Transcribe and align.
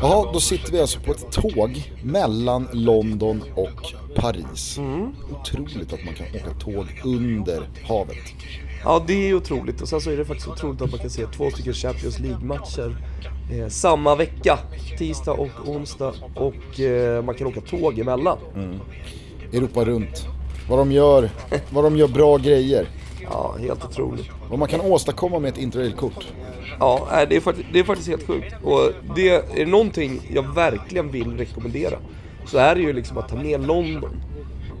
Ja, 0.00 0.30
då 0.32 0.40
sitter 0.40 0.72
vi 0.72 0.80
alltså 0.80 1.00
på 1.00 1.12
ett 1.12 1.32
tåg 1.32 1.92
mellan 2.02 2.68
London 2.72 3.42
och 3.54 3.92
Paris. 4.16 4.78
Mm. 4.78 5.12
Otroligt 5.40 5.92
att 5.92 6.04
man 6.04 6.14
kan 6.14 6.26
åka 6.26 6.58
tåg 6.58 6.86
under 7.04 7.68
havet. 7.88 8.16
Ja, 8.84 9.04
det 9.06 9.28
är 9.28 9.34
otroligt. 9.34 9.80
Och 9.80 9.88
sen 9.88 10.00
så 10.00 10.10
är 10.10 10.16
det 10.16 10.24
faktiskt 10.24 10.48
otroligt 10.48 10.82
att 10.82 10.90
man 10.90 11.00
kan 11.00 11.10
se 11.10 11.26
två 11.36 11.50
stycken 11.50 11.72
Champions 11.72 12.18
League-matcher 12.18 12.96
eh, 13.52 13.68
samma 13.68 14.14
vecka. 14.14 14.58
Tisdag 14.98 15.32
och 15.32 15.68
onsdag. 15.68 16.14
Och 16.34 16.80
eh, 16.80 17.24
man 17.24 17.34
kan 17.34 17.46
åka 17.46 17.60
tåg 17.60 17.98
emellan. 17.98 18.38
Europa 19.52 19.84
runt. 19.84 20.26
Vad 20.68 20.78
de 20.78 20.92
gör, 20.92 21.30
vad 21.70 21.84
de 21.84 21.96
gör 21.96 22.08
bra 22.08 22.36
grejer. 22.36 22.88
Ja, 23.30 23.56
helt 23.60 23.84
otroligt. 23.84 24.26
Vad 24.50 24.58
man 24.58 24.68
kan 24.68 24.80
åstadkomma 24.80 25.38
med 25.38 25.48
ett 25.48 25.58
interrailkort. 25.58 26.26
Ja, 26.80 27.08
det 27.28 27.36
är, 27.36 27.40
faktiskt, 27.40 27.68
det 27.72 27.78
är 27.78 27.84
faktiskt 27.84 28.08
helt 28.08 28.26
sjukt. 28.26 28.54
Och 28.62 28.90
det 29.16 29.28
är 29.28 29.42
det 29.54 29.66
någonting 29.66 30.20
jag 30.34 30.54
verkligen 30.54 31.10
vill 31.10 31.36
rekommendera 31.38 31.98
så 32.46 32.58
är 32.58 32.74
det 32.74 32.80
ju 32.80 32.92
liksom 32.92 33.18
att 33.18 33.28
ta 33.28 33.36
med 33.36 33.66
London 33.66 34.22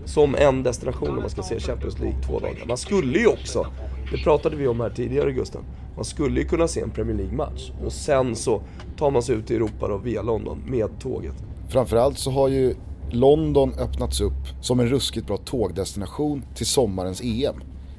som 0.04 0.34
en 0.34 0.62
destination 0.62 1.14
när 1.14 1.20
man 1.20 1.30
ska 1.30 1.42
se 1.42 1.60
Champions 1.60 1.98
League 1.98 2.22
två 2.22 2.38
dagar. 2.38 2.64
Man 2.68 2.76
skulle 2.76 3.18
ju 3.18 3.26
också, 3.26 3.66
det 4.12 4.18
pratade 4.18 4.56
vi 4.56 4.68
om 4.68 4.80
här 4.80 4.90
tidigare 4.90 5.32
Gusten, 5.32 5.62
man 5.96 6.04
skulle 6.04 6.40
ju 6.40 6.46
kunna 6.48 6.68
se 6.68 6.80
en 6.80 6.90
Premier 6.90 7.16
League-match 7.16 7.70
och 7.84 7.92
sen 7.92 8.36
så 8.36 8.62
tar 8.98 9.10
man 9.10 9.22
sig 9.22 9.34
ut 9.34 9.50
i 9.50 9.54
Europa 9.54 9.88
då 9.88 9.98
via 9.98 10.22
London 10.22 10.62
med 10.66 11.00
tåget. 11.00 11.34
Framförallt 11.68 12.18
så 12.18 12.30
har 12.30 12.48
ju 12.48 12.74
London 13.10 13.72
öppnats 13.78 14.20
upp 14.20 14.46
som 14.60 14.80
en 14.80 14.86
ruskigt 14.86 15.26
bra 15.26 15.36
tågdestination 15.36 16.42
till 16.54 16.66
sommarens 16.66 17.20
EM. 17.20 17.54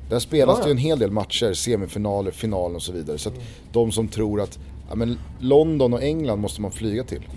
Där 0.10 0.20
spelas 0.20 0.58
Ja, 0.58 0.64
det 0.64 0.70
ju 0.70 0.72
en 0.72 0.78
hel 0.78 1.00
del 1.00 1.12
matcher, 1.12 1.54
semifinaler, 1.54 2.32
final 2.32 2.76
och 2.76 2.82
så 2.82 2.92
vidare. 2.92 3.18
Så 3.18 3.30
att 3.30 3.36
de 3.72 3.92
som 3.92 4.08
tror 4.08 4.42
att 4.42 4.60
ja, 4.90 4.96
men 4.96 5.18
London 5.40 5.94
och 5.94 6.04
England 6.04 6.40
måste 6.40 6.62
man 6.62 6.72
flyga 6.72 7.04
till. 7.04 7.28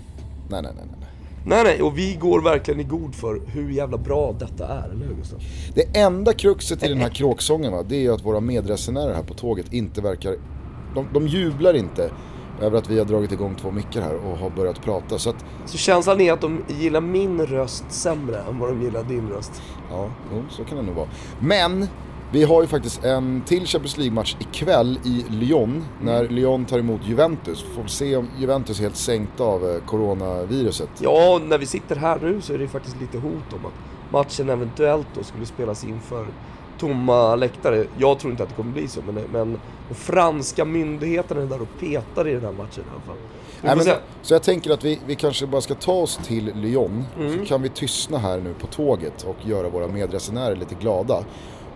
Nej, 0.49 0.61
nej, 0.61 0.71
nej. 0.75 0.85
nej. 0.87 0.97
Nej 1.45 1.63
nej, 1.63 1.81
och 1.81 1.97
vi 1.97 2.17
går 2.21 2.41
verkligen 2.41 2.79
i 2.79 2.83
god 2.83 3.15
för 3.15 3.41
hur 3.47 3.69
jävla 3.71 3.97
bra 3.97 4.35
detta 4.39 4.67
är, 4.67 4.89
eller 4.89 5.05
hur 5.05 5.15
Gustav? 5.15 5.39
Det 5.73 5.97
enda 5.97 6.33
kruxet 6.33 6.83
i 6.83 6.87
den 6.87 7.01
här 7.01 7.09
kråksången 7.09 7.71
va, 7.71 7.83
det 7.83 7.95
är 7.95 7.99
ju 7.99 8.13
att 8.13 8.25
våra 8.25 8.39
medresenärer 8.39 9.13
här 9.13 9.23
på 9.23 9.33
tåget 9.33 9.73
inte 9.73 10.01
verkar... 10.01 10.35
De, 10.95 11.07
de 11.13 11.27
jublar 11.27 11.73
inte 11.73 12.11
över 12.61 12.77
att 12.77 12.89
vi 12.89 12.99
har 12.99 13.05
dragit 13.05 13.31
igång 13.31 13.55
två 13.61 13.71
mickar 13.71 14.01
här 14.01 14.15
och 14.15 14.37
har 14.37 14.49
börjat 14.49 14.81
prata. 14.81 15.19
Så 15.19 15.29
att, 15.29 15.45
Så 15.65 15.77
känslan 15.77 16.21
är 16.21 16.33
att 16.33 16.41
de 16.41 16.63
gillar 16.67 17.01
min 17.01 17.45
röst 17.45 17.85
sämre 17.89 18.37
än 18.49 18.59
vad 18.59 18.69
de 18.69 18.81
gillar 18.81 19.03
din 19.03 19.29
röst. 19.29 19.61
ja, 19.91 20.09
jo, 20.33 20.43
så 20.49 20.63
kan 20.63 20.77
det 20.77 20.83
nog 20.83 20.95
vara. 20.95 21.09
Men 21.39 21.87
vi 22.31 22.43
har 22.43 22.61
ju 22.61 22.67
faktiskt 22.67 23.03
en 23.03 23.41
till 23.45 23.65
Champions 23.65 23.97
League-match 23.97 24.35
ikväll 24.39 24.99
i 25.05 25.25
Lyon 25.29 25.85
när 26.01 26.27
Lyon 26.27 26.65
tar 26.65 26.79
emot 26.79 27.01
Juventus. 27.05 27.65
Får 27.75 27.87
se 27.87 28.15
om 28.15 28.29
Juventus 28.39 28.79
är 28.79 28.83
helt 28.83 28.95
sänkta 28.95 29.43
av 29.43 29.69
eh, 29.69 29.81
coronaviruset. 29.85 30.89
Ja, 30.99 31.39
när 31.45 31.57
vi 31.57 31.65
sitter 31.65 31.95
här 31.95 32.19
nu 32.21 32.41
så 32.41 32.53
är 32.53 32.57
det 32.57 32.67
faktiskt 32.67 33.01
lite 33.01 33.17
hot 33.17 33.53
om 33.53 33.65
att 33.65 34.11
matchen 34.11 34.49
eventuellt 34.49 35.07
då 35.15 35.23
skulle 35.23 35.45
spelas 35.45 35.83
inför 35.83 36.25
tomma 36.79 37.35
läktare. 37.35 37.85
Jag 37.97 38.19
tror 38.19 38.31
inte 38.31 38.43
att 38.43 38.49
det 38.49 38.55
kommer 38.55 38.71
bli 38.73 38.87
så, 38.87 38.99
men, 39.01 39.23
men 39.31 39.59
de 39.89 39.95
franska 39.95 40.65
myndigheterna 40.65 41.41
är 41.41 41.45
där 41.45 41.61
och 41.61 41.79
petar 41.79 42.27
i 42.27 42.33
den 42.33 42.41
här 42.45 42.51
matchen 42.51 42.83
i 42.83 42.91
alla 42.93 43.01
fall. 43.01 43.15
Nej, 43.61 43.75
men, 43.75 43.95
så 44.21 44.33
jag 44.33 44.43
tänker 44.43 44.71
att 44.71 44.83
vi, 44.83 44.99
vi 45.05 45.15
kanske 45.15 45.47
bara 45.47 45.61
ska 45.61 45.73
ta 45.75 45.93
oss 45.93 46.19
till 46.23 46.51
Lyon, 46.55 47.03
Mm. 47.19 47.39
så 47.39 47.45
kan 47.45 47.61
vi 47.61 47.69
tystna 47.69 48.17
här 48.17 48.37
nu 48.37 48.53
på 48.53 48.67
tåget 48.67 49.23
och 49.23 49.35
göra 49.47 49.69
våra 49.69 49.87
medresenärer 49.87 50.55
lite 50.55 50.75
glada. 50.75 51.23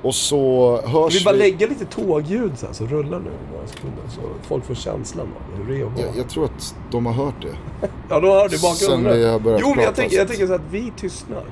Och 0.06 0.16
så 0.16 0.81
hörs 0.86 1.22
Vi 1.22 1.25
bara 1.25 1.36
lägga 1.36 1.67
lite 1.67 1.86
tågljud 1.86 2.58
så 2.58 2.66
här, 2.66 2.73
så 2.73 2.86
rullar 2.86 3.20
nu 3.20 3.31
några 3.53 3.67
sekunder 3.67 4.03
så 4.09 4.22
folk 4.42 4.66
får 4.66 4.75
känslan 4.75 5.28
av 5.28 5.58
hur 5.58 5.73
det 5.73 5.81
är 5.81 5.86
att 5.86 6.00
jag, 6.00 6.17
jag 6.17 6.30
tror 6.30 6.45
att 6.45 6.75
de 6.92 7.06
har 7.06 7.14
hört 7.14 7.42
det. 7.42 7.88
Ja, 8.09 8.20
då 8.20 8.28
hör 8.28 8.50
du 8.50 8.58
Sen 8.58 8.70
bakgrunden. 8.70 9.17
vi 9.17 9.26
har 9.26 9.39
börjat 9.39 9.61
Jo, 9.64 9.73
men 9.76 9.83
jag 9.83 9.95
tänker, 9.95 10.17
jag 10.17 10.27
tänker 10.27 10.48
så 10.48 10.54
att 10.54 10.71
vi 10.71 10.93
tystnar. 10.98 11.43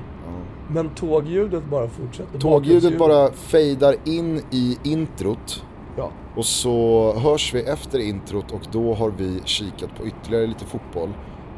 Men 0.68 0.88
tågljudet 0.88 1.64
bara 1.64 1.88
fortsätter. 1.88 2.38
Tågljudet 2.38 2.98
bara 2.98 3.32
fejdar 3.32 3.96
in 4.04 4.42
i 4.50 4.78
introt. 4.82 5.64
Ja. 5.96 6.10
Och 6.36 6.46
så 6.46 7.12
hörs 7.18 7.54
vi 7.54 7.60
efter 7.62 7.98
introt 7.98 8.52
och 8.52 8.62
då 8.72 8.94
har 8.94 9.10
vi 9.10 9.40
kikat 9.44 9.96
på 9.98 10.06
ytterligare 10.06 10.46
lite 10.46 10.64
fotboll. 10.64 11.10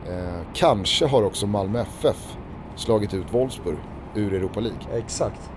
Eh, 0.09 0.41
kanske 0.55 1.07
har 1.07 1.23
också 1.23 1.47
Malmö 1.47 1.81
FF 1.81 2.37
slagit 2.77 3.15
ut 3.15 3.27
Wolfsburg 3.31 3.79
ur 4.15 4.35
Europa 4.35 4.61
League. 4.61 4.99
Exakt. 4.99 5.51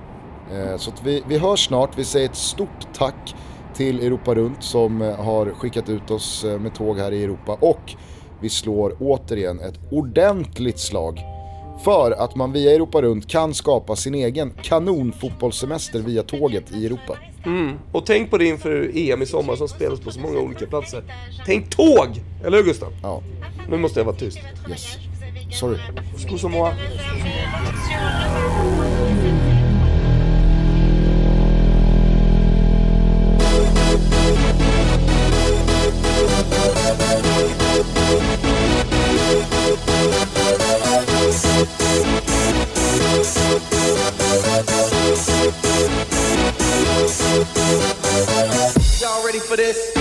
Eh, 0.54 0.78
Så 0.78 0.92
vi, 1.04 1.24
vi 1.28 1.38
hörs 1.38 1.66
snart. 1.68 1.98
Vi 1.98 2.04
säger 2.06 2.30
ett 2.30 2.36
stort 2.36 2.94
tack 2.94 3.36
till 3.76 4.00
Europa 4.00 4.36
Runt 4.36 4.64
som 4.64 5.02
eh, 5.02 5.16
har 5.16 5.46
skickat 5.46 5.90
ut 5.90 6.12
oss 6.12 6.44
eh, 6.44 6.60
med 6.60 6.76
tåg 6.76 6.98
här 6.98 7.12
i 7.12 7.24
Europa. 7.24 7.58
Och 7.62 7.96
vi 8.42 8.50
slår 8.50 8.96
återigen 9.00 9.60
ett 9.60 9.80
ordentligt 9.92 10.80
slag 10.80 11.20
för 11.84 12.12
att 12.12 12.36
man 12.36 12.52
via 12.52 12.72
Europa 12.76 13.02
Runt 13.02 13.28
kan 13.28 13.54
skapa 13.54 13.96
sin 13.96 14.16
egen 14.16 14.54
kanonfotbollssemester 14.62 16.00
via 16.00 16.24
tåget 16.24 16.72
i 16.72 16.86
Europa. 16.86 17.18
Mm. 17.46 17.80
Och 17.92 18.06
tänk 18.06 18.30
på 18.30 18.38
det 18.38 18.46
inför 18.46 18.92
EM 18.96 19.22
i 19.22 19.26
sommar 19.26 19.56
som 19.56 19.68
spelas 19.68 20.00
på 20.00 20.12
så 20.12 20.20
många 20.20 20.40
olika 20.40 20.66
platser. 20.66 21.04
Tänk 21.46 21.70
tåg! 21.76 22.22
Eller 22.46 22.58
hur 22.58 22.64
Gustav? 22.64 22.94
Ja, 23.04 23.22
Nu 23.70 23.78
måste 23.78 24.00
jag 24.00 24.06
vara 24.06 24.16
tyst. 24.16 24.40
yes. 24.70 24.98
Sorry. 25.60 25.78
Excusez-moi. 26.16 26.72
Y'all 27.92 28.69
for 49.50 49.58
this? 49.58 49.94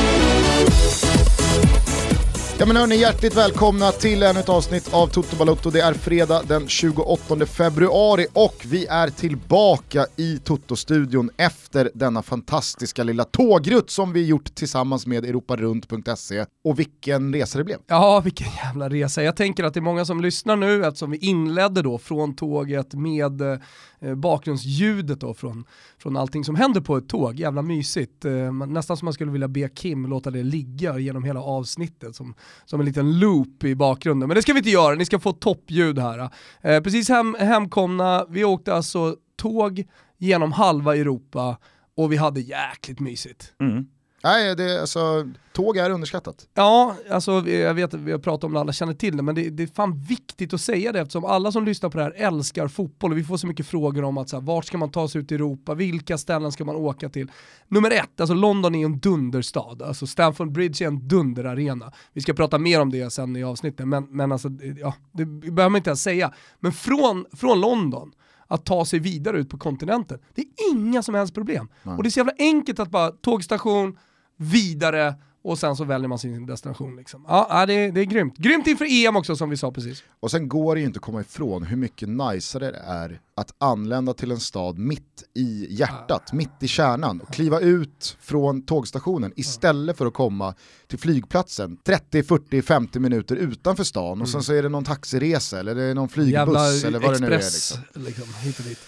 Ja 2.60 2.66
men 2.66 2.76
hörni, 2.76 2.96
hjärtligt 2.96 3.36
välkomna 3.36 3.92
till 3.92 4.22
ännu 4.22 4.40
ett 4.40 4.48
avsnitt 4.48 4.94
av 4.94 5.06
Toto 5.06 5.36
Balotto. 5.36 5.70
Det 5.70 5.80
är 5.80 5.92
fredag 5.92 6.42
den 6.48 6.68
28 6.68 7.46
februari 7.46 8.26
och 8.32 8.64
vi 8.66 8.86
är 8.86 9.10
tillbaka 9.10 10.06
i 10.16 10.38
Toto-studion 10.38 11.30
efter 11.36 11.90
denna 11.94 12.22
fantastiska 12.22 13.02
lilla 13.02 13.24
tågrutt 13.24 13.90
som 13.90 14.12
vi 14.12 14.26
gjort 14.26 14.54
tillsammans 14.54 15.06
med 15.06 15.24
europarunt.se. 15.24 16.44
Och 16.64 16.78
vilken 16.78 17.34
resa 17.34 17.58
det 17.58 17.64
blev. 17.64 17.78
Ja, 17.86 18.20
vilken 18.20 18.46
jävla 18.64 18.88
resa. 18.88 19.22
Jag 19.22 19.36
tänker 19.36 19.64
att 19.64 19.74
det 19.74 19.80
är 19.80 19.82
många 19.82 20.04
som 20.04 20.20
lyssnar 20.20 20.56
nu 20.56 20.86
eftersom 20.86 21.10
vi 21.10 21.16
inledde 21.18 21.82
då 21.82 21.98
från 21.98 22.36
tåget 22.36 22.94
med 22.94 23.40
eh, 23.40 23.58
Eh, 24.00 24.14
bakgrundsljudet 24.14 25.20
då 25.20 25.34
från, 25.34 25.64
från 25.98 26.16
allting 26.16 26.44
som 26.44 26.54
händer 26.54 26.80
på 26.80 26.96
ett 26.96 27.08
tåg. 27.08 27.40
Jävla 27.40 27.62
mysigt. 27.62 28.24
Eh, 28.24 28.52
nästan 28.52 28.96
som 28.96 29.06
man 29.06 29.12
skulle 29.12 29.30
vilja 29.30 29.48
be 29.48 29.68
Kim 29.68 30.06
låta 30.06 30.30
det 30.30 30.42
ligga 30.42 30.98
genom 30.98 31.24
hela 31.24 31.40
avsnittet 31.40 32.16
som, 32.16 32.34
som 32.64 32.80
en 32.80 32.86
liten 32.86 33.18
loop 33.18 33.64
i 33.64 33.74
bakgrunden. 33.74 34.28
Men 34.28 34.34
det 34.34 34.42
ska 34.42 34.52
vi 34.52 34.58
inte 34.58 34.70
göra, 34.70 34.94
ni 34.94 35.04
ska 35.04 35.18
få 35.18 35.32
toppljud 35.32 35.98
här. 35.98 36.30
Eh, 36.60 36.80
precis 36.80 37.08
hem, 37.08 37.36
hemkomna, 37.38 38.26
vi 38.28 38.44
åkte 38.44 38.74
alltså 38.74 39.16
tåg 39.36 39.84
genom 40.16 40.52
halva 40.52 40.96
Europa 40.96 41.56
och 41.96 42.12
vi 42.12 42.16
hade 42.16 42.40
jäkligt 42.40 43.00
mysigt. 43.00 43.54
Mm. 43.60 43.86
Nej, 44.22 44.56
det, 44.56 44.80
alltså, 44.80 45.28
tåg 45.52 45.76
är 45.76 45.90
underskattat. 45.90 46.48
Ja, 46.54 46.94
alltså 47.10 47.48
jag 47.48 47.74
vet 47.74 47.94
att 47.94 48.00
vi 48.00 48.12
har 48.12 48.18
pratat 48.18 48.44
om 48.44 48.52
det, 48.52 48.60
alla 48.60 48.72
känner 48.72 48.94
till 48.94 49.16
det, 49.16 49.22
men 49.22 49.34
det, 49.34 49.50
det 49.50 49.62
är 49.62 49.66
fan 49.66 50.00
viktigt 50.08 50.54
att 50.54 50.60
säga 50.60 50.92
det 50.92 51.00
eftersom 51.00 51.24
alla 51.24 51.52
som 51.52 51.64
lyssnar 51.64 51.90
på 51.90 51.98
det 51.98 52.04
här 52.04 52.14
älskar 52.16 52.68
fotboll 52.68 53.12
och 53.12 53.18
vi 53.18 53.24
får 53.24 53.36
så 53.36 53.46
mycket 53.46 53.66
frågor 53.66 54.04
om 54.04 54.18
att 54.18 54.28
så 54.28 54.36
här, 54.36 54.42
vart 54.42 54.64
ska 54.64 54.78
man 54.78 54.90
ta 54.90 55.08
sig 55.08 55.20
ut 55.20 55.32
i 55.32 55.34
Europa, 55.34 55.74
vilka 55.74 56.18
ställen 56.18 56.52
ska 56.52 56.64
man 56.64 56.76
åka 56.76 57.08
till? 57.08 57.30
Nummer 57.68 57.90
ett, 57.90 58.20
alltså 58.20 58.34
London 58.34 58.74
är 58.74 58.84
en 58.84 58.98
dunderstad, 58.98 59.82
alltså 59.84 60.06
Stamford 60.06 60.52
Bridge 60.52 60.84
är 60.84 60.88
en 60.88 61.08
dunderarena. 61.08 61.92
Vi 62.12 62.20
ska 62.20 62.34
prata 62.34 62.58
mer 62.58 62.80
om 62.80 62.90
det 62.90 63.10
sen 63.12 63.36
i 63.36 63.44
avsnittet, 63.44 63.88
men, 63.88 64.04
men 64.10 64.32
alltså, 64.32 64.48
ja, 64.80 64.94
det 65.12 65.24
behöver 65.24 65.68
man 65.68 65.76
inte 65.76 65.90
ens 65.90 66.02
säga. 66.02 66.32
Men 66.60 66.72
från, 66.72 67.26
från 67.32 67.60
London, 67.60 68.12
att 68.48 68.64
ta 68.64 68.84
sig 68.84 68.98
vidare 68.98 69.38
ut 69.38 69.50
på 69.50 69.58
kontinenten, 69.58 70.18
det 70.34 70.42
är 70.42 70.48
inga 70.72 71.02
som 71.02 71.14
helst 71.14 71.34
problem. 71.34 71.68
Och 71.82 72.02
det 72.02 72.08
är 72.08 72.10
så 72.10 72.20
jävla 72.20 72.32
enkelt 72.38 72.78
att 72.78 72.90
bara 72.90 73.10
tågstation, 73.10 73.98
vidare 74.38 75.14
och 75.42 75.58
sen 75.58 75.76
så 75.76 75.84
väljer 75.84 76.08
man 76.08 76.18
sin 76.18 76.46
destination. 76.46 76.96
Liksom. 76.96 77.24
Ja, 77.28 77.46
ja, 77.50 77.66
det, 77.66 77.72
är, 77.72 77.92
det 77.92 78.00
är 78.00 78.04
grymt. 78.04 78.36
Grymt 78.36 78.66
inför 78.66 79.06
EM 79.06 79.16
också 79.16 79.36
som 79.36 79.50
vi 79.50 79.56
sa 79.56 79.72
precis. 79.72 80.04
Och 80.20 80.30
sen 80.30 80.48
går 80.48 80.74
det 80.74 80.80
ju 80.80 80.86
inte 80.86 80.96
att 80.96 81.02
komma 81.02 81.20
ifrån 81.20 81.62
hur 81.62 81.76
mycket 81.76 82.08
najsare 82.08 82.70
det 82.70 82.82
är 82.86 83.20
att 83.34 83.54
anlända 83.58 84.14
till 84.14 84.30
en 84.30 84.40
stad 84.40 84.78
mitt 84.78 85.24
i 85.34 85.66
hjärtat, 85.70 86.32
mitt 86.32 86.62
i 86.62 86.68
kärnan 86.68 87.20
och 87.20 87.32
kliva 87.32 87.60
ut 87.60 88.16
från 88.20 88.62
tågstationen 88.62 89.32
istället 89.36 89.98
för 89.98 90.06
att 90.06 90.14
komma 90.14 90.54
till 90.86 90.98
flygplatsen 90.98 91.76
30, 91.76 92.22
40, 92.22 92.62
50 92.62 93.00
minuter 93.00 93.36
utanför 93.36 93.84
stan 93.84 94.20
och 94.20 94.28
sen 94.28 94.42
så 94.42 94.52
är 94.52 94.62
det 94.62 94.68
någon 94.68 94.84
taxiresa 94.84 95.60
eller 95.60 95.74
det 95.74 95.82
är 95.82 95.94
någon 95.94 96.08
flygbuss 96.08 96.32
Jävla 96.32 96.88
eller 96.88 96.98
vad 96.98 97.12
det 97.12 97.18
nu 97.18 97.26
är. 97.26 97.38
Liksom. 97.38 97.78
liksom, 97.94 98.24
hit 98.42 98.58
och 98.58 98.64
dit. 98.64 98.78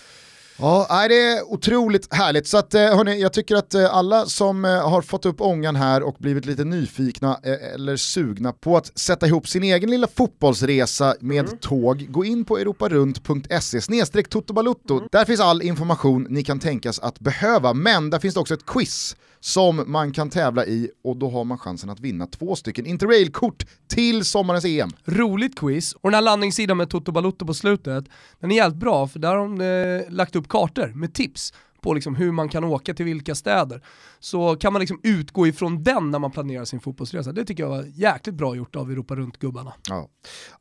Ja, 0.60 1.08
det 1.08 1.22
är 1.22 1.52
otroligt 1.52 2.14
härligt. 2.14 2.46
Så 2.46 2.58
att, 2.58 2.74
eh, 2.74 2.80
hörni, 2.80 3.20
jag 3.20 3.32
tycker 3.32 3.56
att 3.56 3.74
eh, 3.74 3.94
alla 3.94 4.26
som 4.26 4.64
eh, 4.64 4.88
har 4.88 5.02
fått 5.02 5.26
upp 5.26 5.40
ångan 5.40 5.76
här 5.76 6.02
och 6.02 6.16
blivit 6.18 6.46
lite 6.46 6.64
nyfikna 6.64 7.40
eller 7.74 7.96
sugna 7.96 8.52
på 8.52 8.76
att 8.76 8.98
sätta 8.98 9.26
ihop 9.26 9.48
sin 9.48 9.62
egen 9.62 9.90
lilla 9.90 10.06
fotbollsresa 10.06 11.14
med 11.20 11.44
mm. 11.44 11.58
tåg, 11.58 12.06
gå 12.10 12.24
in 12.24 12.44
på 12.44 12.58
europarunt.se 12.58 14.22
totobalutto. 14.22 14.96
Mm. 14.96 15.08
Där 15.12 15.24
finns 15.24 15.40
all 15.40 15.62
information 15.62 16.26
ni 16.30 16.44
kan 16.44 16.60
tänkas 16.60 16.98
att 16.98 17.20
behöva, 17.20 17.74
men 17.74 18.10
där 18.10 18.18
finns 18.18 18.34
det 18.34 18.40
också 18.40 18.54
ett 18.54 18.66
quiz 18.66 19.16
som 19.40 19.84
man 19.86 20.12
kan 20.12 20.30
tävla 20.30 20.66
i 20.66 20.90
och 21.04 21.16
då 21.16 21.30
har 21.30 21.44
man 21.44 21.58
chansen 21.58 21.90
att 21.90 22.00
vinna 22.00 22.26
två 22.26 22.56
stycken 22.56 22.86
Interrail-kort 22.86 23.66
till 23.88 24.24
sommarens 24.24 24.64
EM. 24.64 24.90
Roligt 25.04 25.58
quiz, 25.58 25.92
och 25.92 26.10
den 26.10 26.14
här 26.14 26.22
landningssidan 26.22 26.76
med 26.76 26.90
Toto 26.90 27.12
Balotto 27.12 27.46
på 27.46 27.54
slutet, 27.54 28.04
den 28.40 28.50
är 28.50 28.56
jävligt 28.56 28.80
bra 28.80 29.08
för 29.08 29.18
där 29.18 29.36
har 29.36 29.36
de 29.36 29.60
eh, 29.60 30.12
lagt 30.12 30.36
upp 30.36 30.48
kartor 30.48 30.92
med 30.94 31.14
tips 31.14 31.52
på 31.80 31.94
liksom 31.94 32.14
hur 32.14 32.32
man 32.32 32.48
kan 32.48 32.64
åka 32.64 32.94
till 32.94 33.04
vilka 33.04 33.34
städer. 33.34 33.82
Så 34.20 34.56
kan 34.56 34.72
man 34.72 34.80
liksom 34.80 35.00
utgå 35.02 35.46
ifrån 35.46 35.82
den 35.82 36.10
när 36.10 36.18
man 36.18 36.30
planerar 36.30 36.64
sin 36.64 36.80
fotbollsresa. 36.80 37.32
Det 37.32 37.44
tycker 37.44 37.62
jag 37.62 37.70
var 37.70 37.84
jäkligt 37.94 38.34
bra 38.34 38.56
gjort 38.56 38.76
av 38.76 38.90
Europa 38.90 39.16
Runt-gubbarna. 39.16 39.72
Ja. 39.88 40.08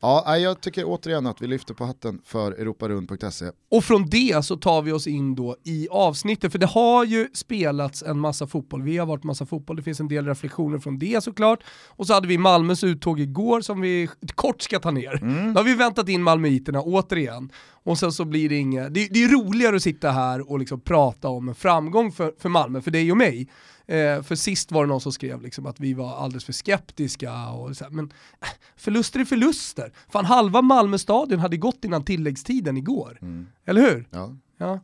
ja, 0.00 0.36
jag 0.36 0.60
tycker 0.60 0.84
återigen 0.86 1.26
att 1.26 1.42
vi 1.42 1.46
lyfter 1.46 1.74
på 1.74 1.84
hatten 1.84 2.20
för 2.24 2.52
europarunt.se. 2.52 3.50
Och 3.70 3.84
från 3.84 4.06
det 4.10 4.44
så 4.44 4.56
tar 4.56 4.82
vi 4.82 4.92
oss 4.92 5.06
in 5.06 5.34
då 5.34 5.56
i 5.64 5.88
avsnittet, 5.90 6.52
för 6.52 6.58
det 6.58 6.66
har 6.66 7.04
ju 7.04 7.28
spelats 7.34 8.02
en 8.02 8.18
massa 8.18 8.46
fotboll. 8.46 8.82
Vi 8.82 8.98
har 8.98 9.06
varit 9.06 9.24
massa 9.24 9.46
fotboll, 9.46 9.76
det 9.76 9.82
finns 9.82 10.00
en 10.00 10.08
del 10.08 10.26
reflektioner 10.26 10.78
från 10.78 10.98
det 10.98 11.24
såklart. 11.24 11.62
Och 11.88 12.06
så 12.06 12.14
hade 12.14 12.28
vi 12.28 12.38
Malmös 12.38 12.84
uttåg 12.84 13.20
igår 13.20 13.60
som 13.60 13.80
vi 13.80 14.08
kort 14.34 14.62
ska 14.62 14.78
ta 14.78 14.90
ner. 14.90 15.22
Mm. 15.22 15.54
Då 15.54 15.60
har 15.60 15.64
vi 15.64 15.74
väntat 15.74 16.08
in 16.08 16.22
malmöiterna 16.22 16.82
återigen. 16.82 17.50
Och 17.82 17.98
sen 17.98 18.12
så 18.12 18.24
blir 18.24 18.48
det 18.48 18.56
inget, 18.56 18.94
det, 18.94 19.08
det 19.10 19.24
är 19.24 19.28
roligare 19.28 19.76
att 19.76 19.82
sitta 19.82 20.10
här 20.10 20.50
och 20.50 20.58
liksom 20.58 20.80
prata 20.80 21.28
om 21.28 21.48
en 21.48 21.54
framgång 21.54 22.12
för, 22.12 22.34
för 22.38 22.48
Malmö, 22.48 22.80
för 22.80 22.90
dig 22.90 23.10
och 23.10 23.16
mig. 23.16 23.48
Eh, 23.86 24.22
för 24.22 24.34
sist 24.34 24.72
var 24.72 24.84
det 24.84 24.88
någon 24.88 25.00
som 25.00 25.12
skrev 25.12 25.42
liksom 25.42 25.66
att 25.66 25.80
vi 25.80 25.94
var 25.94 26.16
alldeles 26.16 26.44
för 26.44 26.52
skeptiska. 26.52 27.48
Och 27.48 27.76
så 27.76 27.84
här, 27.84 27.90
men 27.90 28.04
äh, 28.40 28.48
förluster 28.76 29.20
är 29.20 29.24
förluster. 29.24 29.92
Fan 30.08 30.24
halva 30.24 30.62
Malmö 30.62 30.98
stadion 30.98 31.38
hade 31.38 31.56
gått 31.56 31.84
innan 31.84 32.04
tilläggstiden 32.04 32.76
igår. 32.76 33.18
Mm. 33.22 33.46
Eller 33.64 33.80
hur? 33.80 34.08
Ja. 34.10 34.36
ja. 34.58 34.80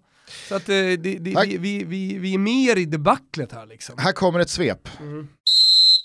Så 0.49 0.55
att 0.55 0.69
eh, 0.69 0.75
det, 0.75 0.97
det, 0.97 1.19
vi, 1.19 1.57
vi, 1.59 1.85
vi, 1.85 2.19
vi 2.19 2.35
är 2.35 2.39
mer 2.39 2.77
i 2.77 2.85
debaclet 2.85 3.53
här 3.53 3.67
liksom. 3.67 3.99
Här 3.99 4.13
kommer 4.13 4.41
ett 4.41 4.51
svep. 4.51 4.89
Mm. 5.01 5.29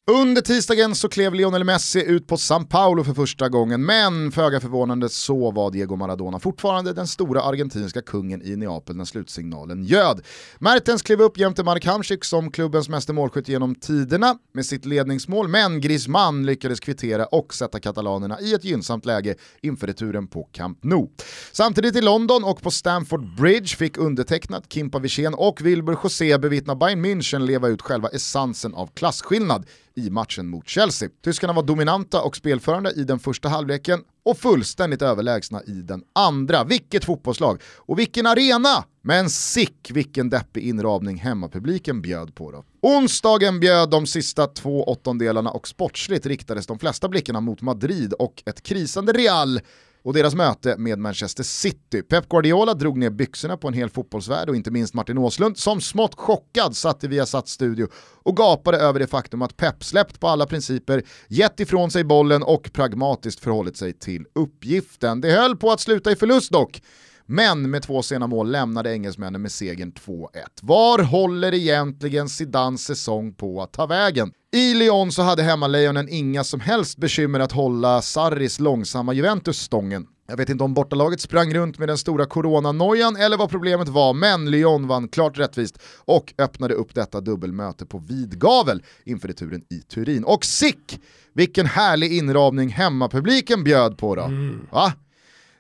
Under 0.09 0.41
tisdagen 0.41 0.95
så 0.95 1.09
klev 1.09 1.33
Lionel 1.33 1.63
Messi 1.63 2.03
ut 2.03 2.27
på 2.27 2.37
San 2.37 2.65
Paulo 2.65 3.03
för 3.03 3.13
första 3.13 3.49
gången, 3.49 3.85
men 3.85 4.31
föga 4.31 4.59
förvånande 4.59 5.09
så 5.09 5.51
var 5.51 5.71
Diego 5.71 5.95
Maradona 5.95 6.39
fortfarande 6.39 6.93
den 6.93 7.07
stora 7.07 7.41
argentinska 7.41 8.01
kungen 8.01 8.41
i 8.41 8.55
Neapel 8.55 8.95
när 8.95 9.05
slutsignalen 9.05 9.83
ljöd. 9.83 10.21
Mertens 10.59 11.01
klev 11.01 11.21
upp 11.21 11.37
jämte 11.37 11.63
Mark 11.63 11.85
Hamsik 11.85 12.25
som 12.25 12.51
klubbens 12.51 12.89
meste 12.89 13.13
målskytt 13.13 13.47
genom 13.47 13.75
tiderna 13.75 14.37
med 14.53 14.65
sitt 14.65 14.85
ledningsmål, 14.85 15.47
men 15.47 15.81
Griezmann 15.81 16.45
lyckades 16.45 16.79
kvittera 16.79 17.25
och 17.25 17.53
sätta 17.53 17.79
katalanerna 17.79 18.39
i 18.39 18.53
ett 18.53 18.63
gynnsamt 18.63 19.05
läge 19.05 19.35
inför 19.61 19.87
returen 19.87 20.27
på 20.27 20.49
Camp 20.51 20.83
Nou. 20.83 21.09
Samtidigt 21.51 21.95
i 21.95 22.01
London 22.01 22.43
och 22.43 22.61
på 22.61 22.71
Stamford 22.71 23.35
Bridge 23.35 23.75
fick 23.75 23.97
undertecknat 23.97 24.73
Kimpa 24.73 24.99
Wirsén 24.99 25.33
och 25.33 25.61
Wilbur 25.61 25.97
José 26.03 26.37
bevittna 26.37 26.75
Bayern 26.75 27.05
München 27.05 27.39
leva 27.45 27.67
ut 27.67 27.81
själva 27.81 28.09
essensen 28.09 28.73
av 28.73 28.87
klasskillnad 28.93 29.65
i 29.95 30.09
matchen 30.09 30.47
mot 30.47 30.67
Chelsea. 30.67 31.09
Tyskarna 31.23 31.53
var 31.53 31.63
dominanta 31.63 32.21
och 32.21 32.35
spelförande 32.35 32.91
i 32.91 33.03
den 33.03 33.19
första 33.19 33.49
halvleken 33.49 33.99
och 34.23 34.37
fullständigt 34.37 35.01
överlägsna 35.01 35.63
i 35.63 35.71
den 35.71 36.03
andra. 36.13 36.63
Vilket 36.63 37.05
fotbollslag 37.05 37.61
och 37.77 37.99
vilken 37.99 38.27
arena! 38.27 38.83
Men 39.03 39.29
sick 39.29 39.91
vilken 39.93 40.29
deppig 40.29 40.63
inramning 40.63 41.17
hemmapubliken 41.17 42.01
bjöd 42.01 42.35
på 42.35 42.51
då. 42.51 42.63
Onsdagen 42.81 43.59
bjöd 43.59 43.89
de 43.89 44.07
sista 44.07 44.47
två 44.47 44.83
åttondelarna 44.83 45.51
och 45.51 45.67
sportsligt 45.67 46.25
riktades 46.25 46.67
de 46.67 46.79
flesta 46.79 47.09
blickarna 47.09 47.39
mot 47.39 47.61
Madrid 47.61 48.13
och 48.13 48.43
ett 48.45 48.63
krisande 48.63 49.11
Real 49.11 49.59
och 50.03 50.13
deras 50.13 50.35
möte 50.35 50.75
med 50.77 50.99
Manchester 50.99 51.43
City. 51.43 52.01
Pep 52.01 52.29
Guardiola 52.29 52.73
drog 52.73 52.97
ner 52.97 53.09
byxorna 53.09 53.57
på 53.57 53.67
en 53.67 53.73
hel 53.73 53.89
fotbollsvärld 53.89 54.49
och 54.49 54.55
inte 54.55 54.71
minst 54.71 54.93
Martin 54.93 55.17
Åslund 55.17 55.57
som 55.57 55.81
smått 55.81 56.15
chockad 56.15 56.75
satt 56.75 57.03
i 57.03 57.07
Viasat 57.07 57.47
studio 57.47 57.87
och 58.23 58.37
gapade 58.37 58.77
över 58.77 58.99
det 58.99 59.07
faktum 59.07 59.41
att 59.41 59.57
Pep 59.57 59.83
släppt 59.83 60.19
på 60.19 60.27
alla 60.27 60.45
principer, 60.45 61.03
gett 61.27 61.59
ifrån 61.59 61.91
sig 61.91 62.03
bollen 62.03 62.43
och 62.43 62.73
pragmatiskt 62.73 63.39
förhållit 63.39 63.77
sig 63.77 63.93
till 63.93 64.25
uppgiften. 64.35 65.21
Det 65.21 65.31
höll 65.31 65.57
på 65.57 65.71
att 65.71 65.79
sluta 65.79 66.11
i 66.11 66.15
förlust 66.15 66.51
dock. 66.51 66.81
Men 67.31 67.69
med 67.69 67.83
två 67.83 68.01
sena 68.01 68.27
mål 68.27 68.51
lämnade 68.51 68.93
engelsmännen 68.93 69.41
med 69.41 69.51
segern 69.51 69.93
2-1. 70.05 70.27
Var 70.61 70.99
håller 70.99 71.53
egentligen 71.53 72.29
Zidans 72.29 72.85
säsong 72.85 73.33
på 73.33 73.61
att 73.61 73.73
ta 73.73 73.85
vägen? 73.85 74.31
I 74.53 74.73
Lyon 74.73 75.11
så 75.11 75.21
hade 75.21 75.43
hemmalejonen 75.43 76.09
inga 76.09 76.43
som 76.43 76.59
helst 76.59 76.97
bekymmer 76.97 77.39
att 77.39 77.51
hålla 77.51 78.01
Sarris 78.01 78.59
långsamma 78.59 79.13
Juventus 79.13 79.59
stången. 79.59 80.07
Jag 80.27 80.37
vet 80.37 80.49
inte 80.49 80.63
om 80.63 80.73
bortalaget 80.73 81.21
sprang 81.21 81.53
runt 81.53 81.79
med 81.79 81.89
den 81.89 81.97
stora 81.97 82.25
coronanojan 82.25 83.15
eller 83.15 83.37
vad 83.37 83.49
problemet 83.49 83.87
var, 83.87 84.13
men 84.13 84.51
Lyon 84.51 84.87
vann 84.87 85.07
klart 85.07 85.39
rättvist 85.39 85.79
och 85.97 86.33
öppnade 86.37 86.73
upp 86.73 86.95
detta 86.95 87.21
dubbelmöte 87.21 87.85
på 87.85 87.97
vid 87.97 88.39
gavel 88.39 88.83
inför 89.05 89.27
returen 89.27 89.61
i 89.69 89.77
Turin. 89.77 90.23
Och 90.23 90.45
sick! 90.45 90.99
Vilken 91.33 91.65
härlig 91.65 92.17
inramning 92.17 92.69
hemmapubliken 92.69 93.63
bjöd 93.63 93.97
på 93.97 94.15
då. 94.15 94.21
Mm. 94.23 94.67
Va? 94.71 94.93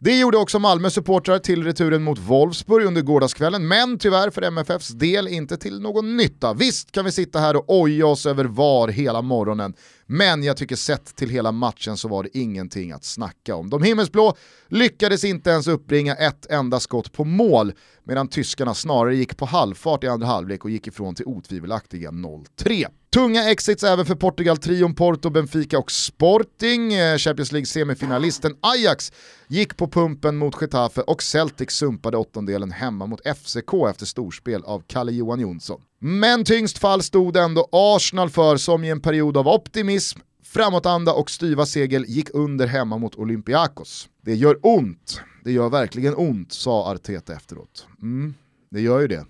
Det 0.03 0.19
gjorde 0.19 0.37
också 0.37 0.59
Malmö 0.59 0.89
supportrar 0.89 1.39
till 1.39 1.63
returen 1.63 2.03
mot 2.03 2.19
Wolfsburg 2.19 2.85
under 2.85 3.01
gårdagskvällen, 3.01 3.67
men 3.67 3.97
tyvärr 3.97 4.29
för 4.29 4.41
MFFs 4.41 4.89
del 4.89 5.27
inte 5.27 5.57
till 5.57 5.81
någon 5.81 6.17
nytta. 6.17 6.53
Visst 6.53 6.91
kan 6.91 7.05
vi 7.05 7.11
sitta 7.11 7.39
här 7.39 7.55
och 7.55 7.63
oja 7.67 8.07
oss 8.07 8.25
över 8.25 8.45
VAR 8.45 8.87
hela 8.87 9.21
morgonen, 9.21 9.73
men 10.05 10.43
jag 10.43 10.57
tycker 10.57 10.75
sett 10.75 11.15
till 11.15 11.29
hela 11.29 11.51
matchen 11.51 11.97
så 11.97 12.07
var 12.07 12.23
det 12.23 12.37
ingenting 12.37 12.91
att 12.91 13.03
snacka 13.03 13.55
om. 13.55 13.69
De 13.69 13.83
himmelsblå 13.83 14.35
lyckades 14.67 15.23
inte 15.23 15.49
ens 15.49 15.67
uppbringa 15.67 16.15
ett 16.15 16.45
enda 16.45 16.79
skott 16.79 17.11
på 17.11 17.23
mål, 17.23 17.73
medan 18.03 18.27
tyskarna 18.27 18.73
snarare 18.73 19.15
gick 19.15 19.37
på 19.37 19.45
halvfart 19.45 20.03
i 20.03 20.07
andra 20.07 20.27
halvlek 20.27 20.63
och 20.63 20.71
gick 20.71 20.87
ifrån 20.87 21.15
till 21.15 21.25
otvivelaktiga 21.25 22.11
0-3. 22.11 22.87
Tunga 23.13 23.49
exits 23.51 23.83
även 23.83 24.05
för 24.05 24.15
Portugal-trion 24.15 24.95
Porto, 24.95 25.29
Benfica 25.29 25.79
och 25.79 25.91
Sporting. 25.91 26.93
Eh, 26.93 27.17
Champions 27.17 27.51
League-semifinalisten 27.51 28.55
Ajax 28.61 29.11
gick 29.47 29.77
på 29.77 29.87
pumpen 29.87 30.37
mot 30.37 30.61
Getafe 30.61 31.01
och 31.01 31.23
Celtic 31.23 31.71
sumpade 31.71 32.17
åttondelen 32.17 32.71
hemma 32.71 33.05
mot 33.05 33.21
FCK 33.21 33.73
efter 33.89 34.05
storspel 34.05 34.63
av 34.63 34.83
Kalle 34.87 35.11
Johan 35.11 35.39
Jonsson. 35.39 35.81
Men 35.99 36.43
tyngst 36.45 36.77
fall 36.77 37.03
stod 37.03 37.37
ändå 37.37 37.69
Arsenal 37.71 38.29
för 38.29 38.57
som 38.57 38.83
i 38.83 38.89
en 38.89 39.01
period 39.01 39.37
av 39.37 39.47
optimism, 39.47 40.19
framåtanda 40.43 41.13
och 41.13 41.31
styva 41.31 41.65
segel 41.65 42.05
gick 42.07 42.29
under 42.33 42.67
hemma 42.67 42.97
mot 42.97 43.15
Olympiakos. 43.15 44.09
Det 44.21 44.35
gör 44.35 44.59
ont, 44.61 45.21
det 45.43 45.51
gör 45.51 45.69
verkligen 45.69 46.15
ont, 46.15 46.53
sa 46.53 46.91
Arteta 46.91 47.33
efteråt. 47.33 47.87
Mm, 48.01 48.33
det 48.69 48.81
gör 48.81 48.99
ju 48.99 49.07
det. 49.07 49.25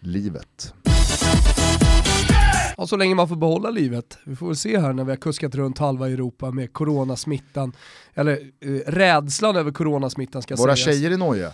Livet. 0.00 0.74
Ja, 2.76 2.86
så 2.86 2.96
länge 2.96 3.14
man 3.14 3.28
får 3.28 3.36
behålla 3.36 3.70
livet. 3.70 4.18
Vi 4.24 4.36
får 4.36 4.46
väl 4.46 4.56
se 4.56 4.78
här 4.78 4.92
när 4.92 5.04
vi 5.04 5.10
har 5.10 5.16
kuskat 5.16 5.54
runt 5.54 5.78
halva 5.78 6.08
Europa 6.08 6.50
med 6.50 6.72
coronasmittan, 6.72 7.72
eller 8.14 8.32
eh, 8.32 8.70
rädslan 8.86 9.56
över 9.56 9.72
coronasmittan 9.72 10.42
ska 10.42 10.56
Våra 10.56 10.76
sägas. 10.76 10.96
tjejer 10.96 11.10
är 11.10 11.16
noja. 11.16 11.52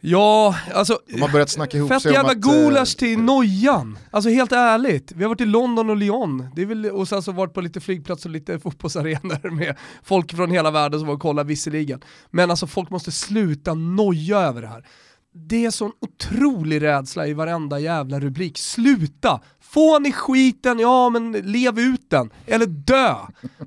Ja, 0.00 0.56
alltså... 0.74 0.98
De 1.06 1.22
har 1.22 1.28
börjat 1.28 1.50
snacka 1.50 1.76
ihop 1.76 1.88
fett 1.88 2.02
sig 2.02 2.12
jävla 2.12 2.32
om 2.32 2.38
att... 2.38 2.44
gulasch 2.44 2.94
eh, 2.94 2.98
till 2.98 3.18
nojan. 3.18 3.98
Alltså 4.10 4.30
helt 4.30 4.52
ärligt. 4.52 5.12
Vi 5.12 5.22
har 5.24 5.28
varit 5.28 5.40
i 5.40 5.44
London 5.46 5.90
och 5.90 5.96
Lyon. 5.96 6.46
Det 6.54 6.62
är 6.62 6.66
väl, 6.66 6.86
och 6.86 7.08
sen 7.08 7.22
så 7.22 7.32
varit 7.32 7.54
på 7.54 7.60
lite 7.60 7.80
flygplatser 7.80 8.28
och 8.28 8.32
lite 8.32 8.58
fotbollsarenor 8.60 9.50
med 9.50 9.76
folk 10.02 10.36
från 10.36 10.50
hela 10.50 10.70
världen 10.70 11.00
som 11.00 11.06
var 11.06 11.14
och 11.14 11.20
kollade 11.20 11.48
visserligen. 11.48 12.00
Men 12.30 12.50
alltså 12.50 12.66
folk 12.66 12.90
måste 12.90 13.12
sluta 13.12 13.74
noja 13.74 14.38
över 14.38 14.62
det 14.62 14.68
här. 14.68 14.86
Det 15.34 15.64
är 15.64 15.70
sån 15.70 15.92
otrolig 16.00 16.82
rädsla 16.82 17.26
i 17.26 17.32
varenda 17.32 17.78
jävla 17.78 18.20
rubrik. 18.20 18.58
Sluta! 18.58 19.40
Får 19.68 20.00
ni 20.00 20.12
skiten, 20.12 20.78
ja 20.78 21.10
men 21.10 21.32
lev 21.32 21.78
ut 21.78 22.10
den. 22.10 22.30
Eller 22.46 22.66
dö. 22.66 23.14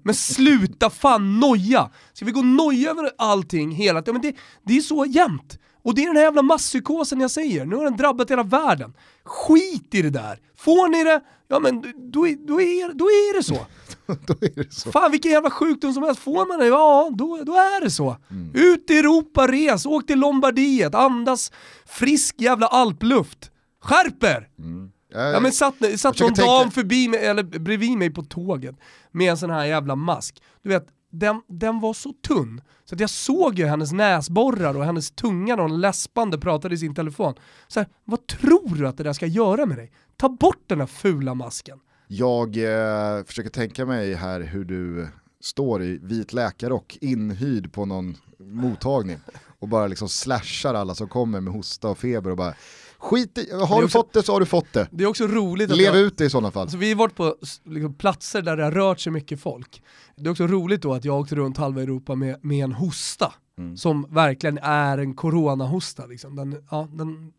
Men 0.03 0.15
sluta 0.15 0.89
fan 0.89 1.39
noja. 1.39 1.89
Ska 2.13 2.25
vi 2.25 2.31
gå 2.31 2.39
och 2.39 2.45
noja 2.45 2.89
över 2.89 3.11
allting 3.17 3.71
hela 3.71 4.01
tiden? 4.01 4.13
Men 4.13 4.21
det, 4.21 4.37
det 4.63 4.77
är 4.77 4.81
så 4.81 5.05
jämnt. 5.05 5.59
Och 5.83 5.95
det 5.95 6.03
är 6.03 6.07
den 6.07 6.15
här 6.15 6.23
jävla 6.23 6.41
masspsykosen 6.41 7.19
jag 7.19 7.31
säger, 7.31 7.65
nu 7.65 7.75
har 7.75 7.83
den 7.83 7.97
drabbat 7.97 8.31
hela 8.31 8.43
världen. 8.43 8.93
Skit 9.23 9.95
i 9.95 10.01
det 10.01 10.09
där! 10.09 10.39
Får 10.57 10.89
ni 10.89 11.03
det, 11.03 11.21
ja 11.47 11.59
men 11.59 11.81
då, 11.81 12.27
då, 12.47 12.61
är, 12.61 12.93
då 12.93 13.05
är 13.05 13.37
det 13.37 13.43
så. 13.43 13.53
då 14.05 14.33
är 14.41 14.63
det 14.63 14.73
så. 14.73 14.91
Fan 14.91 15.11
vilken 15.11 15.31
jävla 15.31 15.49
sjukdom 15.49 15.93
som 15.93 16.03
helst, 16.03 16.21
får 16.21 16.47
man 16.47 16.59
det, 16.59 16.67
ja 16.67 17.09
då, 17.13 17.43
då 17.43 17.53
är 17.53 17.81
det 17.81 17.91
så. 17.91 18.17
Mm. 18.31 18.51
Ut 18.53 18.89
i 18.89 18.97
Europa, 18.97 19.47
res, 19.47 19.85
åk 19.85 20.07
till 20.07 20.19
Lombardiet, 20.19 20.95
andas 20.95 21.51
frisk 21.85 22.35
jävla 22.41 22.67
alpluft. 22.67 23.51
Skärper! 23.81 24.47
Mm. 24.59 24.91
Ja, 25.11 25.39
men 25.39 25.51
satt, 25.51 25.75
satt 25.97 26.19
någon 26.19 26.33
dam 26.33 26.71
förbi 26.71 27.07
mig, 27.07 27.25
eller 27.25 27.43
bredvid 27.43 27.97
mig 27.97 28.09
på 28.09 28.21
tåget 28.21 28.75
med 29.11 29.31
en 29.31 29.37
sån 29.37 29.49
här 29.49 29.65
jävla 29.65 29.95
mask. 29.95 30.41
Du 30.63 30.69
vet, 30.69 30.87
den, 31.11 31.41
den 31.47 31.79
var 31.79 31.93
så 31.93 32.13
tunn. 32.27 32.61
Så 32.85 32.95
att 32.95 33.01
jag 33.01 33.09
såg 33.09 33.59
ju 33.59 33.65
hennes 33.65 33.91
näsborrar 33.91 34.77
och 34.77 34.85
hennes 34.85 35.11
tunga 35.11 35.55
när 35.55 35.63
hon 35.63 35.81
läspande 35.81 36.37
pratade 36.37 36.75
i 36.75 36.77
sin 36.77 36.95
telefon. 36.95 37.33
Så 37.67 37.79
här, 37.79 37.89
vad 38.03 38.27
tror 38.27 38.75
du 38.75 38.87
att 38.87 38.97
det 38.97 39.03
där 39.03 39.13
ska 39.13 39.25
göra 39.25 39.65
med 39.65 39.77
dig? 39.77 39.91
Ta 40.17 40.29
bort 40.29 40.63
den 40.67 40.77
där 40.77 40.85
fula 40.85 41.33
masken. 41.33 41.79
Jag 42.07 42.57
eh, 42.57 43.23
försöker 43.23 43.49
tänka 43.49 43.85
mig 43.85 44.13
här 44.13 44.41
hur 44.41 44.65
du 44.65 45.07
står 45.41 45.83
i 45.83 45.99
vit 46.01 46.33
läkarrock 46.33 46.97
inhyrd 47.01 47.73
på 47.73 47.85
någon 47.85 48.17
mottagning 48.39 49.17
och 49.59 49.67
bara 49.67 49.87
liksom 49.87 50.09
slashar 50.09 50.73
alla 50.73 50.95
som 50.95 51.07
kommer 51.07 51.41
med 51.41 51.53
hosta 51.53 51.87
och 51.87 51.97
feber 51.97 52.29
och 52.29 52.37
bara 52.37 52.53
skit 53.01 53.37
i, 53.37 53.51
har 53.51 53.77
du 53.79 53.85
också- 53.85 53.87
fått 53.87 54.13
det 54.13 54.23
så 54.23 54.31
har 54.33 54.39
du 54.39 54.45
fått 54.45 54.73
det. 54.73 54.87
Det 54.91 55.03
är 55.03 55.07
också 55.07 55.27
roligt 55.27 55.71
att 55.71 55.77
Lev 55.77 55.95
jag, 55.95 55.97
ut 56.03 56.17
det 56.17 56.25
i 56.25 56.29
sådana 56.29 56.51
fall. 56.51 56.61
Alltså 56.61 56.77
vi 56.77 56.89
har 56.89 56.95
varit 56.95 57.15
på 57.15 57.35
liksom, 57.65 57.93
platser 57.93 58.41
där 58.41 58.57
det 58.57 58.63
har 58.63 58.71
rört 58.71 58.99
sig 58.99 59.11
mycket 59.11 59.41
folk. 59.41 59.83
Det 60.15 60.27
är 60.27 60.31
också 60.31 60.47
roligt 60.47 60.81
då 60.81 60.93
att 60.93 61.05
jag 61.05 61.19
åkte 61.19 61.35
runt 61.35 61.57
halva 61.57 61.81
Europa 61.81 62.15
med, 62.15 62.37
med 62.41 62.63
en 62.63 62.71
hosta. 62.71 63.33
Mm. 63.57 63.77
Som 63.77 64.07
verkligen 64.09 64.57
är 64.57 64.97
en 64.97 65.13
coronahosta. 65.13 66.05
Liksom. 66.05 66.35
Den, 66.35 66.63
ja, 66.71 66.87
den, 66.91 67.31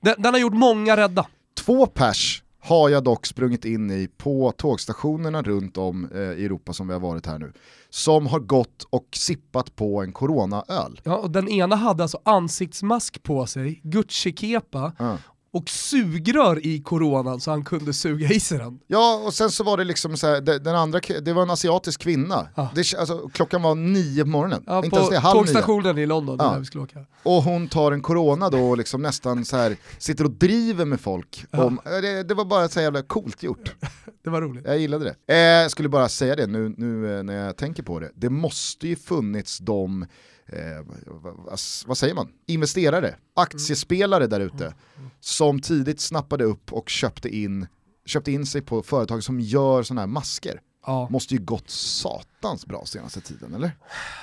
den, 0.00 0.14
den 0.18 0.34
har 0.34 0.40
gjort 0.40 0.54
många 0.54 0.96
rädda. 0.96 1.26
Två 1.54 1.86
pers 1.86 2.42
har 2.66 2.88
jag 2.88 3.04
dock 3.04 3.26
sprungit 3.26 3.64
in 3.64 3.90
i 3.90 4.08
på 4.16 4.52
tågstationerna 4.56 5.42
runt 5.42 5.76
om 5.76 6.08
eh, 6.14 6.20
i 6.20 6.44
Europa 6.44 6.72
som 6.72 6.88
vi 6.88 6.92
har 6.92 7.00
varit 7.00 7.26
här 7.26 7.38
nu. 7.38 7.52
Som 7.90 8.26
har 8.26 8.40
gått 8.40 8.86
och 8.90 9.08
sippat 9.12 9.76
på 9.76 10.02
en 10.02 10.12
coronaöl. 10.12 11.00
Ja, 11.04 11.16
och 11.16 11.30
den 11.30 11.48
ena 11.48 11.76
hade 11.76 12.02
alltså 12.02 12.20
ansiktsmask 12.24 13.22
på 13.22 13.46
sig, 13.46 13.80
Gucci-kepa 13.84 14.92
Ja. 14.98 15.18
Och 15.56 15.70
sugrör 15.70 16.66
i 16.66 16.82
coronan 16.82 17.40
så 17.40 17.50
han 17.50 17.64
kunde 17.64 17.92
suga 17.92 18.28
i 18.28 18.40
sig 18.40 18.58
den. 18.58 18.78
Ja, 18.86 19.22
och 19.26 19.34
sen 19.34 19.50
så 19.50 19.64
var 19.64 19.76
det 19.76 19.84
liksom 19.84 20.16
så 20.16 20.26
här, 20.26 20.40
de- 20.40 20.58
den 20.58 20.74
andra, 20.76 21.00
det 21.22 21.32
var 21.32 21.42
en 21.42 21.50
asiatisk 21.50 22.00
kvinna. 22.00 22.48
Ja. 22.54 22.68
Det, 22.74 22.94
alltså, 22.94 23.28
klockan 23.32 23.62
var 23.62 23.74
nio 23.74 24.22
på 24.24 24.28
morgonen, 24.30 24.62
Ja, 24.66 24.84
inte 24.84 24.96
ens 24.96 25.08
på 25.08 25.14
det, 25.14 25.18
halv 25.20 25.36
nio. 25.36 25.44
tågstationen 25.46 25.98
i 25.98 26.06
London 26.06 26.36
Ja. 26.40 26.50
där 26.52 26.58
vi 26.58 26.64
skulle 26.64 26.84
åka. 26.84 26.98
Och 27.22 27.42
hon 27.42 27.68
tar 27.68 27.92
en 27.92 28.02
corona 28.02 28.50
då 28.50 28.58
och 28.70 28.76
liksom 28.78 29.02
nästan 29.02 29.44
så 29.44 29.56
här 29.56 29.76
sitter 29.98 30.24
och 30.24 30.30
driver 30.30 30.84
med 30.84 31.00
folk. 31.00 31.44
Ja. 31.50 31.64
Om, 31.64 31.80
eh, 31.84 31.90
det, 32.02 32.22
det 32.22 32.34
var 32.34 32.44
bara 32.44 32.68
så 32.68 32.80
jävla 32.80 33.02
coolt 33.02 33.42
gjort. 33.42 33.74
Det 34.24 34.30
var 34.30 34.40
roligt. 34.42 34.64
Jag 34.66 34.78
gillade 34.78 35.04
det. 35.26 35.34
Eh, 35.34 35.38
jag 35.62 35.70
skulle 35.70 35.88
bara 35.88 36.08
säga 36.08 36.36
det 36.36 36.46
nu, 36.46 36.74
nu 36.76 37.16
eh, 37.18 37.22
när 37.22 37.44
jag 37.46 37.56
tänker 37.56 37.82
på 37.82 38.00
det. 38.00 38.10
Det 38.14 38.30
måste 38.30 38.88
ju 38.88 38.96
funnits 38.96 39.58
de, 39.58 40.06
eh, 40.46 40.84
vad, 41.06 41.58
vad, 41.86 41.98
säger 41.98 42.14
man, 42.14 42.28
investerare, 42.46 43.16
aktiespelare 43.34 44.26
där 44.26 44.40
ute 44.40 44.74
som 45.20 45.60
tidigt 45.60 46.00
snappade 46.00 46.44
upp 46.44 46.72
och 46.72 46.88
köpte 46.88 47.36
in, 47.36 47.66
köpte 48.04 48.32
in 48.32 48.46
sig 48.46 48.62
på 48.62 48.82
företag 48.82 49.24
som 49.24 49.40
gör 49.40 49.82
sådana 49.82 50.00
här 50.00 50.06
masker. 50.06 50.60
Ja, 50.86 51.08
Måste 51.10 51.34
ju 51.34 51.40
gått 51.40 51.70
satans 51.70 52.66
bra 52.66 52.84
senaste 52.86 53.20
tiden, 53.20 53.54
eller? 53.54 53.70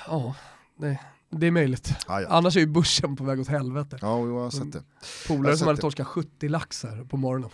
ja 0.06 0.34
det, 0.78 0.98
det 1.30 1.46
är 1.46 1.50
möjligt. 1.50 1.94
Ah, 2.06 2.20
ja. 2.20 2.28
Annars 2.28 2.56
är 2.56 2.60
ju 2.60 2.66
börsen 2.66 3.16
på 3.16 3.24
väg 3.24 3.40
åt 3.40 3.48
helvete. 3.48 3.98
Ja, 4.00 4.26
jag 4.26 4.38
har 4.38 4.50
sett 4.50 4.72
det. 4.72 4.82
Polare 5.28 5.56
som 5.56 5.66
hade 5.66 5.80
torskat 5.80 6.06
70 6.06 6.48
laxar 6.48 7.04
på 7.04 7.16
morgonen. 7.16 7.50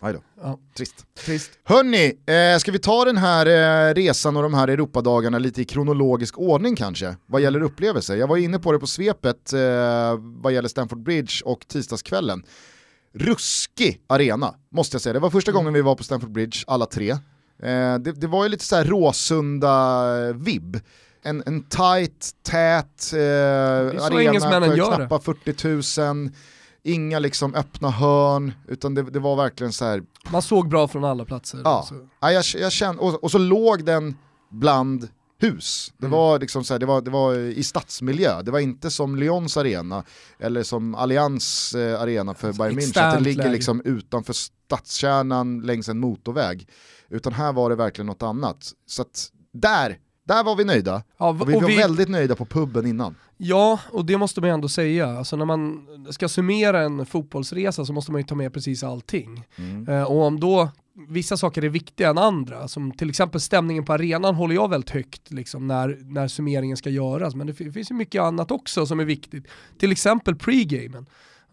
Aj 0.00 0.12
då. 0.12 0.22
Ja, 0.42 0.58
Trist. 0.76 1.06
trist. 1.14 1.50
Hörni, 1.64 2.18
eh, 2.26 2.58
ska 2.58 2.72
vi 2.72 2.78
ta 2.78 3.04
den 3.04 3.16
här 3.16 3.46
eh, 3.46 3.94
resan 3.94 4.36
och 4.36 4.42
de 4.42 4.54
här 4.54 4.68
Europadagarna 4.68 5.38
lite 5.38 5.62
i 5.62 5.64
kronologisk 5.64 6.38
ordning 6.38 6.76
kanske? 6.76 7.16
Vad 7.26 7.40
gäller 7.42 7.60
upplevelser. 7.60 8.16
Jag 8.16 8.26
var 8.26 8.36
inne 8.36 8.58
på 8.58 8.72
det 8.72 8.78
på 8.78 8.86
svepet 8.86 9.52
eh, 9.52 9.60
vad 10.20 10.52
gäller 10.52 10.68
Stamford 10.68 11.02
Bridge 11.02 11.32
och 11.44 11.68
tisdagskvällen. 11.68 12.42
Ruskig 13.14 14.00
arena, 14.06 14.54
måste 14.70 14.94
jag 14.94 15.02
säga. 15.02 15.12
Det 15.12 15.18
var 15.18 15.30
första 15.30 15.52
gången 15.52 15.72
vi 15.72 15.82
var 15.82 15.94
på 15.94 16.04
Stamford 16.04 16.32
Bridge, 16.32 16.58
alla 16.66 16.86
tre. 16.86 17.10
Eh, 17.10 17.18
det, 17.98 18.12
det 18.12 18.26
var 18.26 18.44
ju 18.44 18.48
lite 18.48 18.64
så 18.64 18.76
här 18.76 18.84
Råsunda-vibb. 18.84 20.80
En, 21.22 21.42
en 21.46 21.62
tight, 21.62 22.30
tät 22.42 23.12
eh, 23.12 23.18
arena 24.04 24.40
för 24.40 24.96
knappa 24.96 25.20
40 25.20 26.00
000. 26.02 26.30
Inga 26.86 27.18
liksom 27.18 27.54
öppna 27.54 27.90
hörn, 27.90 28.52
utan 28.68 28.94
det, 28.94 29.02
det 29.02 29.18
var 29.18 29.36
verkligen 29.36 29.72
så 29.72 29.84
här 29.84 30.02
Man 30.30 30.42
såg 30.42 30.68
bra 30.68 30.88
från 30.88 31.04
alla 31.04 31.24
platser. 31.24 31.60
Ja, 31.64 31.84
Så. 31.88 32.08
ja 32.20 32.32
jag, 32.32 32.44
jag 32.56 32.72
kände, 32.72 33.02
och, 33.02 33.24
och 33.24 33.30
så 33.30 33.38
låg 33.38 33.84
den 33.84 34.16
bland 34.50 35.08
hus. 35.38 35.92
Det, 35.98 36.06
Mm. 36.06 36.18
var 36.18 36.38
liksom 36.38 36.64
så 36.64 36.74
här, 36.74 36.78
det, 36.78 36.86
var, 36.86 37.00
det 37.00 37.10
var 37.10 37.34
i 37.34 37.62
stadsmiljö, 37.62 38.42
det 38.42 38.50
var 38.50 38.58
inte 38.58 38.90
som 38.90 39.16
Lyons 39.16 39.56
arena 39.56 40.04
eller 40.38 40.62
som 40.62 40.94
Allianz 40.94 41.74
eh, 41.74 42.00
arena 42.00 42.34
för 42.34 42.48
Alltså, 42.48 42.62
Bayern 42.62 42.78
München, 42.78 43.08
att 43.08 43.14
det 43.18 43.24
ligger 43.24 43.50
liksom 43.50 43.82
utanför 43.84 44.32
stadskärnan 44.32 45.60
längs 45.60 45.88
en 45.88 45.98
motorväg. 46.00 46.68
Utan 47.10 47.32
här 47.32 47.52
var 47.52 47.70
det 47.70 47.76
verkligen 47.76 48.06
något 48.06 48.22
annat. 48.22 48.72
Så 48.86 49.02
att 49.02 49.28
där, 49.52 49.98
där 50.26 50.44
var 50.44 50.56
vi 50.56 50.64
nöjda. 50.64 51.02
Ja, 51.18 51.28
Och 51.28 51.48
vi 51.50 51.56
och 51.56 51.62
var 51.62 51.68
vi, 51.68 51.76
väldigt 51.76 52.08
nöjda 52.08 52.34
på 52.34 52.44
puben 52.44 52.86
innan. 52.86 53.14
ja, 53.36 53.80
och 53.90 54.04
det 54.04 54.18
måste 54.18 54.40
man 54.40 54.50
ändå 54.50 54.68
säga. 54.68 55.18
Alltså 55.18 55.36
när 55.36 55.44
man 55.44 55.86
ska 56.10 56.28
summera 56.28 56.80
en 56.82 57.06
fotbollsresa 57.06 57.84
så 57.84 57.92
måste 57.92 58.12
man 58.12 58.20
ju 58.20 58.26
ta 58.26 58.34
med 58.34 58.52
precis 58.52 58.82
allting. 58.82 59.44
Mm. 59.56 59.88
Eh, 59.88 60.02
och 60.02 60.22
om 60.22 60.40
då 60.40 60.68
vissa 61.08 61.36
saker 61.36 61.64
är 61.64 61.68
viktigare 61.68 62.10
än 62.10 62.18
andra, 62.18 62.68
som 62.68 62.92
till 62.92 63.10
exempel 63.10 63.40
stämningen 63.40 63.84
på 63.84 63.92
arenan 63.92 64.34
håller 64.34 64.54
jag 64.54 64.70
väldigt 64.70 64.90
högt 64.90 65.30
liksom, 65.30 65.66
när, 65.66 65.98
när 66.02 66.28
summeringen 66.28 66.76
ska 66.76 66.90
göras. 66.90 67.34
Men 67.34 67.46
det 67.46 67.54
fi- 67.54 67.72
finns 67.72 67.90
ju 67.90 67.94
mycket 67.94 68.22
annat 68.22 68.50
också 68.50 68.86
som 68.86 69.00
är 69.00 69.04
viktigt. 69.04 69.44
Till 69.78 69.92
exempel 69.92 70.34
pre-gamen. 70.34 71.06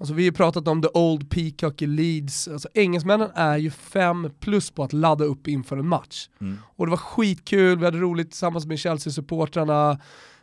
Alltså 0.03 0.13
vi 0.13 0.25
har 0.25 0.31
pratat 0.31 0.67
om 0.67 0.81
the 0.81 0.87
old 0.93 1.29
peacock 1.29 1.81
i 1.81 1.87
Leeds. 1.87 2.47
Alltså 2.47 2.69
engelsmännen 2.73 3.29
är 3.35 3.57
ju 3.57 3.71
fem 3.71 4.29
plus 4.39 4.71
på 4.71 4.83
att 4.83 4.93
ladda 4.93 5.23
upp 5.23 5.47
inför 5.47 5.77
en 5.77 5.87
match. 5.87 6.29
Mm. 6.41 6.57
Och 6.75 6.85
det 6.85 6.89
var 6.89 6.97
skitkul, 6.97 7.79
vi 7.79 7.85
hade 7.85 7.97
roligt 7.97 8.29
tillsammans 8.31 8.65
med 8.65 8.79
Chelsea-supportrarna. 8.79 9.91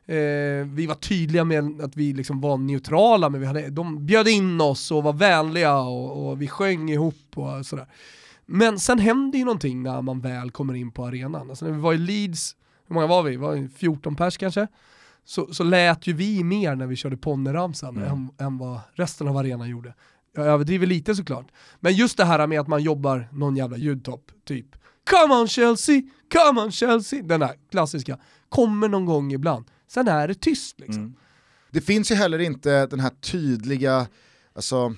Eh, 0.07 0.67
vi 0.67 0.87
var 0.89 0.95
tydliga 0.95 1.45
med 1.45 1.81
att 1.81 1.97
vi 1.97 2.13
liksom 2.13 2.41
var 2.41 2.57
neutrala, 2.57 3.29
men 3.29 3.41
vi 3.41 3.47
hade, 3.47 3.71
de 3.71 4.07
bjöd 4.07 4.29
in 4.29 4.61
oss 4.61 4.91
och 4.91 5.03
var 5.03 5.13
vänliga 5.13 5.79
och, 5.79 6.31
och 6.31 6.43
vi 6.43 6.49
sjöng 6.49 6.91
ihop 6.91 7.25
och 7.35 7.67
sådär. 7.67 7.87
Men 8.47 8.79
sen 8.79 8.99
händer 8.99 9.39
ju 9.39 9.45
någonting 9.45 9.83
när 9.83 10.03
man 10.03 10.21
väl 10.21 10.51
kommer 10.51 10.75
in 10.75 10.91
på 10.91 11.07
arenan. 11.07 11.51
Alltså 11.51 11.65
när 11.65 11.73
vi 11.73 11.81
var 11.81 11.95
i 11.95 11.99
Leeds, 11.99 12.57
hur 12.87 12.95
många 12.95 13.07
var 13.07 13.23
vi? 13.23 13.37
Var 13.37 13.53
vi 13.53 13.69
14 13.69 14.17
pers 14.17 14.37
kanske? 14.37 14.67
Så, 15.31 15.55
så 15.55 15.65
lät 15.65 16.07
ju 16.07 16.13
vi 16.13 16.45
mer 16.45 16.75
när 16.77 16.87
vi 16.87 16.97
körde 16.97 17.17
ponnyramsan 17.17 17.97
Mm. 17.97 18.09
än, 18.11 18.31
än 18.47 18.59
vad 18.59 18.81
resten 18.95 19.29
av 19.29 19.37
arenan 19.37 19.69
gjorde. 19.69 19.95
Jag 20.37 20.47
överdriver 20.47 20.87
lite 20.87 21.15
såklart. 21.15 21.47
Men 21.81 21.93
just 21.95 22.17
det 22.17 22.25
här 22.25 22.47
med 22.47 22.61
att 22.61 22.69
man 22.69 22.83
jobbar 22.83 23.29
någon 23.33 23.57
jävla 23.57 23.77
ljudtopp, 23.77 24.31
typ 24.45 24.67
Come 25.11 25.35
on 25.35 25.49
Chelsea, 25.49 26.03
come 26.33 26.61
on 26.61 26.73
Chelsea, 26.73 27.23
den 27.23 27.41
där 27.41 27.51
klassiska, 27.71 28.19
kommer 28.49 28.89
någon 28.89 29.07
gång 29.07 29.33
ibland. 29.33 29.65
Sen 29.89 30.09
är 30.09 30.29
det 30.29 30.35
tyst 30.35 30.81
liksom. 30.81 31.03
Mm. 31.03 31.15
Det 31.71 31.81
finns 31.81 32.11
ju 32.11 32.15
heller 32.15 32.39
inte 32.39 32.87
den 32.87 33.01
här 33.01 33.11
tydliga, 33.11 34.07
alltså, 34.55 34.95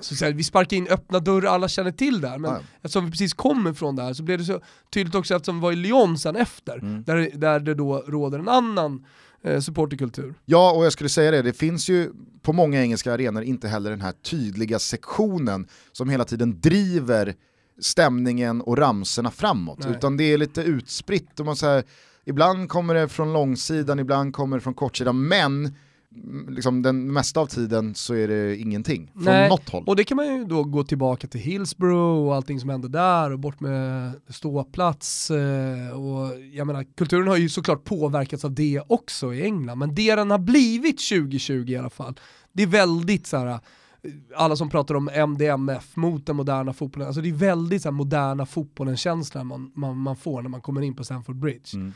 Så, 0.00 0.16
så 0.16 0.24
här, 0.24 0.32
vi 0.32 0.44
sparkar 0.44 0.76
in 0.76 0.86
öppna 0.88 1.18
dörrar, 1.18 1.48
alla 1.54 1.68
känner 1.68 1.90
till 1.92 2.20
det 2.20 2.28
här, 2.28 2.38
men 2.38 2.50
Ja. 2.50 2.60
eftersom 2.76 3.04
vi 3.04 3.10
precis 3.10 3.34
kommer 3.34 3.72
från 3.72 3.96
det 3.96 4.02
här 4.02 4.12
så 4.12 4.22
blev 4.22 4.38
det 4.38 4.44
så 4.44 4.60
tydligt 4.90 5.14
också 5.14 5.34
eftersom 5.34 5.56
vi 5.56 5.62
var 5.62 5.72
i 5.72 5.76
Lyon 5.76 6.18
sen 6.18 6.36
efter, 6.36 6.78
Mm. 6.78 7.02
där, 7.02 7.30
där 7.34 7.60
det 7.60 7.74
då 7.74 7.98
råder 8.06 8.38
en 8.38 8.48
annan 8.48 9.06
eh, 9.44 9.60
supporterkultur. 9.60 10.34
Ja, 10.44 10.72
och 10.72 10.84
jag 10.84 10.92
skulle 10.92 11.08
säga 11.08 11.30
det, 11.30 11.42
det 11.42 11.52
finns 11.52 11.88
ju 11.88 12.10
på 12.42 12.52
många 12.52 12.82
engelska 12.82 13.14
arenor 13.14 13.42
inte 13.42 13.68
heller 13.68 13.90
den 13.90 14.00
här 14.00 14.12
tydliga 14.12 14.78
sektionen 14.78 15.68
som 15.92 16.08
hela 16.08 16.24
tiden 16.24 16.60
driver 16.60 17.34
stämningen 17.80 18.60
och 18.60 18.78
ramserna 18.78 19.30
framåt. 19.30 19.78
Nej. 19.78 19.90
Utan 19.90 20.16
det 20.16 20.24
är 20.24 20.38
lite 20.38 20.62
utspritt. 20.62 21.40
Och 21.40 21.46
man 21.46 21.56
så 21.56 21.66
här, 21.66 21.84
ibland 22.24 22.68
kommer 22.68 22.94
det 22.94 23.08
från 23.08 23.32
långsidan, 23.32 23.98
ibland 23.98 24.34
kommer 24.34 24.56
det 24.56 24.60
från 24.60 24.74
kortsidan, 24.74 25.28
men 25.28 25.74
liksom, 26.48 26.82
den 26.82 27.12
mesta 27.12 27.40
av 27.40 27.46
tiden 27.46 27.94
så 27.94 28.14
är 28.14 28.28
det 28.28 28.56
ingenting 28.56 29.10
från 29.14 29.24
Nej, 29.24 29.48
något 29.48 29.68
håll. 29.68 29.84
Och 29.86 29.96
det 29.96 30.04
kan 30.04 30.16
man 30.16 30.26
ju 30.26 30.44
då 30.44 30.64
gå 30.64 30.84
tillbaka 30.84 31.26
till 31.26 31.40
Hillsborough 31.40 32.26
och 32.28 32.34
allting 32.34 32.60
som 32.60 32.68
hände 32.70 32.88
där 32.88 33.32
och 33.32 33.38
bort 33.38 33.60
med 33.60 34.12
ståplats. 34.28 35.30
Eh, 35.30 35.90
och 35.90 36.38
jag 36.52 36.66
menar, 36.66 36.86
kulturen 36.96 37.28
har 37.28 37.36
ju 37.36 37.48
såklart 37.48 37.84
påverkats 37.84 38.44
av 38.44 38.52
det 38.52 38.82
också 38.86 39.34
i 39.34 39.42
England, 39.42 39.78
men 39.78 39.94
det 39.94 40.14
den 40.14 40.30
har 40.30 40.38
blivit 40.38 41.08
2020 41.08 41.64
i 41.68 41.76
alla 41.76 41.90
fall, 41.90 42.14
det 42.52 42.62
är 42.62 42.66
väldigt 42.66 43.26
så 43.26 43.36
här. 43.36 43.46
eh, 43.46 43.56
alla 44.36 44.56
som 44.56 44.70
pratar 44.70 44.94
om 44.94 45.08
MDMF 45.08 45.96
mot 45.96 46.26
den 46.26 46.36
moderna 46.36 46.72
fotbollen, 46.72 47.06
alltså 47.06 47.22
det 47.22 47.28
är 47.28 47.32
väldigt 47.32 47.82
så 47.82 47.88
här, 47.88 47.92
moderna 47.92 48.46
fotbollen-känsla 48.46 49.44
man, 49.44 49.72
man, 49.74 49.96
man 49.96 50.16
får 50.16 50.42
när 50.42 50.48
man 50.50 50.60
kommer 50.60 50.80
in 50.80 50.94
på 50.94 51.04
Stamford 51.04 51.36
Bridge. 51.36 51.70
Mm. 51.74 51.92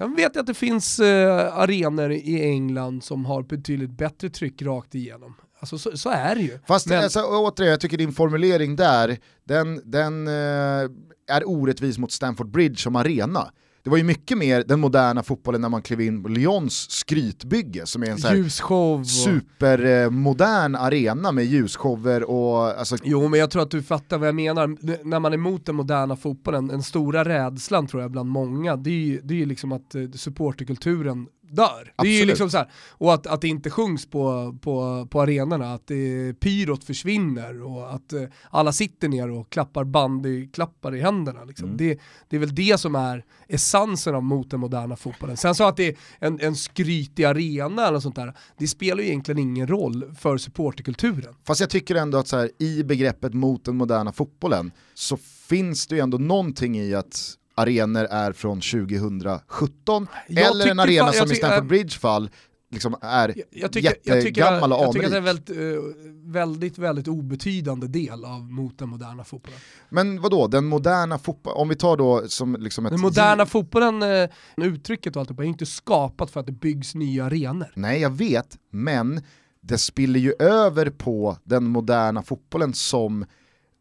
Sen 0.00 0.14
vet 0.14 0.34
jag 0.34 0.40
att 0.40 0.46
det 0.46 0.54
finns 0.54 0.98
eh, 1.00 1.58
arenor 1.58 2.12
i 2.12 2.42
England 2.42 3.04
som 3.04 3.24
har 3.24 3.42
betydligt 3.42 3.90
bättre 3.90 4.28
tryck 4.30 4.62
rakt 4.62 4.94
igenom. 4.94 5.34
Alltså 5.58 5.78
så, 5.78 5.96
så 5.96 6.10
är 6.10 6.34
det 6.34 6.40
ju. 6.40 6.58
Fast 6.66 6.86
Men- 6.86 7.02
alltså, 7.04 7.22
återigen, 7.22 7.70
jag 7.70 7.80
tycker 7.80 7.96
din 7.98 8.12
formulering 8.12 8.76
där, 8.76 9.18
den, 9.44 9.90
den 9.90 10.28
eh, 10.28 10.90
är 11.28 11.42
orättvis 11.48 11.98
mot 11.98 12.12
Stamford 12.12 12.50
Bridge 12.50 12.76
som 12.76 12.96
arena. 12.96 13.50
Det 13.82 13.90
var 13.90 13.96
ju 13.96 14.04
mycket 14.04 14.38
mer 14.38 14.64
den 14.66 14.80
moderna 14.80 15.22
fotbollen 15.22 15.60
när 15.60 15.68
man 15.68 15.82
klev 15.82 16.00
in 16.00 16.22
på 16.22 16.28
Lyons 16.28 16.90
skrytbygge 16.90 17.86
som 17.86 18.02
är 18.02 18.06
en 18.06 18.18
så 18.18 19.04
supermodern 19.04 20.74
arena 20.74 21.32
med 21.32 21.44
ljusshower 21.44 22.30
och 22.30 22.78
alltså, 22.78 22.96
Jo 23.04 23.28
men 23.28 23.40
jag 23.40 23.50
tror 23.50 23.62
att 23.62 23.70
du 23.70 23.82
fattar 23.82 24.18
vad 24.18 24.28
jag 24.28 24.34
menar. 24.34 24.76
När 25.04 25.20
man 25.20 25.32
är 25.32 25.36
emot 25.36 25.66
den 25.66 25.74
moderna 25.74 26.16
fotbollen, 26.16 26.66
den 26.66 26.82
stora 26.82 27.24
rädslan 27.24 27.86
tror 27.86 28.02
jag 28.02 28.10
bland 28.10 28.30
många, 28.30 28.76
det 28.76 28.90
är 28.90 28.94
ju, 28.94 29.20
det 29.24 29.42
är 29.42 29.46
liksom 29.46 29.72
att 29.72 29.94
eh, 29.94 30.10
supporterkulturen 30.14 31.26
dör. 31.50 31.92
Det 31.96 32.02
är 32.02 32.06
ju 32.06 32.12
Absolut. 32.12 32.28
liksom 32.28 32.50
så 32.50 32.56
här, 32.56 32.70
och 32.90 33.14
att, 33.14 33.26
att 33.26 33.40
det 33.40 33.48
inte 33.48 33.70
sjungs 33.70 34.06
på, 34.06 34.56
på, 34.60 35.06
på 35.10 35.22
arenorna, 35.22 35.74
att 35.74 35.86
det, 35.86 36.34
pyrot 36.40 36.84
försvinner 36.84 37.62
och 37.62 37.94
att 37.94 38.12
eh, 38.12 38.22
alla 38.50 38.72
sitter 38.72 39.08
ner 39.08 39.30
och 39.30 39.50
klappar 39.50 39.84
bandyklappar 39.84 40.94
i 40.94 41.00
händerna. 41.00 41.44
Liksom. 41.44 41.66
Mm. 41.66 41.76
Det, 41.76 41.98
det 42.28 42.36
är 42.36 42.40
väl 42.40 42.54
det 42.54 42.80
som 42.80 42.94
är 42.94 43.24
essensen 43.48 44.14
av 44.14 44.22
mot 44.22 44.50
den 44.50 44.60
moderna 44.60 44.96
fotbollen. 44.96 45.36
Sen 45.36 45.54
så 45.54 45.64
att 45.64 45.76
det 45.76 45.88
är 45.88 45.96
en, 46.18 46.40
en 46.40 46.56
skrytig 46.56 47.24
arena 47.24 47.88
eller 47.88 48.00
sånt 48.00 48.16
där, 48.16 48.34
det 48.58 48.68
spelar 48.68 49.02
ju 49.02 49.08
egentligen 49.08 49.38
ingen 49.38 49.66
roll 49.66 50.14
för 50.18 50.38
supporterkulturen. 50.38 51.34
Fast 51.44 51.60
jag 51.60 51.70
tycker 51.70 51.94
ändå 51.94 52.18
att 52.18 52.28
så 52.28 52.36
här, 52.36 52.50
i 52.58 52.84
begreppet 52.84 53.34
mot 53.34 53.64
den 53.64 53.76
moderna 53.76 54.12
fotbollen 54.12 54.72
så 54.94 55.16
finns 55.48 55.86
det 55.86 55.94
ju 55.94 56.00
ändå 56.00 56.18
någonting 56.18 56.78
i 56.78 56.94
att 56.94 57.36
arenor 57.60 58.04
är 58.04 58.32
från 58.32 58.60
2017 58.60 60.06
Jag 60.28 60.50
eller 60.50 60.66
en 60.70 60.78
arena 60.80 61.04
fan- 61.12 61.14
som 61.26 61.32
i 61.32 61.34
Stamford 61.34 61.66
Bridge 61.66 61.98
fall 61.98 62.30
liksom 62.72 62.94
är 63.02 63.28
Jag- 63.28 63.44
jag 63.50 63.72
tycker, 63.72 63.94
jättegammal 64.04 64.72
och 64.72 64.78
jag 64.80 64.92
tycker 64.92 65.06
att 65.06 65.12
det 65.12 65.16
är 65.16 65.22
en 65.22 65.28
anrik. 65.28 65.50
väldigt, 65.50 65.76
eh, 65.76 66.32
väldigt, 66.32 66.78
väldigt 66.78 67.08
obetydande 67.08 67.86
del 67.86 68.24
av 68.24 68.40
mot 68.52 68.78
den 68.78 68.88
moderna 68.88 69.24
fotbollen. 69.24 69.60
Men 69.88 70.20
vadå, 70.20 70.46
den 70.46 70.64
moderna 70.64 71.18
fotbollen, 71.18 71.58
om 71.60 71.68
vi 71.68 71.74
tar 71.76 71.96
då 71.96 72.28
som 72.28 72.56
liksom 72.60 72.86
ett... 72.86 72.92
Den 72.92 73.00
moderna 73.00 73.46
fotbollen, 73.46 74.02
eh, 74.02 74.28
uttrycket 74.56 75.16
och 75.16 75.20
allt 75.20 75.30
är 75.30 75.42
inte 75.42 75.66
skapat 75.66 76.30
för 76.30 76.40
att 76.40 76.46
det 76.46 76.52
byggs 76.52 76.94
nya 76.94 77.24
arenor. 77.24 77.72
Nej 77.74 78.00
jag 78.00 78.10
vet, 78.10 78.56
men 78.72 79.20
det 79.62 79.78
spiller 79.78 80.20
ju 80.20 80.32
över 80.38 80.90
på 80.90 81.36
den 81.44 81.64
moderna 81.64 82.22
fotbollen 82.22 82.74
som 82.74 83.24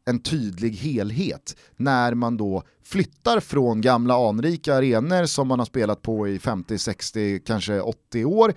en 0.09 0.19
tydlig 0.19 0.71
helhet 0.71 1.55
när 1.77 2.13
man 2.13 2.37
då 2.37 2.63
flyttar 2.83 3.39
från 3.39 3.81
gamla 3.81 4.29
anrika 4.29 4.75
arenor 4.75 5.25
som 5.25 5.47
man 5.47 5.59
har 5.59 5.65
spelat 5.65 6.01
på 6.01 6.27
i 6.27 6.39
50, 6.39 6.77
60, 6.77 7.39
kanske 7.39 7.81
80 7.81 8.25
år 8.25 8.53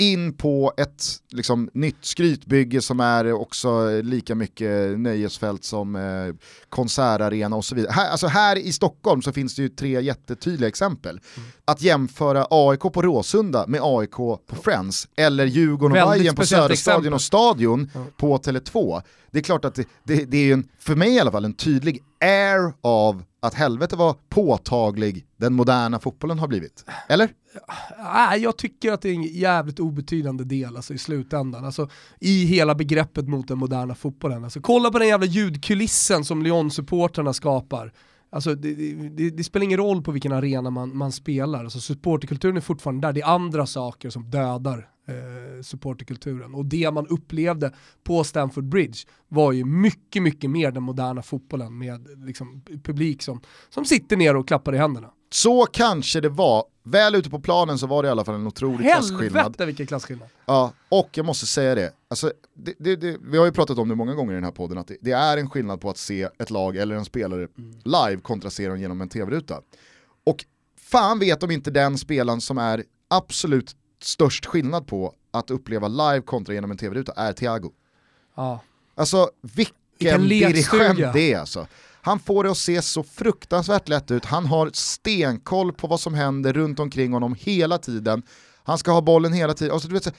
in 0.00 0.32
på 0.36 0.72
ett 0.76 1.04
liksom, 1.30 1.70
nytt 1.74 1.96
skrytbygge 2.04 2.80
som 2.80 3.00
är 3.00 3.32
också 3.32 4.00
lika 4.02 4.34
mycket 4.34 4.98
nöjesfält 5.00 5.64
som 5.64 5.96
eh, 5.96 6.34
konsertarena 6.68 7.56
och 7.56 7.64
så 7.64 7.74
vidare. 7.74 7.92
Här, 7.92 8.10
alltså 8.10 8.26
här 8.26 8.56
i 8.56 8.72
Stockholm 8.72 9.22
så 9.22 9.32
finns 9.32 9.54
det 9.54 9.62
ju 9.62 9.68
tre 9.68 10.00
jättetydliga 10.00 10.68
exempel. 10.68 11.20
Att 11.64 11.82
jämföra 11.82 12.46
AIK 12.50 12.80
på 12.80 13.02
Råsunda 13.02 13.66
med 13.66 13.80
AIK 13.82 14.16
på 14.16 14.40
Friends 14.62 15.08
eller 15.16 15.46
Djurgården 15.46 15.92
och 16.02 16.08
Väldigt 16.08 16.22
Bayern 16.22 16.36
på 16.36 16.46
Söderstadion 16.46 17.12
och 17.12 17.22
Stadion 17.22 17.90
Ja. 17.94 18.04
på 18.16 18.38
Tele2. 18.38 19.02
Det 19.30 19.38
är 19.38 19.42
klart 19.42 19.64
att 19.64 19.74
det, 19.74 19.88
det, 20.04 20.24
det 20.24 20.36
är 20.38 20.52
en, 20.52 20.68
för 20.78 20.94
mig 20.94 21.14
i 21.14 21.20
alla 21.20 21.30
fall 21.32 21.44
en 21.44 21.54
tydlig 21.54 22.02
air 22.20 22.72
av 22.80 23.22
att 23.42 23.54
helvete 23.54 23.96
var 23.96 24.16
påtaglig 24.28 25.26
den 25.36 25.52
moderna 25.52 25.98
fotbollen 25.98 26.38
har 26.38 26.48
blivit. 26.48 26.84
Eller? 27.08 27.28
Ah, 27.98 28.36
jag 28.36 28.56
tycker 28.56 28.92
att 28.92 29.02
det 29.02 29.08
är 29.08 29.14
en 29.14 29.22
jävligt 29.22 29.80
obetydande 29.80 30.44
del 30.44 30.76
alltså, 30.76 30.94
i 30.94 30.98
slutändan. 30.98 31.64
Alltså, 31.64 31.88
I 32.20 32.44
hela 32.44 32.74
begreppet 32.74 33.28
mot 33.28 33.48
den 33.48 33.58
moderna 33.58 33.94
fotbollen. 33.94 34.44
Alltså, 34.44 34.60
kolla 34.60 34.90
på 34.90 34.98
den 34.98 35.08
jävla 35.08 35.26
ljudkulissen 35.26 36.24
som 36.24 36.42
Lyon-supportrarna 36.42 37.32
skapar. 37.32 37.92
Alltså, 38.32 38.54
det, 38.54 38.74
det, 38.94 39.30
det 39.30 39.44
spelar 39.44 39.64
ingen 39.64 39.78
roll 39.78 40.02
på 40.02 40.12
vilken 40.12 40.32
arena 40.32 40.70
man, 40.70 40.96
man 40.96 41.12
spelar, 41.12 41.64
alltså, 41.64 41.80
supporterkulturen 41.80 42.56
är 42.56 42.60
fortfarande 42.60 43.08
där, 43.08 43.12
det 43.12 43.20
är 43.20 43.34
andra 43.34 43.66
saker 43.66 44.10
som 44.10 44.30
dödar 44.30 44.88
eh, 45.08 45.62
supporterkulturen. 45.62 46.54
Och 46.54 46.66
det 46.66 46.90
man 46.90 47.06
upplevde 47.06 47.72
på 48.04 48.24
Stamford 48.24 48.68
Bridge 48.68 48.98
var 49.28 49.52
ju 49.52 49.64
mycket, 49.64 50.22
mycket 50.22 50.50
mer 50.50 50.70
den 50.70 50.82
moderna 50.82 51.22
fotbollen 51.22 51.78
med 51.78 52.26
liksom, 52.26 52.62
publik 52.82 53.22
som, 53.22 53.40
som 53.68 53.84
sitter 53.84 54.16
ner 54.16 54.36
och 54.36 54.48
klappar 54.48 54.74
i 54.74 54.78
händerna. 54.78 55.10
Så 55.32 55.66
kanske 55.66 56.20
det 56.20 56.28
var. 56.28 56.64
Väl 56.82 57.14
ute 57.14 57.30
på 57.30 57.40
planen 57.40 57.78
så 57.78 57.86
var 57.86 58.02
det 58.02 58.06
i 58.06 58.10
alla 58.10 58.24
fall 58.24 58.34
en 58.34 58.46
otrolig 58.46 58.90
klasskillnad. 58.92 59.42
Helvete 59.42 59.66
vilken 59.66 59.86
klasskillnad. 59.86 60.28
Ja, 60.46 60.72
och 60.88 61.08
jag 61.12 61.26
måste 61.26 61.46
säga 61.46 61.74
det, 61.74 61.92
alltså, 62.08 62.32
det, 62.54 62.74
det, 62.78 62.96
det, 62.96 63.16
vi 63.22 63.38
har 63.38 63.46
ju 63.46 63.52
pratat 63.52 63.78
om 63.78 63.88
det 63.88 63.94
många 63.94 64.14
gånger 64.14 64.32
i 64.32 64.34
den 64.34 64.44
här 64.44 64.50
podden, 64.50 64.78
att 64.78 64.90
det, 65.00 65.12
är 65.12 65.36
en 65.36 65.50
skillnad 65.50 65.80
på 65.80 65.90
att 65.90 65.98
se 65.98 66.28
ett 66.38 66.50
lag 66.50 66.76
eller 66.76 66.94
en 66.94 67.04
spelare 67.04 67.48
live 67.84 68.20
kontra 68.22 68.50
se 68.50 68.68
dem 68.68 68.80
genom 68.80 69.00
en 69.00 69.08
tv-ruta. 69.08 69.60
Och 70.24 70.44
fan 70.80 71.18
vet 71.18 71.42
om 71.42 71.50
inte 71.50 71.70
den 71.70 71.98
spelaren 71.98 72.40
som 72.40 72.58
är 72.58 72.84
absolut 73.08 73.76
störst 74.02 74.46
skillnad 74.46 74.86
på 74.86 75.14
att 75.30 75.50
uppleva 75.50 75.88
live 75.88 76.20
kontra 76.20 76.54
genom 76.54 76.70
en 76.70 76.76
tv-ruta 76.76 77.12
är 77.12 77.32
Thiago. 77.32 77.72
Ja. 78.34 78.60
Alltså 78.94 79.30
vilken, 79.40 80.28
dirigent 80.28 81.12
det 81.12 81.32
är 81.32 81.38
alltså. 81.38 81.66
Han 82.02 82.18
får 82.18 82.44
det 82.44 82.50
att 82.50 82.58
se 82.58 82.82
så 82.82 83.02
fruktansvärt 83.02 83.88
lätt 83.88 84.10
ut, 84.10 84.24
han 84.24 84.46
har 84.46 84.70
stenkoll 84.72 85.72
på 85.72 85.86
vad 85.86 86.00
som 86.00 86.14
händer 86.14 86.52
runt 86.52 86.80
omkring 86.80 87.12
honom 87.12 87.36
hela 87.38 87.78
tiden. 87.78 88.22
Han 88.62 88.78
ska 88.78 88.92
ha 88.92 89.00
bollen 89.00 89.32
hela 89.32 89.54
tiden, 89.54 89.72
alltså, 89.72 89.88
du 89.88 89.94
vet, 89.94 90.04
så, 90.04 90.10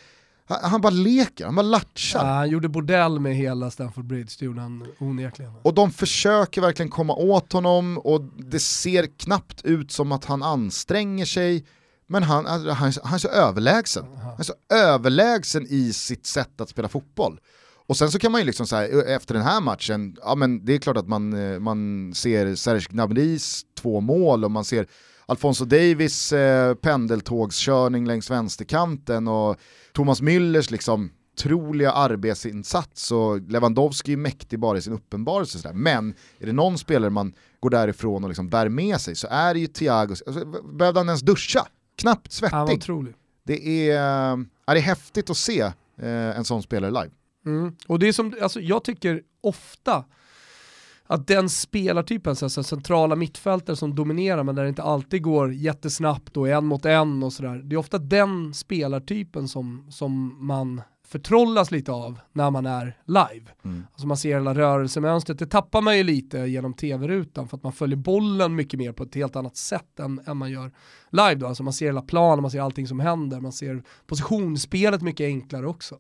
han, 0.46 0.72
han 0.72 0.82
bara 0.82 0.89
leker, 0.89 1.46
han 1.46 1.56
bara 1.56 1.62
latchar. 1.62 2.26
Ja, 2.26 2.34
han 2.34 2.50
gjorde 2.50 2.70
bordell 2.70 3.20
med 3.20 3.36
hela 3.36 3.72
Stamford 3.72 4.06
Bridge, 4.06 4.36
det 4.39 4.46
gjorde 4.46 4.62
han 4.62 4.88
onekligen. 5.00 5.54
Och 5.62 5.74
de 5.74 5.91
försöker 5.91 6.62
verkligen 6.62 6.89
komma 6.89 7.13
åt 7.13 7.54
honom 7.54 7.98
och 7.98 8.22
det 8.22 8.60
ser 8.60 9.08
knappt 9.17 9.62
ut 9.65 9.91
som 9.91 10.12
att 10.12 10.26
han 10.26 10.44
anstränger 10.44 11.26
sig. 11.26 11.65
Men 12.08 12.24
han, 12.24 12.46
han, 12.46 12.67
han, 12.67 12.94
han 13.04 13.13
är 13.13 13.17
så 13.17 13.28
överlägsen. 13.28 14.06
Han 14.24 14.39
är 14.39 14.44
så 14.44 14.54
överlägsen 14.74 15.67
i 15.70 15.94
sitt 15.94 16.26
sätt 16.26 16.62
att 16.62 16.70
spela 16.70 16.88
fotboll. 16.88 17.39
Och 17.88 17.98
sen 17.98 18.12
så 18.12 18.20
kan 18.20 18.32
man 18.32 18.41
ju 18.41 18.46
liksom 18.46 18.67
säga 18.67 19.15
efter 19.15 19.34
den 19.34 19.44
här 19.44 19.62
matchen, 19.62 20.17
ja 20.22 20.36
men 20.36 20.65
det 20.65 20.74
är 20.74 20.78
klart 20.78 20.98
att 20.98 21.08
man, 21.08 21.34
eh, 21.34 21.60
man 21.60 22.12
ser 22.15 22.56
Serge 22.56 22.88
Gnabrys 22.89 23.65
två 23.82 24.02
mål 24.02 24.46
och 24.46 24.52
man 24.52 24.65
ser 24.65 24.88
Alfonso 25.26 25.65
Davis 25.65 26.34
eh, 26.34 26.76
pendeltågskörning 26.76 28.06
längs 28.06 28.32
vänsterkanten 28.32 29.28
och 29.28 29.58
Thomas 29.94 30.22
Müllers 30.22 30.72
liksom 30.72 31.10
otroliga 31.41 31.91
arbetsinsats 31.91 33.12
och 33.12 33.41
Lewandowski 33.41 34.13
är 34.13 34.17
mäktig 34.17 34.60
bara 34.60 34.78
i 34.78 34.82
sin 34.82 34.94
uppenbarelse. 34.94 35.60
Sådär. 35.60 35.74
Men 35.76 36.13
är 36.39 36.46
det 36.46 36.54
någon 36.54 36.78
spelare 36.78 37.10
man 37.10 37.34
går 37.60 37.70
därifrån 37.70 38.24
och 38.24 38.30
liksom 38.30 38.50
bär 38.50 38.70
med 38.70 39.02
sig 39.02 39.15
så 39.15 39.28
är 39.32 39.54
det 39.54 39.60
ju 39.60 39.67
Thiago. 39.67 40.12
Alltså, 40.28 40.46
behövde 40.74 41.00
han 41.00 41.08
ens 41.08 41.22
duscha? 41.22 41.67
Knappt 41.98 42.32
svettig. 42.32 42.54
Det 43.44 43.89
är, 43.89 43.98
är 44.67 44.76
det 44.76 44.80
häftigt 44.80 45.30
att 45.30 45.38
se 45.38 45.62
eh, 45.62 46.38
en 46.38 46.46
sån 46.46 46.63
spelare 46.63 46.91
live. 46.91 47.12
Mm. 47.45 47.75
Och 47.88 47.99
det 47.99 48.08
är 48.08 48.12
som, 48.12 48.36
alltså 48.41 48.62
jag 48.62 48.84
tycker 48.84 49.21
ofta 49.41 50.06
att 51.12 51.27
den 51.27 51.49
spelartypen, 51.49 52.36
så 52.36 52.45
alltså 52.45 52.63
centrala 52.63 53.15
mittfältare 53.15 53.75
som 53.75 53.95
dominerar 53.95 54.43
men 54.43 54.56
där 54.56 54.63
det 54.63 54.69
inte 54.69 54.84
alltid 54.84 55.23
går 55.23 55.54
jättesnabbt 55.54 56.38
och 56.38 56.49
en 56.49 56.65
mot 56.65 56.86
en 56.86 57.23
och 57.23 57.34
sådär. 57.34 57.62
Det 57.63 57.75
är 57.75 57.77
ofta 57.77 57.97
den 57.97 58.54
spelartypen 58.54 59.47
som, 59.47 59.88
som 59.91 60.38
man 60.47 60.82
förtrollas 61.08 61.71
lite 61.71 61.91
av 61.91 62.19
när 62.34 62.51
man 62.51 62.65
är 62.65 62.97
live. 63.06 63.51
Mm. 63.65 63.88
Alltså 63.91 64.08
man 64.08 64.17
ser 64.17 64.34
hela 64.34 64.54
rörelsemönstret, 64.54 65.39
det 65.39 65.45
tappar 65.45 65.82
man 65.82 65.97
ju 65.97 66.04
lite 66.04 66.38
genom 66.38 66.73
tv-rutan 66.73 67.47
för 67.47 67.58
att 67.58 67.63
man 67.63 67.73
följer 67.73 67.97
bollen 67.97 68.56
mycket 68.56 68.80
mer 68.80 68.91
på 68.91 69.04
ett 69.04 69.15
helt 69.15 69.36
annat 69.36 69.58
sätt 69.58 69.99
än, 69.99 70.21
än 70.25 70.38
man 70.38 70.51
gör 70.51 70.71
live 71.12 71.36
då. 71.36 71.47
Alltså 71.47 71.63
man 71.63 71.73
ser 71.73 71.86
hela 71.86 72.01
planen, 72.01 72.41
man 72.41 72.51
ser 72.51 72.62
allting 72.62 72.88
som 72.88 72.99
händer, 72.99 73.39
man 73.39 73.51
ser 73.51 73.84
positionsspelet 74.08 75.01
mycket 75.01 75.25
enklare 75.25 75.67
också. 75.67 75.97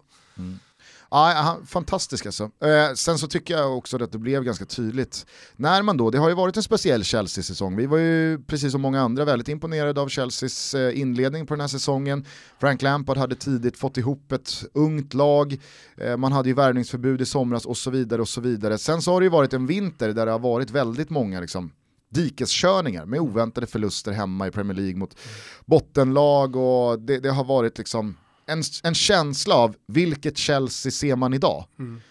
Ja, 1.13 1.33
han, 1.35 1.65
fantastisk 1.65 2.25
alltså. 2.25 2.43
Eh, 2.43 2.93
sen 2.95 3.17
så 3.17 3.27
tycker 3.27 3.53
jag 3.53 3.77
också 3.77 4.03
att 4.03 4.11
det 4.11 4.17
blev 4.17 4.43
ganska 4.43 4.65
tydligt 4.65 5.25
när 5.55 5.81
man 5.81 5.97
då, 5.97 6.09
det 6.09 6.17
har 6.17 6.29
ju 6.29 6.35
varit 6.35 6.57
en 6.57 6.63
speciell 6.63 7.03
Chelsea-säsong, 7.03 7.75
vi 7.75 7.85
var 7.85 7.97
ju 7.97 8.43
precis 8.47 8.71
som 8.71 8.81
många 8.81 9.01
andra 9.01 9.25
väldigt 9.25 9.47
imponerade 9.47 10.01
av 10.01 10.09
Chelseas 10.09 10.73
eh, 10.73 10.99
inledning 10.99 11.47
på 11.47 11.53
den 11.53 11.61
här 11.61 11.67
säsongen. 11.67 12.25
Frank 12.59 12.81
Lampard 12.81 13.17
hade 13.17 13.35
tidigt 13.35 13.77
fått 13.77 13.97
ihop 13.97 14.31
ett 14.31 14.63
ungt 14.73 15.13
lag, 15.13 15.57
eh, 15.97 16.17
man 16.17 16.31
hade 16.31 16.49
ju 16.49 16.55
värvningsförbud 16.55 17.21
i 17.21 17.25
somras 17.25 17.65
och 17.65 17.77
så 17.77 17.89
vidare 17.91 18.21
och 18.21 18.29
så 18.29 18.41
vidare. 18.41 18.77
Sen 18.77 19.01
så 19.01 19.13
har 19.13 19.19
det 19.19 19.25
ju 19.25 19.31
varit 19.31 19.53
en 19.53 19.67
vinter 19.67 20.13
där 20.13 20.25
det 20.25 20.31
har 20.31 20.39
varit 20.39 20.71
väldigt 20.71 21.09
många 21.09 21.39
liksom, 21.41 21.71
dikeskörningar 22.09 23.05
med 23.05 23.19
oväntade 23.19 23.67
förluster 23.67 24.11
hemma 24.11 24.47
i 24.47 24.51
Premier 24.51 24.77
League 24.77 24.95
mot 24.95 25.17
bottenlag 25.65 26.55
och 26.55 26.99
det, 26.99 27.19
det 27.19 27.29
har 27.29 27.43
varit 27.43 27.77
liksom 27.77 28.15
en, 28.51 28.63
en 28.83 28.95
känsla 28.95 29.55
av 29.55 29.75
vilket 29.87 30.37
Chelsea 30.37 30.91
ser 30.91 31.15
man 31.15 31.33
idag. 31.33 31.65
Mm. 31.79 32.01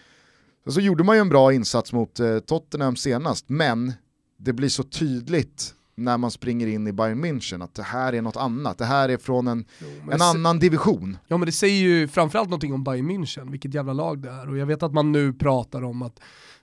Så, 0.67 0.81
gjorde 0.81 1.03
man 1.03 1.15
ju 1.15 1.21
en 1.21 1.29
bra 1.29 1.53
insats 1.53 1.93
mot 1.93 2.19
eh, 2.19 2.39
Tottenham 2.39 2.95
senast, 2.95 3.49
men 3.49 3.93
det 4.37 4.53
blir 4.53 4.69
så 4.69 4.83
tydligt 4.83 5.73
när 5.95 6.17
man 6.17 6.31
springer 6.31 6.67
in 6.67 6.87
i 6.87 6.91
Bayern 6.91 7.25
München 7.25 7.63
att 7.63 7.75
det 7.75 7.83
här 7.83 8.13
är 8.13 8.21
något 8.21 8.37
annat, 8.37 8.77
det 8.77 8.85
här 8.85 9.09
är 9.09 9.17
från 9.17 9.47
en, 9.47 9.65
Jo, 9.79 10.11
en 10.11 10.21
annan 10.21 10.59
division. 10.59 11.17
Ja 11.27 11.37
men 11.37 11.45
det 11.45 11.51
säger 11.51 11.81
ju 11.81 12.07
framförallt 12.07 12.49
någonting 12.49 12.73
om 12.73 12.83
Bayern 12.83 13.11
München, 13.11 13.51
vilket 13.51 13.73
jävla 13.73 13.93
lag 13.93 14.19
det 14.21 14.29
är. 14.29 14.49
Och 14.49 14.57
jag 14.57 14.65
vet 14.65 14.83
att 14.83 14.93
man 14.93 15.11
nu 15.11 15.33
pratar 15.33 15.83
om 15.83 16.01
att 16.01 16.19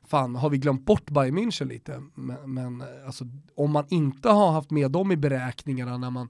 fan 0.08 0.34
har 0.36 0.50
vi 0.50 0.58
glömt 0.58 0.84
bort 0.86 1.10
Bayern 1.10 1.38
München 1.38 1.68
lite? 1.68 2.02
Men, 2.14 2.54
men 2.54 2.84
alltså, 3.06 3.24
om 3.54 3.70
man 3.70 3.84
inte 3.88 4.28
har 4.28 4.52
haft 4.52 4.70
med 4.70 4.90
dem 4.90 5.12
i 5.12 5.16
beräkningarna 5.16 5.96
när 5.96 6.10
man, 6.10 6.28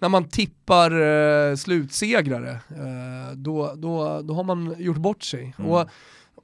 när 0.00 0.08
man 0.08 0.24
tippar 0.24 0.90
eh, 1.00 1.56
slutsegrare, 1.56 2.50
eh, 2.50 3.34
då, 3.34 3.74
då, 3.76 4.22
då 4.22 4.34
har 4.34 4.44
man 4.44 4.74
gjort 4.78 4.96
bort 4.96 5.22
sig. 5.22 5.54
Mm. 5.58 5.70
Och 5.70 5.88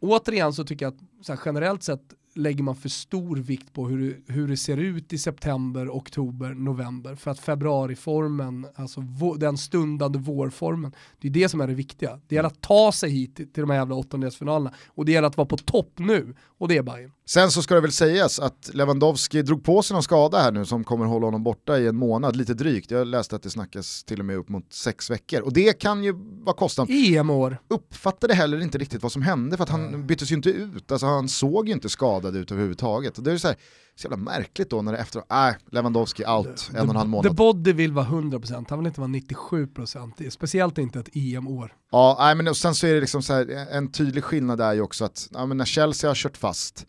återigen 0.00 0.52
så 0.52 0.64
tycker 0.64 0.86
jag 0.86 0.94
att 0.94 1.28
här, 1.28 1.38
generellt 1.44 1.82
sett 1.82 2.14
lägger 2.36 2.62
man 2.62 2.76
för 2.76 2.88
stor 2.88 3.36
vikt 3.36 3.72
på 3.72 3.88
hur, 3.88 4.22
hur 4.26 4.48
det 4.48 4.56
ser 4.56 4.76
ut 4.76 5.12
i 5.12 5.18
september, 5.18 5.88
oktober, 5.88 6.54
november. 6.54 7.14
För 7.14 7.30
att 7.30 7.38
februariformen, 7.38 8.66
alltså 8.74 9.00
den 9.38 9.58
stundande 9.58 10.18
vårformen, 10.18 10.92
det 11.20 11.28
är 11.28 11.32
det 11.32 11.48
som 11.48 11.60
är 11.60 11.66
det 11.66 11.74
viktiga. 11.74 12.20
Det 12.28 12.34
gäller 12.34 12.48
att 12.48 12.60
ta 12.60 12.92
sig 12.92 13.10
hit 13.10 13.36
till 13.36 13.48
de 13.54 13.70
här 13.70 13.76
jävla 13.78 13.94
åttondelsfinalerna 13.94 14.74
och 14.88 15.04
det 15.04 15.12
gäller 15.12 15.28
att 15.28 15.36
vara 15.36 15.48
på 15.48 15.56
topp 15.56 15.92
nu 15.96 16.34
och 16.58 16.68
det 16.68 16.76
är 16.76 16.82
Bayern. 16.82 17.12
Sen 17.28 17.50
så 17.50 17.62
ska 17.62 17.74
det 17.74 17.80
väl 17.80 17.92
sägas 17.92 18.40
att 18.40 18.70
Lewandowski 18.74 19.42
drog 19.42 19.64
på 19.64 19.82
sig 19.82 19.94
någon 19.94 20.02
skada 20.02 20.38
här 20.38 20.52
nu 20.52 20.64
som 20.64 20.84
kommer 20.84 21.06
hålla 21.06 21.26
honom 21.26 21.42
borta 21.42 21.78
i 21.78 21.86
en 21.86 21.96
månad, 21.96 22.36
lite 22.36 22.54
drygt. 22.54 22.90
Jag 22.90 23.06
läste 23.06 23.36
att 23.36 23.42
det 23.42 23.50
snackas 23.50 24.04
till 24.04 24.20
och 24.20 24.24
med 24.24 24.36
upp 24.36 24.48
mot 24.48 24.72
sex 24.72 25.10
veckor. 25.10 25.40
Och 25.40 25.52
det 25.52 25.72
kan 25.72 26.04
ju 26.04 26.12
vara 26.44 26.56
kostsamt. 26.56 26.90
EM-år. 26.90 27.58
Uppfattade 27.68 28.34
heller 28.34 28.62
inte 28.62 28.78
riktigt 28.78 29.02
vad 29.02 29.12
som 29.12 29.22
hände 29.22 29.56
för 29.56 29.64
att 29.64 29.70
han 29.70 30.06
byttes 30.06 30.30
ju 30.30 30.36
inte 30.36 30.50
ut, 30.50 30.92
alltså 30.92 31.06
han 31.06 31.28
såg 31.28 31.68
ju 31.68 31.74
inte 31.74 31.88
skadad 32.26 32.42
ut 32.42 32.50
överhuvudtaget. 32.50 33.18
Och 33.18 33.24
det 33.24 33.32
är 33.32 33.38
så, 33.38 33.48
här, 33.48 33.56
så 33.94 34.06
jävla 34.06 34.16
märkligt 34.16 34.70
då 34.70 34.82
när 34.82 34.92
det 34.92 34.98
efter, 34.98 35.22
nej, 35.30 35.50
äh, 35.50 35.56
Lewandowski 35.74 36.24
out, 36.26 36.70
en 36.74 36.76
och 36.76 36.90
en 36.90 36.96
halv 36.96 37.06
The 37.06 37.10
månad. 37.10 37.34
body 37.34 37.72
vill 37.72 37.92
vara 37.92 38.06
100%, 38.06 38.66
han 38.68 38.78
vill 38.78 38.86
inte 38.86 39.00
vara 39.00 39.10
97%, 39.10 40.30
speciellt 40.30 40.78
inte 40.78 40.98
ett 40.98 41.08
EM-år. 41.16 41.74
Ja, 41.92 42.16
nej, 42.18 42.34
men 42.34 42.48
och 42.48 42.56
sen 42.56 42.74
så 42.74 42.86
är 42.86 42.94
det 42.94 43.00
liksom 43.00 43.22
så 43.22 43.32
här, 43.32 43.66
en 43.70 43.92
tydlig 43.92 44.24
skillnad 44.24 44.60
är 44.60 44.74
ju 44.74 44.80
också 44.80 45.04
att 45.04 45.28
ja, 45.32 45.46
men 45.46 45.56
när 45.56 45.64
Chelsea 45.64 46.10
har 46.10 46.14
kört 46.14 46.36
fast, 46.36 46.86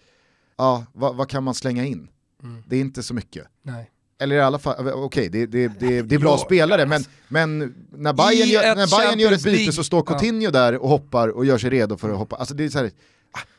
ja, 0.57 0.85
vad, 0.93 1.15
vad 1.15 1.29
kan 1.29 1.43
man 1.43 1.53
slänga 1.53 1.85
in? 1.85 2.07
Mm. 2.43 2.63
Det 2.67 2.75
är 2.75 2.81
inte 2.81 3.03
så 3.03 3.13
mycket. 3.13 3.47
Nej. 3.63 3.91
Eller 4.19 4.35
i 4.35 4.41
alla 4.41 4.59
fall, 4.59 4.75
okej 4.79 4.93
okay, 4.93 5.29
det, 5.29 5.45
det, 5.45 5.67
det, 5.79 6.01
det 6.01 6.15
är 6.15 6.19
bra 6.19 6.31
Ja, 6.31 6.37
spelare 6.37 6.85
men, 6.85 7.03
men 7.27 7.75
när 7.91 8.13
Bayern 8.13 8.49
gör, 8.49 8.75
när 8.75 8.97
Bayern 8.97 9.19
gör 9.19 9.31
ett 9.31 9.43
byte 9.43 9.71
så 9.71 9.83
står 9.83 10.01
Coutinho 10.01 10.51
där 10.51 10.77
och 10.77 10.89
hoppar 10.89 11.27
och 11.27 11.45
gör 11.45 11.57
sig 11.57 11.69
redo 11.69 11.97
för 11.97 12.09
att 12.09 12.17
hoppa. 12.17 12.35
Alltså 12.35 12.55
det 12.55 12.65
är 12.65 12.69
så 12.69 12.79
här, 12.79 12.91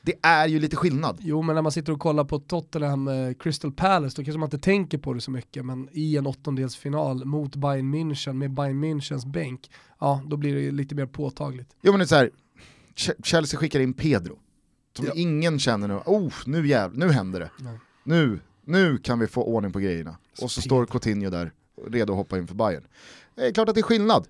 det 0.02 0.14
är 0.22 0.46
ju 0.48 0.58
lite 0.60 0.76
skillnad. 0.76 1.18
Jo 1.20 1.42
men 1.42 1.54
när 1.54 1.62
man 1.62 1.72
sitter 1.72 1.92
och 1.92 2.00
kollar 2.00 2.24
på 2.24 2.38
Tottenham 2.38 3.08
eh, 3.08 3.32
Crystal 3.34 3.72
Palace 3.72 4.16
då 4.16 4.24
kanske 4.24 4.38
man 4.38 4.46
inte 4.46 4.58
tänker 4.58 4.98
på 4.98 5.12
det 5.14 5.20
så 5.20 5.30
mycket 5.30 5.64
men 5.64 5.88
i 5.92 6.16
en 6.16 6.26
åttondelsfinal 6.26 7.24
mot 7.24 7.56
Bayern 7.56 7.94
München 7.94 8.32
med 8.32 8.54
Bayern 8.54 8.84
Münchens 8.84 9.26
bänk, 9.32 9.70
ja 10.00 10.22
då 10.26 10.36
blir 10.36 10.54
det 10.54 10.70
lite 10.70 10.94
mer 10.94 11.06
påtagligt. 11.06 11.68
Jo 11.82 11.92
men 11.92 11.98
det 11.98 12.04
är 12.04 12.06
så 12.06 12.14
här, 12.16 12.30
Ch- 12.96 13.24
Chelsea 13.24 13.60
skickar 13.60 13.80
in 13.80 13.92
Pedro. 13.94 14.38
Som 14.96 15.06
Ja. 15.06 15.12
ingen 15.14 15.58
känner 15.58 15.88
nu, 15.88 15.94
oh 16.06 16.32
nu 16.46 16.66
jävlar, 16.66 17.06
nu 17.06 17.12
händer 17.12 17.40
det. 17.40 17.50
Nej. 17.58 17.78
Nu, 18.04 18.40
nu 18.64 18.98
kan 18.98 19.18
vi 19.18 19.26
få 19.26 19.42
ordning 19.44 19.72
på 19.72 19.78
grejerna. 19.78 20.16
Och 20.32 20.50
så 20.50 20.60
Spel. 20.60 20.62
står 20.62 20.86
Coutinho 20.86 21.30
där, 21.30 21.52
redo 21.90 22.12
att 22.12 22.16
hoppa 22.16 22.38
in 22.38 22.46
för 22.46 22.54
Bayern. 22.54 22.84
Det 23.34 23.46
är 23.46 23.52
klart 23.52 23.68
att 23.68 23.74
det 23.74 23.80
är 23.80 23.82
skillnad. 23.82 24.26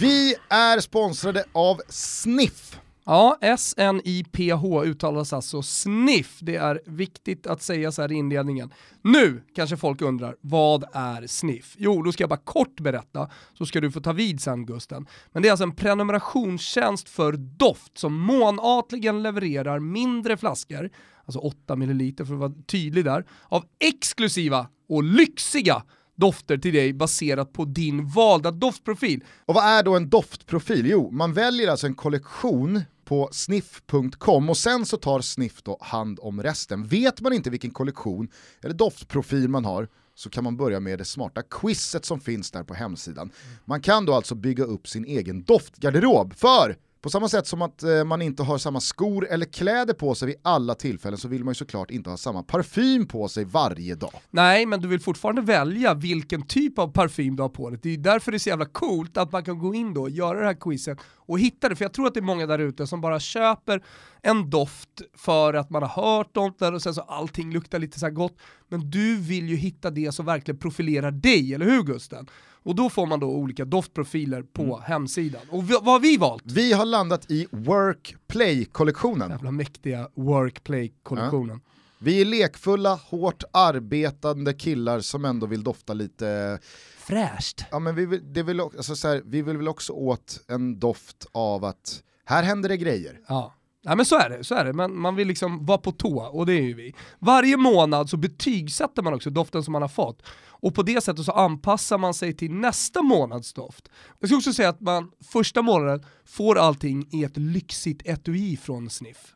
Vi 0.00 0.34
är 0.48 0.80
sponsrade 0.80 1.44
av 1.52 1.80
Sniff. 1.88 2.78
Ja, 3.08 3.38
S-N-I-P-H 3.40 4.84
uttalas 4.84 5.32
alltså 5.32 5.62
sniff. 5.62 6.38
Det 6.40 6.56
är 6.56 6.80
viktigt 6.86 7.46
att 7.46 7.62
säga 7.62 7.92
så 7.92 8.02
här 8.02 8.12
i 8.12 8.14
inledningen. 8.14 8.72
Nu 9.02 9.42
kanske 9.54 9.76
folk 9.76 10.02
undrar, 10.02 10.36
vad 10.40 10.84
är 10.92 11.26
sniff? 11.26 11.74
Jo, 11.78 12.02
då 12.02 12.12
ska 12.12 12.22
jag 12.22 12.28
bara 12.30 12.40
kort 12.44 12.80
berätta, 12.80 13.30
så 13.58 13.66
ska 13.66 13.80
du 13.80 13.90
få 13.90 14.00
ta 14.00 14.12
vid 14.12 14.40
sen 14.40 14.66
Gusten. 14.66 15.06
Men 15.32 15.42
det 15.42 15.48
är 15.48 15.50
alltså 15.50 15.64
en 15.64 15.74
prenumerationstjänst 15.74 17.08
för 17.08 17.32
doft 17.32 17.98
som 17.98 18.20
månatligen 18.20 19.22
levererar 19.22 19.78
mindre 19.78 20.36
flaskor, 20.36 20.90
alltså 21.24 21.38
8 21.38 21.76
ml 21.76 22.12
för 22.16 22.22
att 22.22 22.40
vara 22.40 22.52
tydlig 22.66 23.04
där, 23.04 23.24
av 23.48 23.64
exklusiva 23.78 24.68
och 24.88 25.02
lyxiga 25.02 25.82
dofter 26.16 26.58
till 26.58 26.74
dig 26.74 26.92
baserat 26.92 27.52
på 27.52 27.64
din 27.64 28.08
valda 28.08 28.50
doftprofil. 28.50 29.24
Och 29.44 29.54
vad 29.54 29.64
är 29.64 29.82
då 29.82 29.96
en 29.96 30.08
doftprofil? 30.08 30.86
Jo, 30.86 31.10
man 31.10 31.32
väljer 31.32 31.70
alltså 31.70 31.86
en 31.86 31.94
kollektion 31.94 32.82
på 33.06 33.28
sniff.com 33.32 34.50
och 34.50 34.56
sen 34.56 34.86
så 34.86 34.96
tar 34.96 35.20
Sniff 35.20 35.62
då 35.62 35.78
hand 35.80 36.18
om 36.22 36.42
resten. 36.42 36.86
Vet 36.86 37.20
man 37.20 37.32
inte 37.32 37.50
vilken 37.50 37.70
kollektion 37.70 38.28
eller 38.62 38.74
doftprofil 38.74 39.48
man 39.48 39.64
har 39.64 39.88
så 40.14 40.30
kan 40.30 40.44
man 40.44 40.56
börja 40.56 40.80
med 40.80 40.98
det 40.98 41.04
smarta 41.04 41.42
quizet 41.42 42.04
som 42.04 42.20
finns 42.20 42.50
där 42.50 42.62
på 42.62 42.74
hemsidan. 42.74 43.30
Man 43.64 43.80
kan 43.80 44.06
då 44.06 44.14
alltså 44.14 44.34
bygga 44.34 44.64
upp 44.64 44.88
sin 44.88 45.04
egen 45.04 45.42
doftgarderob 45.42 46.34
för 46.34 46.76
på 47.06 47.10
samma 47.10 47.28
sätt 47.28 47.46
som 47.46 47.62
att 47.62 47.82
eh, 47.82 48.04
man 48.04 48.22
inte 48.22 48.42
har 48.42 48.58
samma 48.58 48.80
skor 48.80 49.26
eller 49.30 49.46
kläder 49.46 49.94
på 49.94 50.14
sig 50.14 50.26
vid 50.26 50.36
alla 50.42 50.74
tillfällen 50.74 51.18
så 51.18 51.28
vill 51.28 51.44
man 51.44 51.50
ju 51.50 51.54
såklart 51.54 51.90
inte 51.90 52.10
ha 52.10 52.16
samma 52.16 52.42
parfym 52.42 53.06
på 53.06 53.28
sig 53.28 53.44
varje 53.44 53.94
dag. 53.94 54.10
Nej, 54.30 54.66
men 54.66 54.80
du 54.80 54.88
vill 54.88 55.00
fortfarande 55.00 55.42
välja 55.42 55.94
vilken 55.94 56.46
typ 56.46 56.78
av 56.78 56.88
parfym 56.92 57.36
du 57.36 57.42
har 57.42 57.48
på 57.48 57.70
dig. 57.70 57.78
Det 57.82 57.94
är 57.94 57.98
därför 57.98 58.32
det 58.32 58.36
är 58.36 58.38
så 58.38 58.48
jävla 58.48 58.64
coolt 58.64 59.16
att 59.16 59.32
man 59.32 59.44
kan 59.44 59.58
gå 59.58 59.74
in 59.74 59.94
då 59.94 60.02
och 60.02 60.10
göra 60.10 60.40
det 60.40 60.46
här 60.46 60.60
quizet 60.60 60.98
och 61.16 61.38
hitta 61.38 61.68
det. 61.68 61.76
För 61.76 61.84
jag 61.84 61.92
tror 61.92 62.06
att 62.06 62.14
det 62.14 62.20
är 62.20 62.22
många 62.22 62.46
där 62.46 62.58
ute 62.58 62.86
som 62.86 63.00
bara 63.00 63.20
köper 63.20 63.82
en 64.26 64.50
doft 64.50 65.02
för 65.14 65.54
att 65.54 65.70
man 65.70 65.82
har 65.82 66.02
hört 66.02 66.36
om 66.36 66.52
den 66.58 66.74
och 66.74 66.82
sen 66.82 66.94
så 66.94 67.00
allting 67.00 67.52
luktar 67.52 67.78
lite 67.78 67.98
så 68.00 68.06
här 68.06 68.12
gott. 68.12 68.36
Men 68.68 68.90
du 68.90 69.16
vill 69.16 69.48
ju 69.48 69.56
hitta 69.56 69.90
det 69.90 70.12
som 70.12 70.26
verkligen 70.26 70.58
profilerar 70.58 71.10
dig, 71.10 71.54
eller 71.54 71.66
hur 71.66 71.82
Gusten? 71.82 72.26
Och 72.62 72.74
då 72.74 72.90
får 72.90 73.06
man 73.06 73.20
då 73.20 73.26
olika 73.30 73.64
doftprofiler 73.64 74.42
på 74.42 74.80
hemsidan. 74.80 75.42
Och 75.50 75.64
vad 75.64 75.84
har 75.84 76.00
vi 76.00 76.16
valt? 76.16 76.42
Vi 76.46 76.72
har 76.72 76.84
landat 76.84 77.30
i 77.30 77.46
Workplay-kollektionen. 77.50 79.30
Jävla 79.30 79.50
mäktiga 79.50 80.08
Workplay-kollektionen. 80.14 81.60
Vi 81.98 82.20
är 82.20 82.24
lekfulla, 82.24 82.94
hårt 82.94 83.42
arbetande 83.52 84.54
killar 84.54 85.00
som 85.00 85.24
ändå 85.24 85.46
vill 85.46 85.64
dofta 85.64 85.94
lite, 85.94 86.58
Fräscht. 86.98 87.64
ja 87.70 87.78
men 87.78 87.94
vi 87.94 88.06
vill, 88.06 88.32
det 88.32 88.42
vill, 88.42 88.60
också- 88.60 88.78
alltså 88.78 88.96
så 88.96 89.08
här, 89.08 89.22
vi 89.24 89.42
vill 89.42 89.56
väl 89.56 89.68
också 89.68 89.92
åt 89.92 90.40
en 90.48 90.78
doft 90.78 91.26
av 91.32 91.64
att 91.64 92.02
här 92.24 92.42
händer 92.42 92.68
det 92.68 92.76
grejer. 92.76 93.20
Ja. 93.28 93.54
Nej 93.86 93.96
men 93.96 94.06
så 94.06 94.18
är 94.18 94.30
det, 94.30 94.44
så 94.44 94.54
är 94.54 94.64
det. 94.64 94.72
Men 94.72 94.98
man 94.98 95.16
vill 95.16 95.28
liksom 95.28 95.66
vara 95.66 95.78
på 95.78 95.92
tå 95.92 96.20
och 96.32 96.46
det 96.46 96.52
är 96.52 96.62
ju 96.62 96.74
vi. 96.74 96.94
Varje 97.18 97.56
månad 97.56 98.10
så 98.10 98.16
betygsätter 98.16 99.02
man 99.02 99.14
också 99.14 99.30
doften 99.30 99.62
som 99.62 99.72
man 99.72 99.82
har 99.82 99.88
fått. 99.88 100.22
Och 100.60 100.74
på 100.74 100.82
det 100.82 101.04
sättet 101.04 101.24
så 101.24 101.32
anpassar 101.32 101.98
man 101.98 102.14
sig 102.14 102.32
till 102.32 102.52
nästa 102.52 103.02
månads 103.02 103.52
doft. 103.52 103.88
Jag 104.20 104.28
ska 104.28 104.36
också 104.36 104.52
säga 104.52 104.68
att 104.68 104.80
man 104.80 105.10
första 105.32 105.62
månaden 105.62 106.04
får 106.24 106.58
allting 106.58 107.08
i 107.12 107.24
ett 107.24 107.36
lyxigt 107.36 108.02
etui 108.04 108.56
från 108.56 108.90
Sniff. 108.90 109.34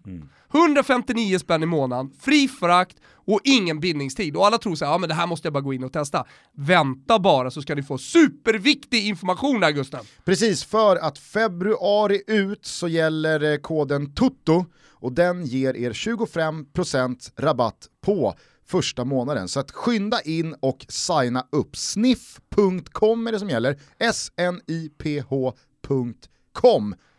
159 0.55 1.39
spänn 1.39 1.63
i 1.63 1.67
månaden, 1.67 2.13
fri 2.21 2.49
frakt 2.49 2.97
och 3.13 3.41
ingen 3.45 3.81
bindningstid. 3.81 4.37
Och 4.37 4.47
alla 4.47 4.59
tror 4.59 4.75
så 4.75 4.85
här, 4.85 4.93
ja 4.93 4.99
men 4.99 5.09
det 5.09 5.15
här 5.15 5.27
måste 5.27 5.47
jag 5.47 5.53
bara 5.53 5.61
gå 5.61 5.75
in 5.75 5.85
och 5.85 5.93
testa. 5.93 6.27
Vänta 6.57 7.19
bara 7.19 7.51
så 7.51 7.63
ska 7.63 7.75
ni 7.75 7.83
få 7.83 7.99
superviktig 7.99 9.07
information 9.07 9.63
här 9.63 9.71
Gusten. 9.71 10.05
Precis, 10.25 10.65
för 10.65 10.97
att 10.97 11.19
februari 11.19 12.23
ut 12.27 12.67
så 12.67 12.89
gäller 12.89 13.53
eh, 13.53 13.57
koden 13.57 14.15
TUTTO 14.15 14.65
och 15.01 15.13
den 15.13 15.47
ger 15.47 15.77
er 15.77 15.93
25% 15.93 17.33
rabatt 17.37 17.89
på 18.01 18.35
första 18.71 19.05
månaden. 19.05 19.49
Så 19.49 19.61
att 19.61 19.71
skynda 19.71 20.21
in 20.21 20.55
och 20.61 20.87
signa 20.89 21.47
upp. 21.53 21.77
Sniff.com 21.77 23.27
är 23.27 23.33
det 23.33 23.39
som 23.39 23.51
gäller, 23.51 23.79
S-N-I-P-H.com. 23.99 24.55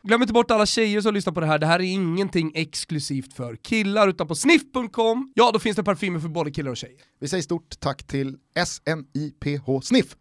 Glöm 0.03 0.21
inte 0.21 0.33
bort 0.33 0.51
alla 0.51 0.65
tjejer 0.65 1.01
som 1.01 1.13
lyssnar 1.13 1.33
på 1.33 1.39
det 1.39 1.45
här, 1.45 1.59
det 1.59 1.65
här 1.65 1.79
är 1.79 1.83
ingenting 1.83 2.51
exklusivt 2.55 3.33
för 3.33 3.55
killar, 3.55 4.07
utan 4.07 4.27
på 4.27 4.35
sniff.com, 4.35 5.31
ja 5.35 5.51
då 5.53 5.59
finns 5.59 5.75
det 5.75 5.83
parfymer 5.83 6.19
för 6.19 6.27
både 6.27 6.51
killar 6.51 6.71
och 6.71 6.77
tjejer. 6.77 6.97
Vi 7.19 7.27
säger 7.27 7.43
stort 7.43 7.79
tack 7.79 8.03
till 8.07 8.37
SNIPH 8.65 9.81
Sniff. 9.81 10.15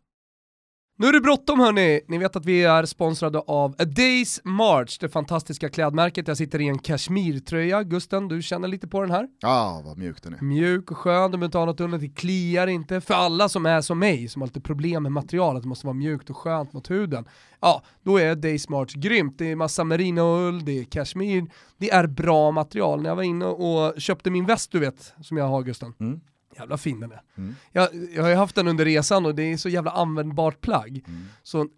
Nu 1.01 1.07
är 1.07 1.13
det 1.13 1.21
bråttom 1.21 1.61
hörni, 1.61 2.01
ni 2.09 2.19
vet 2.19 2.37
att 2.37 2.45
vi 2.45 2.65
är 2.65 2.85
sponsrade 2.85 3.39
av 3.39 3.75
A 3.79 3.85
Days 3.85 4.41
March, 4.45 4.99
det 5.01 5.09
fantastiska 5.09 5.69
klädmärket. 5.69 6.29
Jag 6.29 6.37
sitter 6.37 6.61
i 6.61 6.69
en 6.69 6.79
kashmirtröja, 6.79 7.83
Gusten 7.83 8.29
du 8.29 8.43
känner 8.43 8.69
lite 8.69 8.89
på 8.89 9.01
den 9.01 9.11
här. 9.11 9.29
Ah, 9.43 9.81
vad 9.85 9.99
mjuk 9.99 10.23
den 10.23 10.35
är. 10.35 10.41
Mjuk 10.41 10.91
och 10.91 10.97
skön, 10.97 11.31
du 11.31 11.39
behöver 11.39 11.45
inte 11.45 11.59
ha 11.59 11.65
något 11.65 11.81
under, 11.81 11.99
det 11.99 12.09
kliar 12.09 12.67
inte. 12.67 13.01
För 13.01 13.15
alla 13.15 13.49
som 13.49 13.67
är 13.67 13.81
som 13.81 13.99
mig, 13.99 14.29
som 14.29 14.43
har 14.43 14.47
lite 14.47 14.61
problem 14.61 15.03
med 15.03 15.13
materialet, 15.13 15.63
det 15.63 15.69
måste 15.69 15.87
vara 15.87 15.95
mjukt 15.95 16.31
och 16.31 16.37
skönt 16.37 16.73
mot 16.73 16.91
huden. 16.91 17.25
Ja, 17.61 17.83
då 18.03 18.19
är 18.19 18.35
Days 18.35 18.69
March 18.69 18.95
grymt. 18.95 19.39
Det 19.39 19.51
är 19.51 19.57
massa 19.57 19.85
merinoull, 19.85 20.65
det 20.65 20.81
är 20.81 20.85
kashmir, 20.85 21.47
det 21.79 21.91
är 21.91 22.07
bra 22.07 22.51
material. 22.51 23.03
När 23.03 23.11
jag 23.11 23.17
var 23.17 23.23
inne 23.23 23.45
och 23.45 24.01
köpte 24.01 24.31
min 24.31 24.47
väst 24.47 24.73
du 24.73 24.79
vet, 24.79 25.15
som 25.23 25.37
jag 25.37 25.49
har 25.49 25.63
Gusten. 25.63 25.95
Mm. 26.01 26.21
Jävla 26.61 26.77
fin 26.79 27.01
den 27.01 27.13
är. 27.13 27.23
Mm. 27.37 27.55
Jag, 27.73 27.89
jag 28.15 28.23
har 28.23 28.31
ju 28.31 28.37
haft 28.37 28.55
den 28.55 28.69
under 28.69 28.85
resan 28.85 29.27
och 29.27 29.35
det 29.35 29.43
är 29.43 29.57
så 29.57 29.69
jävla 29.69 29.91
användbart 29.91 30.61
plagg. 30.61 31.05
Mm. 31.09 31.25
Så, 31.43 31.61
eh, 31.61 31.69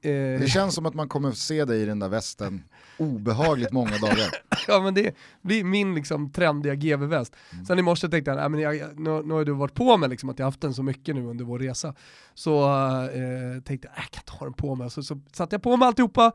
Det 0.40 0.50
känns 0.50 0.74
som 0.74 0.86
att 0.86 0.94
man 0.94 1.08
kommer 1.08 1.32
se 1.32 1.64
dig 1.64 1.82
i 1.82 1.84
den 1.84 1.98
där 1.98 2.08
västen 2.08 2.64
obehagligt 2.98 3.72
många 3.72 3.98
dagar. 3.98 4.28
ja 4.68 4.80
men 4.80 4.94
det 4.94 5.14
blir 5.42 5.64
min 5.64 5.94
liksom 5.94 6.30
trendiga 6.32 6.74
GV-väst. 6.74 7.36
Mm. 7.52 7.64
Sen 7.64 7.78
i 7.78 7.82
morse 7.82 8.08
tänkte 8.08 8.30
jag, 8.30 8.50
men 8.50 8.60
jag, 8.60 8.76
jag- 8.76 8.98
nu, 9.00 9.22
nu 9.22 9.34
har 9.34 9.44
du 9.44 9.52
varit 9.52 9.74
på 9.74 9.96
mig 9.96 10.08
liksom, 10.08 10.28
att 10.28 10.38
jag 10.38 10.46
haft 10.46 10.60
den 10.60 10.74
så 10.74 10.82
mycket 10.82 11.14
nu 11.14 11.26
under 11.26 11.44
vår 11.44 11.58
resa. 11.58 11.94
Så 12.34 12.64
eh, 13.04 13.62
tänkte 13.64 13.88
jag, 13.88 13.98
äh, 13.98 14.02
jag 14.02 14.10
kan 14.10 14.38
ta 14.38 14.44
den 14.44 14.54
på 14.54 14.74
mig. 14.74 14.90
Så, 14.90 15.02
så 15.02 15.20
satte 15.32 15.54
jag 15.54 15.62
på 15.62 15.76
mig 15.76 15.86
alltihopa 15.88 16.32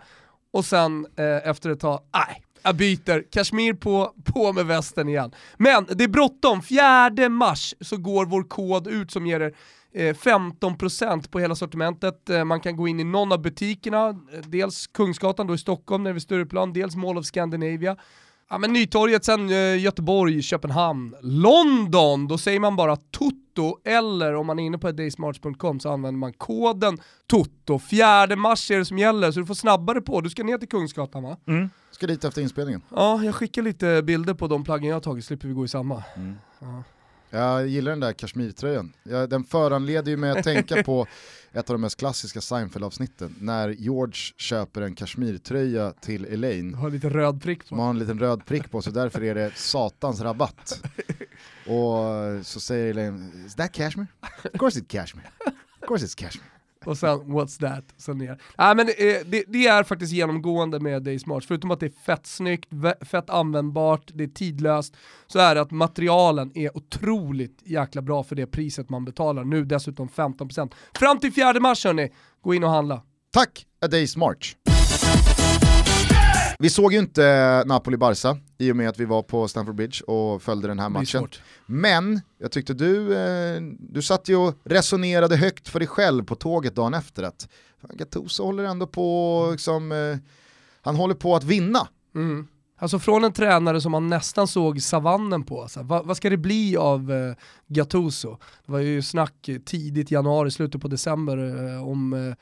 och 0.52 0.66
sen 0.66 1.08
eh, 1.16 1.50
efter 1.50 1.70
ett 1.70 1.80
tag, 1.80 2.02
nej, 2.14 2.44
jag 2.68 2.76
byter, 2.76 3.32
Kashmir 3.32 3.74
på, 3.74 4.14
på 4.24 4.54
med 4.54 4.66
västen 4.66 5.10
igen. 5.10 5.32
Men 5.58 5.86
det 5.90 6.04
är 6.04 6.08
bråttom, 6.08 6.62
4 6.62 7.30
mars 7.30 7.76
så 7.82 7.98
går 7.98 8.26
vår 8.26 8.44
kod 8.44 8.88
ut 8.88 9.12
som 9.12 9.28
ger 9.28 9.40
er 9.40 9.54
eh, 9.94 10.16
15% 10.16 11.32
på 11.32 11.40
hela 11.40 11.56
sortimentet. 11.56 12.30
Eh, 12.30 12.44
man 12.44 12.60
kan 12.60 12.76
gå 12.76 12.88
in 12.88 13.00
i 13.00 13.04
någon 13.04 13.32
av 13.32 13.42
butikerna, 13.42 14.10
eh, 14.10 14.40
dels 14.46 14.88
Kungsgatan 14.88 15.48
då 15.48 15.54
i 15.54 15.58
Stockholm 15.58 16.04
nere 16.04 16.14
vid 16.14 16.22
Stureplan, 16.22 16.74
dels 16.74 16.96
Mall 16.96 17.18
of 17.18 17.26
Scandinavia. 17.26 17.98
Ja 18.50 18.58
men 18.58 18.74
Nytorget, 18.74 19.26
sen 19.26 19.50
Göteborg, 19.80 20.42
Köpenhamn, 20.42 21.16
London, 21.22 22.28
då 22.28 22.38
säger 22.38 22.60
man 22.60 22.76
bara 22.76 22.96
TOTO 22.96 23.78
eller 23.84 24.36
om 24.36 24.48
man 24.48 24.60
är 24.60 24.64
inne 24.64 24.78
på 24.78 24.92
daysmarts.com 24.92 25.80
så 25.80 25.90
använder 25.90 26.20
man 26.20 26.34
koden 26.34 26.98
TOTO. 27.28 27.80
4 27.80 28.36
mars 28.36 28.72
är 28.72 28.78
det 28.78 28.86
som 28.86 28.98
gäller 28.98 29.32
så 29.32 29.40
du 29.40 29.46
får 29.46 29.54
snabbare 29.54 30.02
på, 30.02 30.22
du 30.22 30.30
ska 30.30 30.44
ner 30.44 30.58
till 30.58 30.70
Kungsgatan 30.70 31.24
va? 31.24 31.38
Mm. 31.48 31.70
Ska 31.92 32.08
dit 32.08 32.24
efter 32.24 32.42
inspelningen. 32.42 32.82
Ja, 32.90 33.24
jag 33.24 33.36
skickar 33.36 33.62
lite 33.62 34.04
bilder 34.04 34.34
på 34.34 34.48
de 34.48 34.64
plaggen 34.64 34.90
jag 34.90 34.96
har 34.96 35.02
tagit, 35.02 35.26
slipper 35.26 35.48
vi 35.48 35.54
gå 35.54 35.66
i 35.66 35.68
samma. 35.68 36.04
Mm. 36.16 36.36
Ja. 36.60 36.84
Jag 37.38 37.68
gillar 37.68 37.92
den 37.92 38.00
där 38.00 38.14
kashmirtröjan. 38.14 38.94
Den 39.04 39.44
föranleder 39.44 40.12
ju 40.12 40.18
mig 40.18 40.30
att 40.30 40.44
tänka 40.44 40.84
på 40.84 41.08
ett 41.54 41.70
av 41.70 41.74
de 41.74 41.82
mest 41.82 42.00
klassiska 42.00 42.42
Seinfeld-avsnitten, 42.42 43.36
när 43.40 43.70
George 43.70 44.34
köper 44.38 44.82
en 44.82 44.96
kashmirtröja 44.96 45.92
till 45.92 46.26
Elaine. 46.26 46.74
Har 46.74 46.88
en 46.88 46.94
liten 46.94 47.10
röd 47.10 47.42
prick 47.42 47.60
på. 47.60 47.68
Som 47.68 47.80
har 47.80 47.90
en 47.90 48.00
liten 48.00 48.20
röd 48.20 48.46
prick 48.46 48.72
på, 48.72 48.82
så 48.82 48.92
därför 48.92 49.24
är 49.24 49.36
det 49.36 49.52
satans 49.56 50.22
rabatt. 50.22 50.84
Och 51.66 52.46
så 52.46 52.60
säger 52.60 52.90
Elaine, 52.90 53.46
is 53.48 53.56
that 53.56 53.72
cashmere? 53.72 54.08
Of 54.54 54.60
course 54.60 54.80
it's 54.80 54.88
cashmere. 54.88 55.28
Of 55.82 55.88
course 55.88 56.06
it's 56.06 56.16
cashmere 56.18 56.57
och 56.88 56.98
sen 56.98 57.20
what's 57.20 57.60
that, 57.60 57.84
sen 57.98 58.18
ner. 58.18 58.32
Äh, 58.58 58.76
men 58.76 58.80
eh, 58.80 58.96
det, 59.26 59.44
det, 59.48 59.68
är 59.68 59.84
faktiskt 59.84 60.14
genomgående 60.14 60.80
med 60.80 61.04
Days 61.04 61.26
March, 61.26 61.48
förutom 61.48 61.72
att 61.72 61.80
det 61.80 61.86
är 61.86 62.04
fett 62.06 62.28
snyggt, 62.28 62.70
fett 63.02 63.30
användbart, 63.30 64.12
det 64.14 64.24
är 64.24 64.28
tidlöst, 64.28 64.96
så 65.28 65.40
är 65.40 65.56
det 65.56 65.62
att 65.62 65.72
materialen 65.72 66.52
är 66.58 66.78
otroligt 66.78 67.62
jäkla 67.66 68.02
bra 68.02 68.24
för 68.24 68.36
det 68.36 68.48
priset 68.48 68.90
man 68.90 69.06
betalar. 69.06 69.44
Nu 69.44 69.66
dessutom 69.66 70.10
15%. 70.10 70.72
Fram 70.94 71.20
till 71.20 71.34
4 71.34 71.60
mars 71.60 71.86
hörni, 71.86 72.12
gå 72.42 72.54
in 72.54 72.64
och 72.64 72.70
handla. 72.70 73.02
Tack, 73.32 73.66
A 73.82 73.88
Days 73.88 74.18
March. 74.18 74.56
Vi 76.60 76.70
såg 76.70 76.94
ju 76.94 77.00
inte 77.00 77.64
Napoli-Barca 77.66 78.38
i 78.58 78.72
och 78.72 78.76
med 78.76 78.90
att 78.90 79.00
vi 79.00 79.06
var 79.06 79.22
på 79.22 79.48
Stamford 79.48 79.76
Bridge 79.76 80.04
och 80.04 80.42
följde 80.42 80.68
den 80.68 80.80
här 80.80 80.90
matchen. 80.90 81.28
Men 81.66 82.22
jag 82.38 82.52
tyckte 82.52 82.74
du, 82.74 83.18
eh, 83.18 83.62
du 83.80 84.02
satt 84.02 84.30
ju 84.30 84.36
och 84.36 84.54
resonerade 84.64 85.36
högt 85.36 85.68
för 85.68 85.80
dig 85.80 85.88
själv 85.88 86.24
på 86.24 86.36
tåget 86.36 86.76
dagen 86.76 86.94
efter 86.94 87.24
att 87.24 87.48
Gattuso 87.82 88.44
håller 88.44 88.64
ändå 88.64 88.88
på, 88.88 89.48
liksom, 89.52 89.92
eh, 89.92 90.18
han 90.82 90.96
håller 90.96 91.16
på 91.16 91.36
att 91.36 91.44
vinna. 91.44 91.88
Mm. 92.16 92.48
Alltså 92.80 93.00
från 93.00 93.24
en 93.24 93.34
tränare 93.34 93.82
som 93.82 93.92
man 93.92 94.08
nästan 94.08 94.48
såg 94.48 94.82
savannen 94.82 95.44
på, 95.44 95.68
så 95.68 95.84
vad, 95.84 96.06
vad, 96.06 96.18
ska 96.18 96.30
det 96.30 96.38
bli 96.38 96.78
av 96.78 97.12
eh, 97.12 97.36
Gattuso? 97.68 98.38
Det 98.66 98.72
var 98.72 98.80
ju 98.80 99.02
snack 99.02 99.50
tidigt 99.66 100.12
januari, 100.12 100.52
slutet 100.52 100.82
på 100.82 100.88
december 100.88 101.38
eh, 101.38 101.88
om 101.88 102.14
eh, 102.14 102.36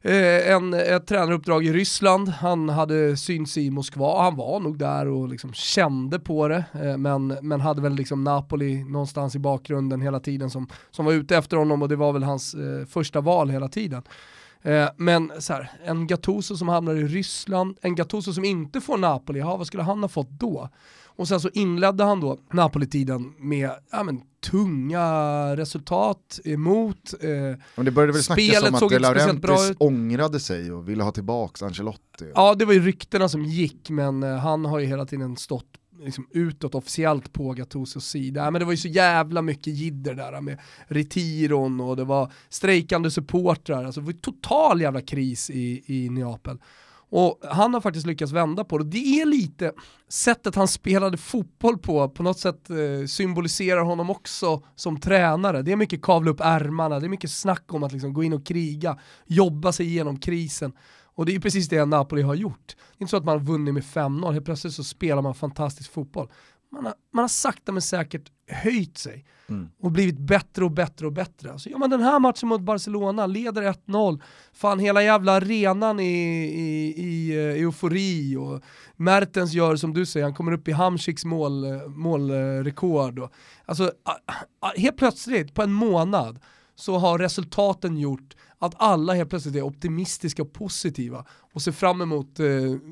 Eh, 0.00 0.52
en, 0.52 0.74
ett 0.74 1.06
tränaruppdrag 1.06 1.64
i 1.64 1.72
Ryssland, 1.72 2.28
han 2.28 2.68
hade 2.68 3.16
synts 3.16 3.58
i 3.58 3.70
Moskva, 3.70 4.22
han 4.22 4.36
var 4.36 4.60
nog 4.60 4.78
där 4.78 5.08
och 5.08 5.28
liksom 5.28 5.52
kände 5.52 6.18
på 6.18 6.48
det, 6.48 6.64
eh, 6.72 6.96
men, 6.96 7.26
men 7.42 7.60
hade 7.60 7.82
väl 7.82 7.94
liksom 7.94 8.24
Napoli 8.24 8.84
någonstans 8.84 9.34
i 9.34 9.38
bakgrunden 9.38 10.00
hela 10.00 10.20
tiden 10.20 10.50
som, 10.50 10.68
som 10.90 11.04
var 11.04 11.12
ute 11.12 11.36
efter 11.36 11.56
honom 11.56 11.82
och 11.82 11.88
det 11.88 11.96
var 11.96 12.12
väl 12.12 12.22
hans 12.22 12.54
eh, 12.54 12.86
första 12.86 13.20
val 13.20 13.50
hela 13.50 13.68
tiden. 13.68 14.02
Eh, 14.62 14.88
men 14.96 15.32
så 15.38 15.52
här, 15.52 15.70
en 15.84 16.06
Gattuso 16.06 16.56
som 16.56 16.68
hamnar 16.68 16.94
i 16.94 17.04
Ryssland, 17.04 17.78
en 17.82 17.94
Gattuso 17.94 18.32
som 18.32 18.44
inte 18.44 18.80
får 18.80 18.98
Napoli, 18.98 19.40
ja, 19.40 19.56
vad 19.56 19.66
skulle 19.66 19.82
han 19.82 20.02
ha 20.02 20.08
fått 20.08 20.30
då? 20.30 20.68
Och 21.18 21.28
sen 21.28 21.40
så 21.40 21.48
inledde 21.54 22.04
han 22.04 22.20
då 22.20 22.38
Napoli-tiden 22.52 23.34
med 23.38 23.70
ja, 23.90 24.02
men, 24.02 24.20
tunga 24.50 25.06
resultat 25.56 26.40
emot. 26.44 27.14
Eh, 27.20 27.30
men 27.76 27.84
det 27.84 27.90
började 27.90 28.12
väl 28.12 28.22
snackas 28.22 28.62
om 28.62 28.74
att 28.74 28.90
De 28.90 28.98
Laurentiis 28.98 29.72
ångrade 29.78 30.40
sig 30.40 30.72
och 30.72 30.88
ville 30.88 31.02
ha 31.02 31.12
tillbaka 31.12 31.66
Ancelotti. 31.66 32.32
Ja 32.34 32.54
det 32.54 32.64
var 32.64 32.72
ju 32.72 32.80
ryktena 32.80 33.28
som 33.28 33.44
gick 33.44 33.90
men 33.90 34.22
eh, 34.22 34.36
han 34.36 34.64
har 34.64 34.78
ju 34.78 34.86
hela 34.86 35.06
tiden 35.06 35.36
stått 35.36 35.66
liksom 36.00 36.26
utåt 36.30 36.74
officiellt 36.74 37.32
på 37.32 37.52
Gattusos 37.52 38.06
sida. 38.06 38.50
Men 38.50 38.58
det 38.58 38.64
var 38.64 38.72
ju 38.72 38.76
så 38.76 38.88
jävla 38.88 39.42
mycket 39.42 39.74
jidder 39.74 40.14
där 40.14 40.40
med 40.40 40.58
retiron 40.86 41.80
och 41.80 41.96
det 41.96 42.04
var 42.04 42.32
strejkande 42.48 43.10
supportrar. 43.10 43.84
Alltså 43.84 44.00
det 44.00 44.06
var 44.06 44.12
total 44.12 44.80
jävla 44.80 45.00
kris 45.00 45.50
i, 45.50 45.82
i 45.86 46.10
Neapel. 46.10 46.58
Och 47.10 47.40
han 47.50 47.74
har 47.74 47.80
faktiskt 47.80 48.06
lyckats 48.06 48.32
vända 48.32 48.64
på 48.64 48.78
det. 48.78 48.84
Det 48.84 49.20
är 49.20 49.26
lite 49.26 49.72
sättet 50.08 50.54
han 50.54 50.68
spelade 50.68 51.16
fotboll 51.16 51.78
på, 51.78 52.08
på 52.08 52.22
något 52.22 52.38
sätt 52.38 52.70
eh, 52.70 53.06
symboliserar 53.06 53.80
honom 53.80 54.10
också 54.10 54.62
som 54.74 55.00
tränare. 55.00 55.62
Det 55.62 55.72
är 55.72 55.76
mycket 55.76 56.02
kavla 56.02 56.30
upp 56.30 56.40
ärmarna, 56.40 57.00
det 57.00 57.06
är 57.06 57.08
mycket 57.08 57.30
snack 57.30 57.74
om 57.74 57.82
att 57.82 57.92
liksom 57.92 58.12
gå 58.12 58.24
in 58.24 58.32
och 58.32 58.46
kriga, 58.46 58.98
jobba 59.26 59.72
sig 59.72 59.86
igenom 59.86 60.18
krisen. 60.18 60.72
Och 61.18 61.26
det 61.26 61.34
är 61.34 61.40
precis 61.40 61.68
det 61.68 61.84
Napoli 61.84 62.22
har 62.22 62.34
gjort. 62.34 62.66
Det 62.66 62.98
är 62.98 63.02
inte 63.02 63.10
så 63.10 63.16
att 63.16 63.24
man 63.24 63.38
har 63.38 63.44
vunnit 63.44 63.74
med 63.74 63.82
5-0, 63.82 64.32
helt 64.32 64.44
plötsligt 64.44 64.74
så 64.74 64.84
spelar 64.84 65.22
man 65.22 65.34
fantastisk 65.34 65.92
fotboll. 65.92 66.28
Man 66.72 66.84
har, 66.84 66.94
man 67.12 67.22
har 67.22 67.28
sakta 67.28 67.72
men 67.72 67.82
säkert 67.82 68.30
höjt 68.48 68.98
sig 68.98 69.24
mm. 69.48 69.68
och 69.80 69.90
blivit 69.92 70.18
bättre 70.18 70.64
och 70.64 70.70
bättre 70.70 71.06
och 71.06 71.12
bättre. 71.12 71.52
Alltså, 71.52 71.70
ja, 71.70 71.78
men 71.78 71.90
den 71.90 72.02
här 72.02 72.18
matchen 72.18 72.48
mot 72.48 72.60
Barcelona, 72.60 73.26
leder 73.26 73.62
1-0, 73.62 74.20
fan 74.52 74.78
hela 74.78 75.02
jävla 75.02 75.32
arenan 75.32 76.00
i, 76.00 76.04
i, 76.04 76.94
i 76.96 77.36
uh, 77.36 77.62
eufori 77.62 78.36
och 78.36 78.62
Mertens 78.96 79.52
gör 79.52 79.76
som 79.76 79.94
du 79.94 80.06
säger, 80.06 80.24
han 80.24 80.34
kommer 80.34 80.52
upp 80.52 80.68
i 80.68 80.72
Hamsiks 80.72 81.24
mål, 81.24 81.64
uh, 81.64 81.88
målrekord. 81.88 83.18
Uh, 83.18 83.28
alltså, 83.64 83.92
helt 84.76 84.96
plötsligt, 84.96 85.54
på 85.54 85.62
en 85.62 85.72
månad, 85.72 86.38
så 86.74 86.98
har 86.98 87.18
resultaten 87.18 87.98
gjort 87.98 88.34
att 88.58 88.74
alla 88.76 89.14
helt 89.14 89.30
plötsligt 89.30 89.56
är 89.56 89.62
optimistiska 89.62 90.42
och 90.42 90.52
positiva 90.52 91.24
och 91.52 91.62
ser 91.62 91.72
fram 91.72 92.00
emot 92.00 92.40
eh, 92.40 92.46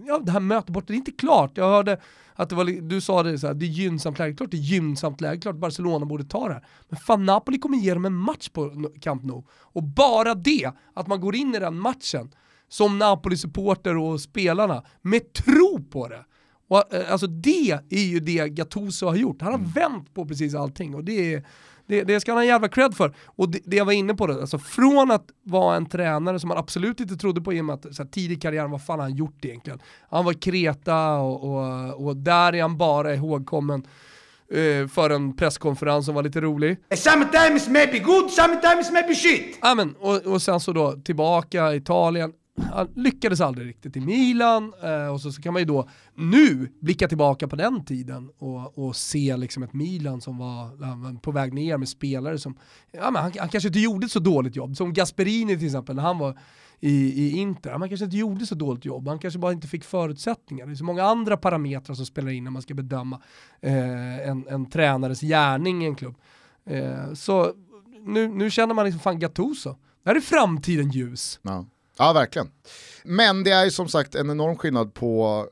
ja, 0.07 0.19
det 0.23 0.33
här 0.33 0.41
mötet 0.41 0.71
borta. 0.71 0.87
Det 0.87 0.93
är 0.95 0.97
inte 0.97 1.13
klart, 1.13 1.53
jag 1.55 1.69
hörde 1.69 2.01
att 2.37 2.49
det 2.49 2.55
var, 2.55 2.65
du 2.89 3.01
sa 3.01 3.23
det 3.23 3.39
så 3.39 3.47
här, 3.47 3.55
det 3.55 3.67
är 3.67 3.71
gynnsamt 3.71 4.19
läge, 4.19 4.37
klart 4.37 4.51
det 4.51 4.57
är 4.57 4.59
gynnsamt 4.59 5.21
läge, 5.21 5.41
klart 5.41 5.57
Barcelona 5.57 6.07
borde 6.07 6.25
ta 6.25 6.49
det 6.49 6.55
här. 6.55 6.65
Men 6.89 7.01
fan 7.01 7.27
Napoli 7.27 7.59
kommer 7.59 7.79
ge 7.79 7.95
dem 7.95 8.05
en 8.05 8.15
match 8.15 8.49
på 8.49 8.91
Camp 9.01 9.25
Nou. 9.25 9.43
Och 9.51 9.83
bara 9.83 10.35
det, 10.35 10.73
att 10.95 11.07
man 11.07 11.21
går 11.21 11.37
in 11.37 11.55
i 11.55 11.59
den 11.59 11.79
matchen 11.79 12.31
som 12.69 12.99
Napoli-supporter 12.99 13.97
och 13.97 14.21
spelarna 14.21 14.85
med 15.03 15.33
tro 15.33 15.85
på 15.91 16.09
det. 16.09 16.25
Och, 16.69 16.95
eh, 16.95 17.13
alltså 17.13 17.27
det 17.27 17.79
är 17.91 18.05
ju 18.05 18.21
det 18.21 18.49
Gattuso 18.49 19.07
har 19.07 19.17
gjort. 19.17 19.43
Han 19.43 19.53
har 19.53 19.59
mm. 19.59 19.71
vänt 19.71 20.15
på 20.15 20.27
precis 20.27 20.55
allting 20.55 20.95
och 20.95 21.05
det 21.05 21.35
är 21.35 21.43
det, 21.87 22.05
det 22.05 22.21
ska 22.21 22.33
han 22.33 22.39
ha 22.39 22.45
jävla 22.45 22.69
cred 22.69 22.95
för. 22.95 23.15
Och 23.27 23.51
det, 23.51 23.61
det, 23.65 23.77
jag 23.77 23.85
var 23.85 23.93
inne 23.93 24.15
på, 24.15 24.27
det, 24.27 24.41
alltså 24.41 24.59
från 24.59 25.11
att 25.11 25.25
vara 25.43 25.77
en 25.77 25.87
tränare 25.87 26.41
som 26.41 26.49
man 26.49 26.59
absolut 26.59 27.01
inte 27.01 27.17
trodde 27.17 27.41
på 27.41 27.53
i 27.53 27.61
och 27.61 27.65
med 27.65 27.75
att 27.75 27.95
så 27.95 28.03
här, 28.03 28.11
tidig 28.11 28.43
karriär, 28.43 28.69
vad 28.69 28.85
fan 28.85 28.99
har 28.99 29.07
han 29.07 29.17
gjort 29.17 29.45
egentligen? 29.45 29.79
Han 30.11 30.25
var 30.25 30.33
Kreta 30.33 31.17
och, 31.19 31.45
och, 31.45 32.07
och 32.07 32.17
där 32.17 32.55
är 32.55 32.63
han 32.63 32.79
bara 32.79 33.15
ihågkommen 33.15 33.87
uh, 34.57 34.89
för 34.89 35.11
en 35.11 35.37
presskonferens 35.37 36.07
som 36.07 36.15
var 36.15 36.23
lite 36.23 36.41
rolig. 36.41 36.77
Sometimes 36.95 37.69
maybe 37.69 37.99
good, 37.99 38.31
sometimes 38.31 38.93
maybe 38.93 39.15
shit. 39.15 39.59
Amen, 39.61 39.95
och, 39.99 40.27
och 40.27 40.43
sen 40.43 40.61
så 40.61 40.73
då 40.73 40.93
tillbaka 40.93 41.75
Italien, 41.75 42.33
han 42.63 42.89
lyckades 42.95 43.41
aldrig 43.41 43.69
riktigt 43.69 43.97
i 43.97 44.01
Milan 44.01 44.73
eh, 44.83 45.07
och 45.07 45.21
så, 45.21 45.33
så, 45.33 45.43
kan 45.43 45.53
man 45.53 45.63
ju 45.63 45.67
då 45.67 45.89
nu 46.15 46.73
blicka 46.81 47.09
tillbaka 47.09 47.49
på 47.49 47.57
den 47.57 47.85
tiden 47.85 48.31
och, 48.39 48.79
och 48.79 48.97
se 48.97 49.37
liksom 49.37 49.63
ett 49.63 49.73
Milan 49.73 50.21
som 50.21 50.39
var 50.39 51.21
på 51.21 51.31
väg 51.31 51.53
ner 51.55 51.79
med 51.79 51.89
spelare 51.89 52.39
som, 52.39 52.59
ja, 52.93 53.11
men 53.11 53.23
han, 53.23 53.33
han 53.39 53.49
kanske 53.49 53.69
inte 53.69 53.81
gjorde 53.81 54.07
ett 54.07 54.13
så 54.13 54.19
dåligt 54.19 54.57
jobb, 54.57 54.77
som 54.77 54.93
Gasperini 54.93 55.57
till 55.57 55.67
exempel 55.67 55.97
när 55.97 56.03
han 56.03 56.19
var 56.19 56.39
i, 56.81 57.25
i 57.25 57.37
Inter, 57.37 57.71
han 57.71 57.89
kanske 57.89 58.05
inte 58.05 58.17
gjorde 58.17 58.47
så 58.47 58.55
dåligt 58.55 58.85
jobb, 58.85 59.09
han 59.09 59.19
kanske 59.19 59.39
bara 59.39 59.53
inte 59.53 59.69
fick 59.69 59.85
förutsättningar. 59.85 60.67
Det 60.67 60.73
är 60.73 60.75
så 60.75 60.85
många 60.85 61.05
andra 61.05 61.37
parametrar 61.37 61.95
som 61.95 62.07
spelar 62.07 62.31
in 62.31 62.45
när 62.45 62.51
man 62.51 62.63
ska 62.63 62.75
bedöma 62.75 63.23
eh, 63.61 64.29
en, 64.29 64.47
en 64.49 64.71
tränares 64.71 65.21
gärning 65.21 65.85
i 65.85 65.87
en 65.87 65.95
klubb. 65.95 66.17
Eh, 66.65 67.13
så 67.15 67.53
nu, 68.01 68.29
nu 68.29 68.51
känner 68.51 68.75
man 68.75 68.85
liksom 68.85 69.01
fan 69.01 69.19
Gattuso, 69.19 69.77
där 70.03 70.15
är 70.15 70.21
framtiden 70.21 70.91
ljus. 70.91 71.41
No. 71.43 71.67
Ja, 71.99 72.13
verkligen. 72.13 72.51
Men 73.05 73.45
det 73.45 73.51
är 73.51 73.65
ju 73.65 73.71
som 73.71 73.89
sagt 73.89 74.15
en 74.15 74.31
enorm 74.31 74.57
skillnad 74.57 74.95
på 74.95 75.47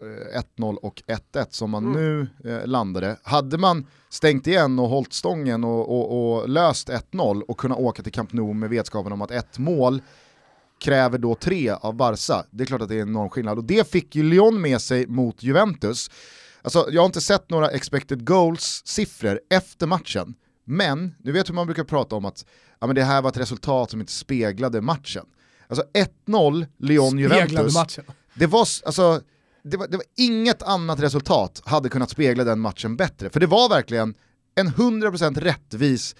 1-0 0.58 0.72
eh, 0.72 0.74
och 0.74 1.02
1-1 1.06 1.46
som 1.50 1.70
man 1.70 1.84
mm. 1.84 1.96
nu 2.00 2.28
eh, 2.50 2.66
landade. 2.66 3.16
Hade 3.22 3.58
man 3.58 3.86
stängt 4.08 4.46
igen 4.46 4.78
och 4.78 4.88
hållit 4.88 5.12
stången 5.12 5.64
och, 5.64 5.80
och, 5.80 6.38
och 6.40 6.48
löst 6.48 6.88
1-0 6.88 7.42
och 7.42 7.58
kunnat 7.58 7.78
åka 7.78 8.02
till 8.02 8.12
Camp 8.12 8.32
Nou 8.32 8.52
med 8.52 8.70
vetskapen 8.70 9.12
om 9.12 9.22
att 9.22 9.30
ett 9.30 9.58
mål 9.58 10.02
kräver 10.80 11.18
då 11.18 11.34
tre 11.34 11.70
av 11.70 11.94
Barca, 11.94 12.44
det 12.50 12.64
är 12.64 12.66
klart 12.66 12.82
att 12.82 12.88
det 12.88 12.96
är 12.96 13.02
en 13.02 13.08
enorm 13.08 13.30
skillnad. 13.30 13.58
Och 13.58 13.64
det 13.64 13.90
fick 13.90 14.16
ju 14.16 14.22
Lyon 14.22 14.60
med 14.60 14.80
sig 14.80 15.06
mot 15.06 15.42
Juventus. 15.42 16.10
Alltså, 16.62 16.86
jag 16.90 17.02
har 17.02 17.06
inte 17.06 17.20
sett 17.20 17.50
några 17.50 17.70
expected 17.70 18.26
goals-siffror 18.26 19.40
efter 19.50 19.86
matchen, 19.86 20.34
men 20.64 21.14
nu 21.18 21.32
vet 21.32 21.48
hur 21.48 21.54
man 21.54 21.66
brukar 21.66 21.84
prata 21.84 22.16
om 22.16 22.24
att 22.24 22.44
ja, 22.80 22.86
men 22.86 22.96
det 22.96 23.02
här 23.02 23.22
var 23.22 23.30
ett 23.30 23.36
resultat 23.36 23.90
som 23.90 24.00
inte 24.00 24.12
speglade 24.12 24.80
matchen. 24.80 25.26
Alltså 25.78 25.86
1-0 26.26 26.66
Lyon-Juventus. 26.78 27.98
Det 28.34 28.46
var, 28.46 28.60
alltså, 28.60 29.20
det, 29.62 29.76
var, 29.76 29.86
det 29.88 29.96
var 29.96 30.06
inget 30.16 30.62
annat 30.62 31.00
resultat 31.00 31.62
hade 31.64 31.88
kunnat 31.88 32.10
spegla 32.10 32.44
den 32.44 32.60
matchen 32.60 32.96
bättre. 32.96 33.30
För 33.30 33.40
det 33.40 33.46
var 33.46 33.68
verkligen 33.68 34.14
en 34.54 34.68
100% 34.68 35.40
rättvis 35.40 36.16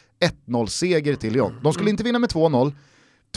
1-0-seger 0.46 1.16
till 1.16 1.32
Lyon. 1.32 1.60
De 1.62 1.72
skulle 1.72 1.90
inte 1.90 2.02
vinna 2.04 2.18
med 2.18 2.30
2-0, 2.30 2.72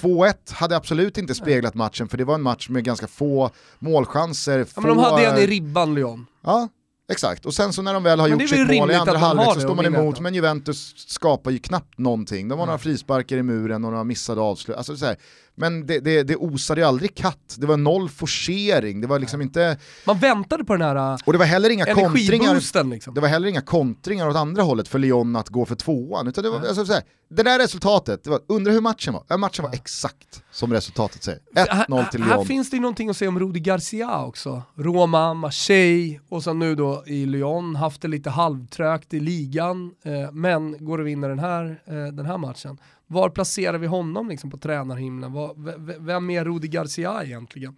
2-1 0.01 0.53
hade 0.53 0.77
absolut 0.77 1.17
inte 1.17 1.35
speglat 1.35 1.73
matchen 1.73 2.07
för 2.07 2.17
det 2.17 2.25
var 2.25 2.35
en 2.35 2.41
match 2.41 2.69
med 2.69 2.83
ganska 2.83 3.07
få 3.07 3.51
målchanser. 3.79 4.59
Ja, 4.59 4.65
få, 4.65 4.81
men 4.81 4.89
de 4.89 4.99
hade 4.99 5.25
en 5.25 5.37
i 5.37 5.47
ribban 5.47 5.95
Lyon. 5.95 6.25
Ja, 6.43 6.69
exakt. 7.11 7.45
Och 7.45 7.53
sen 7.53 7.73
så 7.73 7.81
när 7.81 7.93
de 7.93 8.03
väl 8.03 8.19
har 8.19 8.29
Men 8.29 8.39
gjort 8.39 8.49
sitt 8.49 8.79
mål 8.79 8.91
i 8.91 8.93
andra 8.93 9.17
halvlek 9.17 9.53
så 9.53 9.59
står 9.59 9.75
man 9.75 9.85
emot, 9.85 10.19
men 10.19 10.33
Juventus 10.33 10.93
skapar 10.97 11.51
ju 11.51 11.59
knappt 11.59 11.97
någonting. 11.97 12.47
De 12.47 12.59
har 12.59 12.65
några 12.65 12.79
frisparkar 12.79 13.37
i 13.37 13.43
muren 13.43 13.85
och 13.85 13.91
några 13.91 14.03
missade 14.03 14.41
avslut. 14.41 14.77
Alltså, 14.77 14.97
så 14.97 15.05
här. 15.05 15.17
Men 15.59 15.87
det, 15.87 15.99
det, 15.99 16.23
det 16.23 16.35
osade 16.35 16.81
ju 16.81 16.87
aldrig 16.87 17.15
katt, 17.15 17.55
det 17.57 17.67
var 17.67 17.77
noll 17.77 18.09
forcering, 18.09 19.01
det 19.01 19.07
var 19.07 19.19
liksom 19.19 19.41
inte... 19.41 19.77
Man 20.05 20.19
väntade 20.19 20.63
på 20.63 20.73
den 20.73 20.81
här 20.81 21.19
Och 21.25 21.33
det 21.33 21.39
var 21.39 21.45
heller 21.45 21.69
inga 21.69 21.85
kontringar 21.85 22.83
liksom. 22.89 23.13
det 23.13 23.21
var 23.21 23.27
heller 23.27 23.47
inga 23.47 23.61
kontringar 23.61 24.27
åt 24.27 24.35
andra 24.35 24.63
hållet 24.63 24.87
för 24.87 24.99
Lyon 24.99 25.35
att 25.35 25.49
gå 25.49 25.65
för 25.65 25.75
tvåan. 25.75 26.27
Utan 26.27 26.43
det, 26.43 26.49
var, 26.49 26.59
alltså, 26.59 26.85
så 26.85 26.93
här, 26.93 27.03
det 27.29 27.43
där 27.43 27.59
resultatet, 27.59 28.23
det 28.23 28.29
var, 28.29 28.39
undrar 28.47 28.73
hur 28.73 28.81
matchen 28.81 29.13
var? 29.13 29.37
Matchen 29.37 29.63
var 29.65 29.73
exakt 29.73 30.43
som 30.51 30.73
resultatet 30.73 31.23
säger. 31.23 31.39
1-0 31.55 32.09
till 32.09 32.21
här, 32.21 32.29
här 32.29 32.35
Lyon. 32.35 32.45
finns 32.45 32.69
det 32.69 32.75
ju 32.75 32.81
någonting 32.81 33.09
att 33.09 33.17
säga 33.17 33.29
om 33.29 33.39
Rudi 33.39 33.59
Garcia 33.59 34.25
också. 34.25 34.61
Roma, 34.75 35.33
Marseille 35.33 36.19
och 36.29 36.43
sen 36.43 36.59
nu 36.59 36.75
då 36.75 37.03
i 37.07 37.25
Lyon, 37.25 37.75
haft 37.75 38.01
det 38.01 38.07
lite 38.07 38.29
halvtrögt 38.29 39.13
i 39.13 39.19
ligan, 39.19 39.91
eh, 40.03 40.31
men 40.31 40.85
går 40.85 40.99
och 40.99 41.07
vinner 41.07 41.29
den 41.29 41.39
här, 41.39 41.81
eh, 41.85 42.13
den 42.13 42.25
här 42.25 42.37
matchen. 42.37 42.77
Var 43.07 43.29
placerar 43.29 43.77
vi 43.77 43.87
honom 43.87 44.29
liksom 44.29 44.49
på 44.51 44.57
tränarhimlen? 44.57 45.33
Var, 45.33 45.53
vem 45.99 46.29
är 46.29 46.45
Rudi 46.45 46.67
Garcia 46.67 47.23
egentligen? 47.23 47.75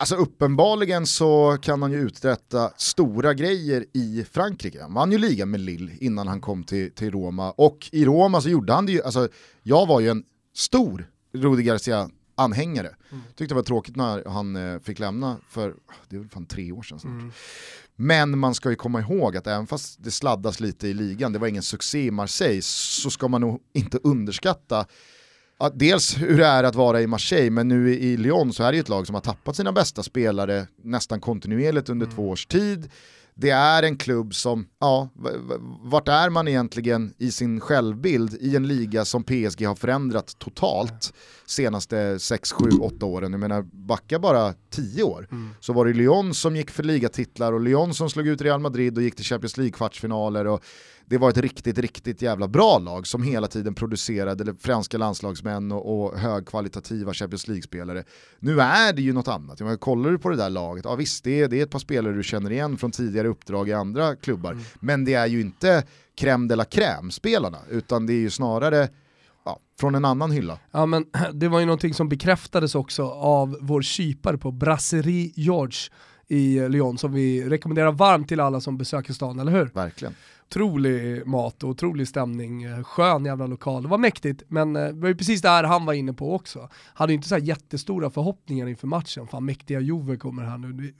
Alltså 0.00 0.16
uppenbarligen 0.16 1.06
så 1.06 1.58
kan 1.62 1.82
han 1.82 1.92
ju 1.92 1.98
uträtta 1.98 2.70
stora 2.76 3.34
grejer 3.34 3.84
i 3.92 4.24
Frankrike. 4.32 4.82
Han 4.82 4.94
vann 4.94 5.12
ju 5.12 5.18
ligan 5.18 5.50
med 5.50 5.60
Lille 5.60 5.92
innan 6.00 6.28
han 6.28 6.40
kom 6.40 6.64
till, 6.64 6.92
till 6.92 7.10
Roma 7.10 7.50
och 7.50 7.88
i 7.92 8.04
Roma 8.04 8.40
så 8.40 8.48
gjorde 8.48 8.72
han 8.72 8.86
det 8.86 8.92
ju, 8.92 9.02
alltså 9.02 9.28
jag 9.62 9.86
var 9.86 10.00
ju 10.00 10.08
en 10.08 10.24
stor 10.54 11.10
Rudi 11.34 11.62
Garcia 11.62 12.10
anhängare. 12.34 12.90
Tyckte 13.36 13.54
det 13.54 13.54
var 13.54 13.62
tråkigt 13.62 13.96
när 13.96 14.24
han 14.28 14.56
eh, 14.56 14.80
fick 14.80 14.98
lämna 14.98 15.36
för, 15.48 15.74
det 16.08 16.18
väl 16.18 16.28
fan 16.28 16.46
tre 16.46 16.72
år 16.72 16.82
sedan 16.82 17.00
snart. 17.00 17.34
Men 18.00 18.38
man 18.38 18.54
ska 18.54 18.70
ju 18.70 18.76
komma 18.76 19.00
ihåg 19.00 19.36
att 19.36 19.46
även 19.46 19.66
fast 19.66 20.04
det 20.04 20.10
sladdas 20.10 20.60
lite 20.60 20.88
i 20.88 20.94
ligan, 20.94 21.32
det 21.32 21.38
var 21.38 21.46
ingen 21.46 21.62
succé 21.62 22.06
i 22.06 22.10
Marseille, 22.10 22.62
så 22.62 23.10
ska 23.10 23.28
man 23.28 23.40
nog 23.40 23.60
inte 23.74 23.98
underskatta 24.02 24.86
att 25.58 25.78
dels 25.78 26.18
hur 26.18 26.38
det 26.38 26.46
är 26.46 26.64
att 26.64 26.74
vara 26.74 27.00
i 27.02 27.06
Marseille, 27.06 27.50
men 27.50 27.68
nu 27.68 27.94
i 27.94 28.16
Lyon 28.16 28.52
så 28.52 28.62
är 28.62 28.72
det 28.72 28.76
ju 28.76 28.80
ett 28.80 28.88
lag 28.88 29.06
som 29.06 29.14
har 29.14 29.22
tappat 29.22 29.56
sina 29.56 29.72
bästa 29.72 30.02
spelare 30.02 30.66
nästan 30.82 31.20
kontinuerligt 31.20 31.88
under 31.88 32.06
två 32.06 32.28
års 32.28 32.46
tid. 32.46 32.90
Det 33.34 33.50
är 33.50 33.82
en 33.82 33.96
klubb 33.96 34.34
som, 34.34 34.66
ja, 34.78 35.08
vart 35.82 36.08
är 36.08 36.30
man 36.30 36.48
egentligen 36.48 37.14
i 37.18 37.30
sin 37.30 37.60
självbild 37.60 38.34
i 38.40 38.56
en 38.56 38.68
liga 38.68 39.04
som 39.04 39.24
PSG 39.24 39.66
har 39.66 39.74
förändrat 39.74 40.38
totalt 40.38 41.12
senaste 41.50 42.18
6, 42.18 42.52
7, 42.52 42.64
8 42.80 43.06
åren. 43.06 43.32
Jag 43.32 43.40
menar, 43.40 43.62
backa 43.62 44.18
bara 44.18 44.54
10 44.70 45.02
år 45.02 45.28
så 45.60 45.72
var 45.72 45.86
det 45.86 45.92
Lyon 45.92 46.34
som 46.34 46.56
gick 46.56 46.70
för 46.70 46.82
ligatitlar 46.82 47.52
och 47.52 47.60
Lyon 47.60 47.94
som 47.94 48.10
slog 48.10 48.26
ut 48.26 48.40
Real 48.40 48.60
Madrid 48.60 48.96
och 48.96 49.02
gick 49.02 49.16
till 49.16 49.24
Champions 49.24 49.56
League-kvartsfinaler 49.56 50.46
och 50.46 50.64
det 51.06 51.18
var 51.18 51.30
ett 51.30 51.38
riktigt, 51.38 51.78
riktigt 51.78 52.22
jävla 52.22 52.48
bra 52.48 52.78
lag 52.78 53.06
som 53.06 53.22
hela 53.22 53.46
tiden 53.46 53.74
producerade 53.74 54.54
franska 54.60 54.98
landslagsmän 54.98 55.72
och, 55.72 56.04
och 56.04 56.18
högkvalitativa 56.18 57.14
Champions 57.14 57.48
League-spelare. 57.48 58.04
Nu 58.38 58.60
är 58.60 58.92
det 58.92 59.02
ju 59.02 59.12
något 59.12 59.28
annat. 59.28 59.60
Jag 59.60 59.66
menar, 59.66 59.78
kollar 59.78 60.10
du 60.10 60.18
på 60.18 60.28
det 60.28 60.36
där 60.36 60.50
laget, 60.50 60.84
ja 60.84 60.94
visst 60.94 61.24
det 61.24 61.40
är, 61.40 61.48
det 61.48 61.58
är 61.58 61.62
ett 61.62 61.70
par 61.70 61.78
spelare 61.78 62.14
du 62.14 62.22
känner 62.22 62.50
igen 62.50 62.76
från 62.76 62.90
tidigare 62.90 63.28
uppdrag 63.28 63.68
i 63.68 63.72
andra 63.72 64.16
klubbar, 64.16 64.58
men 64.80 65.04
det 65.04 65.14
är 65.14 65.26
ju 65.26 65.40
inte 65.40 65.84
crème 66.20 66.48
de 66.48 66.56
la 66.56 66.64
crème-spelarna, 66.64 67.58
utan 67.70 68.06
det 68.06 68.12
är 68.12 68.20
ju 68.20 68.30
snarare 68.30 68.88
från 69.78 69.94
en 69.94 70.04
annan 70.04 70.30
hylla. 70.30 70.58
Ja 70.70 70.86
men 70.86 71.06
det 71.32 71.48
var 71.48 71.60
ju 71.60 71.66
någonting 71.66 71.94
som 71.94 72.08
bekräftades 72.08 72.74
också 72.74 73.10
av 73.10 73.58
vår 73.60 73.82
kypare 73.82 74.38
på 74.38 74.50
Brasserie 74.50 75.32
George 75.34 75.78
i 76.28 76.68
Lyon 76.68 76.98
som 76.98 77.12
vi 77.12 77.48
rekommenderar 77.48 77.92
varmt 77.92 78.28
till 78.28 78.40
alla 78.40 78.60
som 78.60 78.78
besöker 78.78 79.12
stan, 79.12 79.38
eller 79.38 79.52
hur? 79.52 79.70
Verkligen. 79.74 80.14
Otrolig 80.50 81.26
mat 81.26 81.62
och 81.62 81.70
otrolig 81.70 82.08
stämning, 82.08 82.62
eh, 82.62 82.82
skön 82.82 83.24
jävla 83.24 83.46
lokal. 83.46 83.82
Det 83.82 83.88
var 83.88 83.98
mäktigt, 83.98 84.42
men 84.48 84.76
eh, 84.76 84.86
det 84.86 85.00
var 85.00 85.08
ju 85.08 85.14
precis 85.14 85.42
det 85.42 85.48
här 85.48 85.64
han 85.64 85.86
var 85.86 85.92
inne 85.92 86.12
på 86.12 86.34
också. 86.34 86.68
Hade 86.94 87.12
inte 87.12 87.28
så 87.28 87.34
här 87.34 87.42
jättestora 87.42 88.10
förhoppningar 88.10 88.66
inför 88.66 88.86
matchen, 88.86 89.26
fan 89.26 89.44
mäktiga 89.44 89.80
Juve 89.80 90.16
kommer 90.16 90.42
här 90.42 90.58
nu. 90.58 90.72
Vi, 90.72 90.94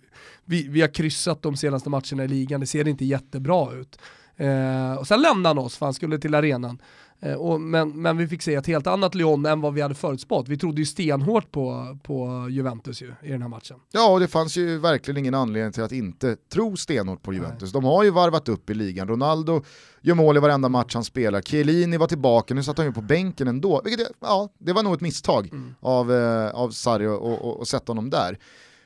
vi, 0.45 0.69
vi 0.69 0.81
har 0.81 0.95
kryssat 0.95 1.43
de 1.43 1.57
senaste 1.57 1.91
matcherna 1.91 2.25
i 2.25 2.29
ligan, 2.29 2.61
det 2.61 2.67
ser 2.67 2.89
inte 2.89 3.05
jättebra 3.05 3.73
ut. 3.73 3.99
Eh, 4.39 4.95
och 4.99 5.07
sen 5.07 5.23
lämnade 5.23 5.49
han 5.49 5.59
oss 5.67 5.77
för 5.77 5.87
han 5.87 5.95
skulle 5.95 6.19
till 6.19 6.35
arenan. 6.35 6.83
Eh, 7.21 7.33
och, 7.35 7.61
men, 7.61 8.03
men 8.03 8.17
vi 8.17 8.29
fick 8.29 8.43
se 8.43 8.55
ett 8.55 8.67
helt 8.67 8.87
annat 8.87 9.15
Lyon 9.15 9.47
än 9.47 9.61
vad 9.61 9.75
vi 9.75 9.81
hade 9.81 9.95
förutspått. 9.95 10.49
Vi 10.49 10.59
trodde 10.59 10.81
ju 10.81 10.87
stenhårt 10.87 11.51
på, 11.53 11.99
på 12.03 12.47
Juventus 12.51 13.03
ju, 13.03 13.13
i 13.23 13.29
den 13.31 13.43
här 13.43 13.49
matchen. 13.49 13.77
Ja, 13.93 14.11
och 14.13 14.21
det 14.21 14.29
fanns 14.29 14.57
ju 14.57 14.79
verkligen 14.79 15.19
ingen 15.19 15.35
anledning 15.35 15.73
till 15.73 15.83
att 15.83 15.93
inte 15.93 16.37
tro 16.53 16.77
stenhårt 16.77 17.23
på 17.23 17.33
Juventus. 17.33 17.73
De 17.73 17.85
har 17.85 18.03
ju 18.05 18.11
varvat 18.11 18.49
upp 18.49 18.71
i 18.71 18.75
ligan. 18.75 19.09
Ronaldo 19.09 19.63
gör 20.01 20.15
mål 20.15 20.37
i 20.37 20.41
varenda 20.41 20.69
match 20.69 20.95
han 20.95 21.05
spelar. 21.05 21.41
Chiellini 21.41 21.97
var 21.97 22.07
tillbaka, 22.07 22.55
nu 22.55 22.63
satt 22.63 22.77
han 22.79 22.87
ju 22.87 22.93
på 22.93 23.01
bänken 23.01 23.49
ändå. 23.49 23.81
Vilket, 23.85 24.09
ja, 24.21 24.49
det 24.59 24.73
var 24.73 24.83
nog 24.83 24.95
ett 24.95 25.01
misstag 25.01 25.51
av, 25.81 26.13
eh, 26.13 26.49
av 26.51 26.71
Sarri 26.71 27.07
att- 27.07 27.23
att 27.23 27.45
att- 27.45 27.61
att 27.61 27.69
sätta 27.69 27.91
honom 27.91 28.11
där. 28.11 28.39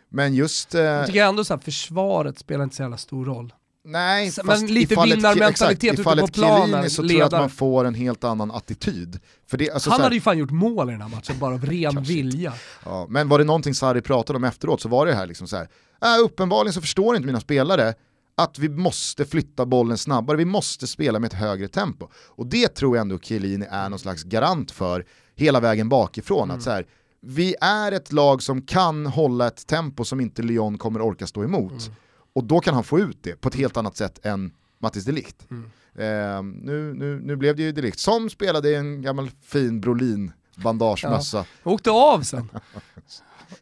Men 0.09 0.35
just... 0.35 0.75
Eh, 0.75 0.81
Jag 0.81 1.07
tycker 1.07 1.25
ändå 1.25 1.45
så 1.45 1.55
här, 1.55 1.61
försvaret 1.61 2.39
spelar 2.39 2.65
inte 2.65 2.77
så 2.77 2.83
jävla 2.83 2.97
stor 2.97 3.25
roll. 3.25 3.53
Nej, 3.85 4.33
men 4.37 4.47
fast 4.47 4.69
lite 4.71 4.95
vinnarmentalitet 5.05 5.93
ute 5.93 6.03
I 6.03 6.05
fallet 6.05 6.27
på 6.27 6.33
planen, 6.33 6.67
Chiellini 6.67 6.91
så 6.91 7.03
tror 7.03 7.13
jag 7.13 7.27
att 7.27 7.33
man 7.33 7.51
får 7.51 7.85
en 7.85 7.95
helt 7.95 8.25
annan 8.25 8.51
attityd. 8.51 9.21
Det, 9.51 9.71
alltså, 9.71 9.91
Han 9.91 9.97
så 9.97 10.01
här- 10.01 10.07
hade 10.07 10.15
ju 10.15 10.21
fan 10.21 10.39
gjort 10.39 10.51
mål 10.51 10.89
i 10.89 10.93
den 10.93 11.03
här 11.03 11.09
matchen 11.09 11.39
bara 11.39 11.55
av 11.55 11.65
ren 11.67 12.03
vilja. 12.03 12.53
Ja, 12.85 13.07
men 13.09 13.29
var 13.29 13.39
det 13.39 13.45
någonting 13.45 13.75
Sarri 13.75 14.01
pratade 14.01 14.37
om 14.37 14.45
efteråt 14.45 14.81
så 14.81 14.89
var 14.89 15.07
det 15.07 15.15
här 15.15 15.27
liksom 15.27 15.47
så 15.47 15.57
här. 15.57 15.69
Äh, 16.03 16.25
uppenbarligen 16.25 16.73
så 16.73 16.81
förstår 16.81 17.17
inte 17.17 17.27
mina 17.27 17.41
spelare 17.41 17.95
att 18.37 18.59
vi 18.59 18.69
måste 18.69 19.25
flytta 19.25 19.67
bollen 19.67 19.99
snabbare, 19.99 20.37
vi 20.37 20.45
måste 20.45 20.87
spela 20.87 21.19
med 21.19 21.29
ett 21.29 21.39
högre 21.39 21.69
tempo. 21.69 22.09
Och 22.15 22.47
det 22.47 22.69
tror 22.69 22.97
jag 22.97 23.01
ändå 23.03 23.19
Chiellini 23.19 23.67
är 23.71 23.89
någon 23.89 23.99
slags 23.99 24.23
garant 24.23 24.71
för 24.71 25.05
hela 25.37 25.61
vägen 25.61 25.89
bakifrån. 25.89 26.51
Att 26.51 26.63
så 26.63 26.71
här, 26.71 26.87
vi 27.21 27.55
är 27.61 27.93
ett 27.93 28.13
lag 28.13 28.43
som 28.43 28.63
kan 28.63 29.07
hålla 29.07 29.47
ett 29.47 29.67
tempo 29.67 30.05
som 30.05 30.21
inte 30.21 30.43
Lyon 30.43 30.79
kommer 30.79 31.03
orka 31.03 31.27
stå 31.27 31.45
emot. 31.45 31.91
Och 32.33 32.45
då 32.45 32.61
kan 32.61 32.75
han 32.75 32.85
få 32.85 32.99
ut 32.99 33.19
det 33.23 33.41
på 33.41 33.49
ett 33.49 33.55
helt 33.55 33.77
annat 33.77 33.97
sätt 33.97 34.27
än 34.27 34.53
Mattis 34.79 35.05
Delict. 35.05 35.47
Eh, 35.95 36.43
nu, 36.43 36.95
nu, 36.95 37.21
nu 37.25 37.37
blev 37.37 37.57
det 37.57 37.63
ju 37.63 37.73
Delict 37.73 37.99
som 37.99 38.31
spelade 38.31 38.71
i 38.71 38.75
en 38.75 39.03
gammal 39.03 39.31
fin 39.43 39.81
Brolin 39.81 40.33
bandagemössa. 40.57 41.45
Jag 41.63 41.73
åkte 41.73 41.91
av 41.91 42.23
sen. 42.23 42.49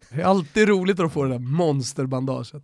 Det 0.08 0.20
är 0.20 0.24
alltid 0.24 0.68
roligt 0.68 1.00
att 1.00 1.12
få 1.12 1.22
det 1.22 1.30
där 1.30 1.38
monsterbandaget. 1.38 2.62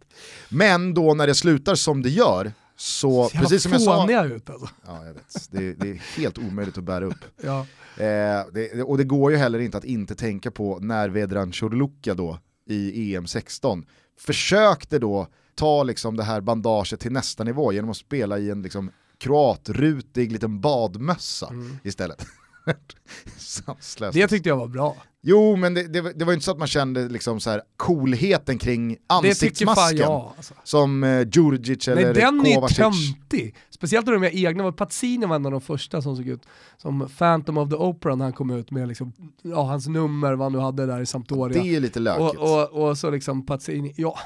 Men 0.49 0.95
då 0.95 1.15
när 1.15 1.27
det 1.27 1.35
slutar 1.35 1.75
som 1.75 2.03
det 2.03 2.09
gör, 2.09 2.53
så 2.77 3.29
Ser 3.29 3.39
precis 3.39 3.63
som 3.63 3.73
jag 3.73 3.83
sa... 3.83 4.25
ut 4.25 4.51
alltså. 4.51 4.69
Ja, 4.87 5.07
jag 5.07 5.15
vet. 5.15 5.49
Det, 5.51 5.73
det 5.73 5.91
är 5.91 5.95
helt 5.95 6.39
omöjligt 6.39 6.79
att 6.79 6.85
bära 6.85 7.05
upp. 7.05 7.25
Ja. 7.43 7.67
Eh, 7.97 8.47
det, 8.53 8.83
och 8.83 8.99
det 8.99 9.05
går 9.05 9.31
ju 9.33 9.37
heller 9.37 9.59
inte 9.59 9.79
att 9.79 9.85
inte 9.85 10.15
tänka 10.15 10.51
på 10.51 10.79
när 10.79 11.09
Vedran 11.09 11.53
Chorluka 11.53 12.15
då 12.15 12.39
i 12.67 13.15
EM 13.15 13.27
16 13.27 13.87
försökte 14.19 14.99
då 14.99 15.29
ta 15.57 15.83
liksom 15.83 16.17
det 16.17 16.25
här 16.25 16.41
bandaget 16.41 17.01
till 17.01 17.13
nästa 17.13 17.45
nivå 17.45 17.73
genom 17.73 17.91
att 17.91 17.97
spela 17.97 18.39
i 18.39 18.51
en 18.51 18.63
liksom 18.63 18.91
kroatrutig 19.19 20.33
liten 20.33 20.61
badmössa 20.61 21.53
istället. 21.83 22.27
Sanslöst. 23.39 24.15
Det 24.15 24.29
tyckte 24.29 24.49
jag 24.49 24.57
var 24.57 24.69
bra. 24.69 24.97
Jo, 25.23 25.57
men 25.57 25.75
det, 25.75 25.83
det, 25.83 26.01
var- 26.01 26.13
det 26.13 26.25
var 26.25 26.33
ju 26.33 26.35
inte 26.35 26.45
så 26.45 26.51
att 26.51 26.59
man 26.59 26.69
kände 26.69 27.09
liksom 27.09 27.41
så 27.41 27.51
här 27.51 27.63
coolheten 27.77 28.59
kring 28.59 28.97
ansiktsmasken. 29.07 29.99
jag. 29.99 30.33
Alltså. 30.37 30.55
Som 30.65 31.05
eh, 31.05 31.27
Djurdjic 31.33 31.89
eller 31.89 32.03
Nej 32.05 32.15
den 32.15 32.47
är 32.47 32.55
Kovacic. 32.55 32.77
töntig. 32.77 33.55
Speciellt 33.71 34.07
när 34.07 34.13
de 34.13 34.23
är 34.25 34.47
egna, 34.47 34.73
Pazzini 34.73 35.27
var 35.27 35.37
en 35.37 35.47
av 35.47 35.53
de 35.53 35.61
första 35.61 36.03
som 36.03 36.17
såg 36.17 36.27
ut 36.29 36.43
som 36.77 37.09
Phantom 37.19 37.59
of 37.59 37.69
the 37.71 37.77
Opera 37.77 38.15
när 38.15 38.25
han 38.25 38.33
kom 38.33 38.51
ut 38.51 38.71
med 38.71 38.89
liksom, 38.89 39.13
ja, 39.43 39.63
hans 39.63 39.87
nummer, 39.89 40.33
vad 40.33 40.45
han 40.45 40.53
nu 40.53 40.59
hade 40.59 40.87
där 40.87 41.01
i 41.01 41.07
Sampdoria. 41.07 41.63
Det 41.63 41.75
är 41.77 41.81
lite 41.81 42.01
lökigt. 42.01 42.41
Och, 42.41 42.73
och, 42.75 42.89
och 42.89 42.99
så 42.99 43.11
liksom 43.11 43.47
Pazzini, 43.47 43.95
ja, 43.97 44.19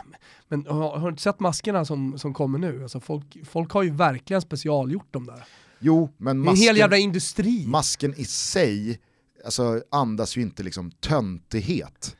men 0.50 0.66
har, 0.66 0.98
har 0.98 1.06
du 1.06 1.08
inte 1.08 1.22
sett 1.22 1.40
maskerna 1.40 1.84
som, 1.84 2.18
som 2.18 2.34
kommer 2.34 2.58
nu? 2.58 2.82
Alltså 2.82 3.00
folk, 3.00 3.36
folk 3.44 3.72
har 3.72 3.82
ju 3.82 3.90
verkligen 3.90 4.42
specialgjort 4.42 5.12
dem 5.12 5.26
där. 5.26 5.44
Jo, 5.78 6.14
men 6.16 6.36
är 6.36 6.50
en 6.50 6.56
hel 6.56 6.66
masken, 6.66 6.76
jävla 6.76 6.96
industri. 6.96 7.66
masken 7.66 8.14
i 8.16 8.24
sig 8.24 9.00
alltså, 9.44 9.82
andas 9.90 10.36
ju 10.36 10.42
inte 10.42 10.62
liksom 10.62 10.90
töntighet. 10.90 12.16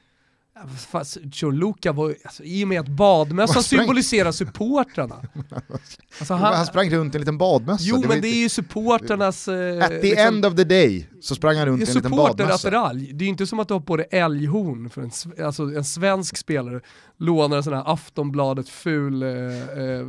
Fast 0.91 1.19
Choluka 1.33 1.93
var 1.93 2.15
alltså, 2.25 2.43
i 2.43 2.65
och 2.65 2.69
med 2.69 2.81
att 2.81 2.89
badmössan 2.89 3.63
symboliserar 3.63 4.33
supportrarna. 4.33 5.17
Alltså, 6.19 6.35
Han, 6.35 6.55
han, 6.55 6.67
sprang 6.67 6.91
runt 6.91 7.15
i 7.15 7.17
en 7.17 7.21
liten 7.21 7.39
badmössa. 7.39 7.85
jo 7.87 7.97
var 7.97 8.09
men 8.09 8.21
det 8.21 8.29
är 8.29 8.43
ju 8.43 8.49
supporternas... 8.49 9.49
Eh, 9.49 9.85
At 9.85 9.91
the 9.91 10.17
end 10.17 10.47
of 10.47 10.57
the 10.57 10.65
day 10.65 11.09
så 11.21 11.35
sprang 11.35 11.57
han 11.57 11.67
runt 11.67 11.83
i 11.83 11.89
en 11.89 11.95
liten 11.95 12.11
badmössa. 12.11 12.59
supporterattiralj. 12.59 13.13
Det 13.13 13.23
är 13.23 13.27
ju 13.27 13.31
inte 13.31 13.47
som 13.47 13.61
att 13.61 13.69
du 13.69 13.75
har 13.75 13.81
på 13.81 13.97
dig 13.97 14.07
älghorn 14.11 14.91
för 14.91 15.03
en, 15.03 15.45
alltså 15.45 15.63
en 15.63 15.85
svensk 15.85 16.37
spelare 16.37 16.81
lånar 17.17 17.57
en 17.57 17.63
sån 17.63 17.73
här 17.73 17.93
Aftonbladet 17.93 18.69
ful 18.69 19.23
eh, 19.23 19.29
eh, 19.29 20.07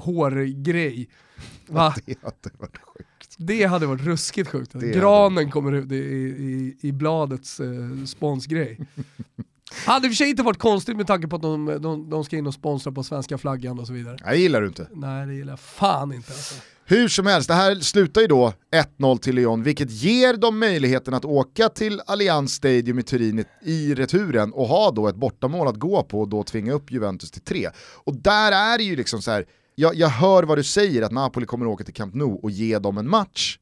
hårgrej. 0.00 1.08
Va? 1.66 1.94
Det 2.06 2.18
hade 2.22 2.56
varit 2.58 2.78
sjukt. 2.78 3.34
Det 3.38 3.64
hade 3.64 3.86
varit 3.86 4.02
ruskigt 4.02 4.48
sjukt. 4.48 4.70
Det 4.74 4.90
Granen 4.90 5.50
kommer 5.50 5.72
ut 5.72 5.92
i, 5.92 5.96
i, 5.96 6.76
i 6.80 6.92
bladets 6.92 7.60
eh, 7.60 8.04
sponsgrej. 8.06 8.78
Hade 9.86 10.06
i 10.06 10.10
och 10.10 10.12
för 10.12 10.16
sig 10.16 10.30
inte 10.30 10.42
varit 10.42 10.58
konstigt 10.58 10.96
med 10.96 11.06
tanke 11.06 11.28
på 11.28 11.36
att 11.36 11.42
de, 11.42 11.78
de, 11.82 12.10
de 12.10 12.24
ska 12.24 12.36
in 12.36 12.46
och 12.46 12.54
sponsra 12.54 12.92
på 12.92 13.02
svenska 13.02 13.38
flaggan 13.38 13.78
och 13.78 13.86
så 13.86 13.92
vidare. 13.92 14.16
Jag 14.24 14.36
gillar 14.36 14.60
du 14.60 14.66
inte. 14.66 14.86
Nej 14.92 15.26
det 15.26 15.34
gillar 15.34 15.52
jag 15.52 15.60
fan 15.60 16.12
inte 16.12 16.32
alltså. 16.32 16.54
Hur 16.84 17.08
som 17.08 17.26
helst, 17.26 17.48
det 17.48 17.54
här 17.54 17.74
slutar 17.74 18.20
ju 18.20 18.26
då 18.26 18.52
1-0 18.98 19.18
till 19.18 19.34
Lyon, 19.34 19.62
vilket 19.62 19.90
ger 19.90 20.34
dem 20.36 20.58
möjligheten 20.58 21.14
att 21.14 21.24
åka 21.24 21.68
till 21.68 22.00
Allianz 22.06 22.52
Stadium 22.52 22.98
i 22.98 23.02
Turin 23.02 23.44
i- 23.62 23.94
returen 23.94 24.52
och 24.52 24.66
ha 24.66 24.90
då 24.90 25.08
ett 25.08 25.16
bortamål 25.16 25.68
att 25.68 25.76
gå 25.76 26.02
på 26.02 26.20
och 26.20 26.28
då 26.28 26.42
tvinga 26.42 26.72
upp 26.72 26.90
Juventus 26.92 27.30
till 27.30 27.42
3. 27.42 27.68
Och 28.04 28.14
där 28.16 28.52
är 28.52 28.78
det 28.78 28.84
ju 28.84 28.96
liksom 28.96 29.22
så 29.22 29.30
här, 29.30 29.44
jag, 29.74 29.94
jag 29.94 30.08
hör 30.08 30.42
vad 30.42 30.58
du 30.58 30.64
säger 30.64 31.02
att 31.02 31.12
Napoli 31.12 31.46
kommer 31.46 31.66
åka 31.66 31.84
till 31.84 31.94
Camp 31.94 32.14
Nou 32.14 32.38
och 32.42 32.50
ge 32.50 32.78
dem 32.78 32.98
en 32.98 33.08
match. 33.10 33.58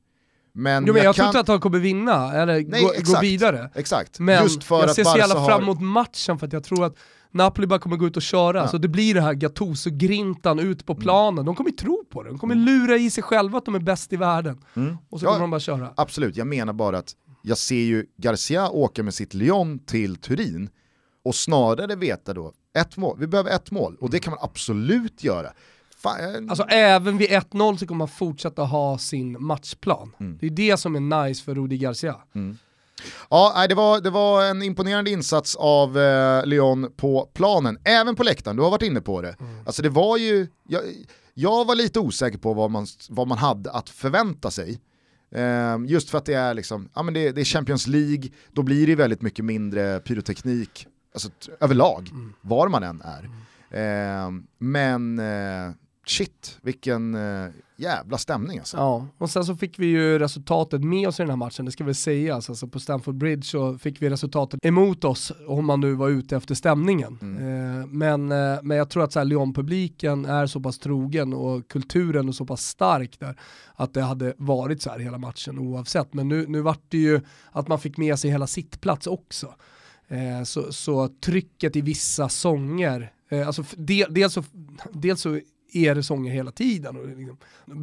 Men, 0.56 0.86
Jo, 0.86 0.92
men 0.94 1.02
jag, 1.02 1.14
tror 1.14 1.22
kan... 1.22 1.28
inte 1.28 1.40
att 1.40 1.46
de 1.46 1.60
kommer 1.60 1.78
vinna 1.78 2.32
eller 2.34 2.52
Nej, 2.68 2.82
gå, 2.82 2.86
gå 2.88 2.92
exakt. 2.94 3.22
vidare. 3.22 3.70
Exakt, 3.74 4.18
Men 4.18 4.42
just 4.42 4.64
för 4.64 4.76
jag 4.80 4.84
att 4.90 4.94
ser 4.96 5.04
så 5.04 5.18
jävla 5.18 5.46
fram 5.46 5.62
emot 5.62 5.80
matchen 5.80 6.38
för 6.38 6.46
att 6.46 6.52
jag 6.52 6.64
tror 6.64 6.84
att 6.84 6.96
Napoli 7.30 7.66
bara 7.66 7.78
kommer 7.78 7.96
gå 7.96 8.06
ut 8.06 8.16
och 8.16 8.22
köra, 8.22 8.68
så 8.68 8.78
det 8.78 8.88
blir 8.88 9.14
det 9.14 9.20
här 9.20 9.34
Gattuso-grintan 9.34 10.58
ut 10.58 10.86
på 10.86 10.92
Mm. 10.92 11.02
planen. 11.02 11.44
De 11.44 11.54
kommer 11.54 11.70
tro 11.70 12.04
på 12.10 12.22
det, 12.22 12.28
de 12.30 12.38
kommer 12.38 12.54
lura 12.54 12.96
i 12.96 13.10
sig 13.10 13.22
själva 13.22 13.58
att 13.58 13.64
de 13.64 13.74
är 13.74 13.78
bäst 13.80 14.12
i 14.12 14.16
världen. 14.16 14.58
Och 15.10 15.20
så 15.20 15.26
Ja. 15.26 15.30
kommer 15.30 15.40
de 15.40 15.50
bara 15.50 15.60
köra. 15.60 15.92
Absolut, 15.96 16.36
jag 16.36 16.46
menar 16.46 16.72
bara 16.72 16.98
att 16.98 17.12
jag 17.42 17.58
ser 17.58 17.74
ju 17.82 18.06
Garcia 18.16 18.68
åka 18.70 19.02
med 19.02 19.14
sitt 19.14 19.34
Lyon 19.34 19.78
till 19.78 20.16
Turin 20.16 20.68
och 21.24 21.34
snarare 21.34 21.96
veta 21.96 22.34
då, 22.34 22.52
ett 22.78 22.96
mål, 22.96 23.16
vi 23.20 23.26
behöver 23.26 23.50
ett 23.50 23.70
mål 23.70 23.96
och 24.00 24.10
det 24.10 24.18
kan 24.18 24.30
man 24.30 24.38
absolut 24.42 25.24
göra. 25.24 25.48
Fan, 25.98 26.22
jag- 26.22 26.50
Alltså 26.50 26.64
även 26.64 27.18
vid 27.18 27.30
1-0 27.30 27.76
så 27.76 27.86
kommer 27.86 27.98
man 27.98 28.08
fortsätta 28.08 28.62
ha 28.62 28.98
sin 28.98 29.36
matchplan. 29.44 30.12
Mm. 30.20 30.38
Det 30.40 30.46
är 30.46 30.50
det 30.50 30.76
som 30.76 30.96
är 30.96 31.24
nice 31.24 31.44
för 31.44 31.54
Rudi 31.54 31.78
Garcia. 31.78 32.16
Ja, 33.30 33.52
nej, 33.56 33.68
det, 33.68 33.74
var, 33.74 34.00
det 34.00 34.10
var 34.10 34.44
en 34.44 34.62
imponerande 34.62 35.10
insats 35.10 35.56
av 35.56 35.98
eh, 35.98 36.46
Lyon 36.46 36.92
på 36.96 37.30
planen, 37.34 37.78
även 37.84 38.16
på 38.16 38.22
läktaren, 38.22 38.56
du 38.56 38.62
har 38.62 38.70
varit 38.70 38.82
inne 38.82 39.00
på 39.00 39.22
det. 39.22 39.36
Alltså 39.66 39.82
det 39.82 39.88
var 39.88 40.16
ju, 40.16 40.46
jag, 40.68 40.82
jag 41.34 41.64
var 41.66 41.74
lite 41.74 42.00
osäker 42.00 42.38
på 42.38 42.54
vad 42.54 42.70
man, 42.70 42.86
vad 43.08 43.26
man 43.28 43.38
hade 43.38 43.70
att 43.72 43.88
förvänta 43.90 44.50
sig. 44.50 44.80
Eh, 45.34 45.76
just 45.86 46.10
för 46.10 46.18
att 46.18 46.24
det 46.24 46.34
är, 46.34 46.54
liksom, 46.54 46.88
ja, 46.94 47.02
men 47.02 47.14
det, 47.14 47.32
det 47.32 47.40
är 47.40 47.44
Champions 47.44 47.86
League, 47.86 48.30
då 48.52 48.62
blir 48.62 48.86
det 48.86 48.94
väldigt 48.94 49.22
mycket 49.22 49.44
mindre 49.44 50.00
pyroteknik 50.00 50.86
alltså, 51.14 51.28
överlag, 51.60 52.08
var 52.40 52.68
man 52.68 52.82
än 52.82 53.02
är. 53.04 53.30
Eh, 53.70 54.30
men 54.58 55.18
eh, 55.18 55.70
shit, 56.08 56.58
vilken 56.62 57.14
eh, 57.14 57.50
jävla 57.76 58.18
stämning 58.18 58.58
alltså. 58.58 58.76
Ja, 58.76 59.06
och 59.18 59.30
sen 59.30 59.44
så 59.44 59.56
fick 59.56 59.78
vi 59.78 59.86
ju 59.86 60.18
resultatet 60.18 60.84
med 60.84 61.08
oss 61.08 61.20
i 61.20 61.22
den 61.22 61.30
här 61.30 61.36
matchen, 61.36 61.64
det 61.64 61.72
ska 61.72 61.84
väl 61.84 61.94
sägas. 61.94 62.50
Alltså 62.50 62.68
på 62.68 62.80
Stamford 62.80 63.14
Bridge 63.14 63.42
så 63.42 63.78
fick 63.78 64.02
vi 64.02 64.10
resultatet 64.10 64.64
emot 64.64 65.04
oss, 65.04 65.32
om 65.46 65.66
man 65.66 65.80
nu 65.80 65.94
var 65.94 66.08
ute 66.08 66.36
efter 66.36 66.54
stämningen. 66.54 67.18
Eh, 67.20 67.86
men, 67.86 68.32
eh, 68.32 68.58
men 68.62 68.76
jag 68.76 68.90
tror 68.90 69.04
att 69.04 69.26
Lyon-publiken 69.26 70.24
är 70.24 70.46
så 70.46 70.60
pass 70.60 70.78
trogen 70.78 71.32
och 71.32 71.68
kulturen 71.68 72.28
är 72.28 72.32
så 72.32 72.46
pass 72.46 72.62
stark 72.62 73.20
där, 73.20 73.38
att 73.74 73.94
det 73.94 74.02
hade 74.02 74.34
varit 74.36 74.82
så 74.82 74.90
här 74.90 74.98
hela 74.98 75.18
matchen 75.18 75.58
oavsett. 75.58 76.14
Men 76.14 76.28
nu, 76.28 76.46
nu 76.48 76.60
vart 76.60 76.82
det 76.88 76.98
ju 76.98 77.20
att 77.52 77.68
man 77.68 77.80
fick 77.80 77.96
med 77.96 78.18
sig 78.18 78.30
hela 78.30 78.46
sittplats 78.46 79.06
också. 79.06 79.54
Eh, 80.08 80.44
så, 80.44 80.72
så 80.72 81.08
trycket 81.08 81.76
i 81.76 81.80
vissa 81.80 82.28
sånger, 82.28 83.12
eh, 83.28 83.46
alltså 83.46 83.64
del, 83.76 84.14
dels, 84.14 84.32
så, 84.32 84.44
dels 84.92 85.20
så 85.20 85.40
er 85.76 86.02
sånger 86.02 86.32
hela 86.32 86.50
tiden 86.50 86.96
och 86.96 87.06
liksom 87.06 87.38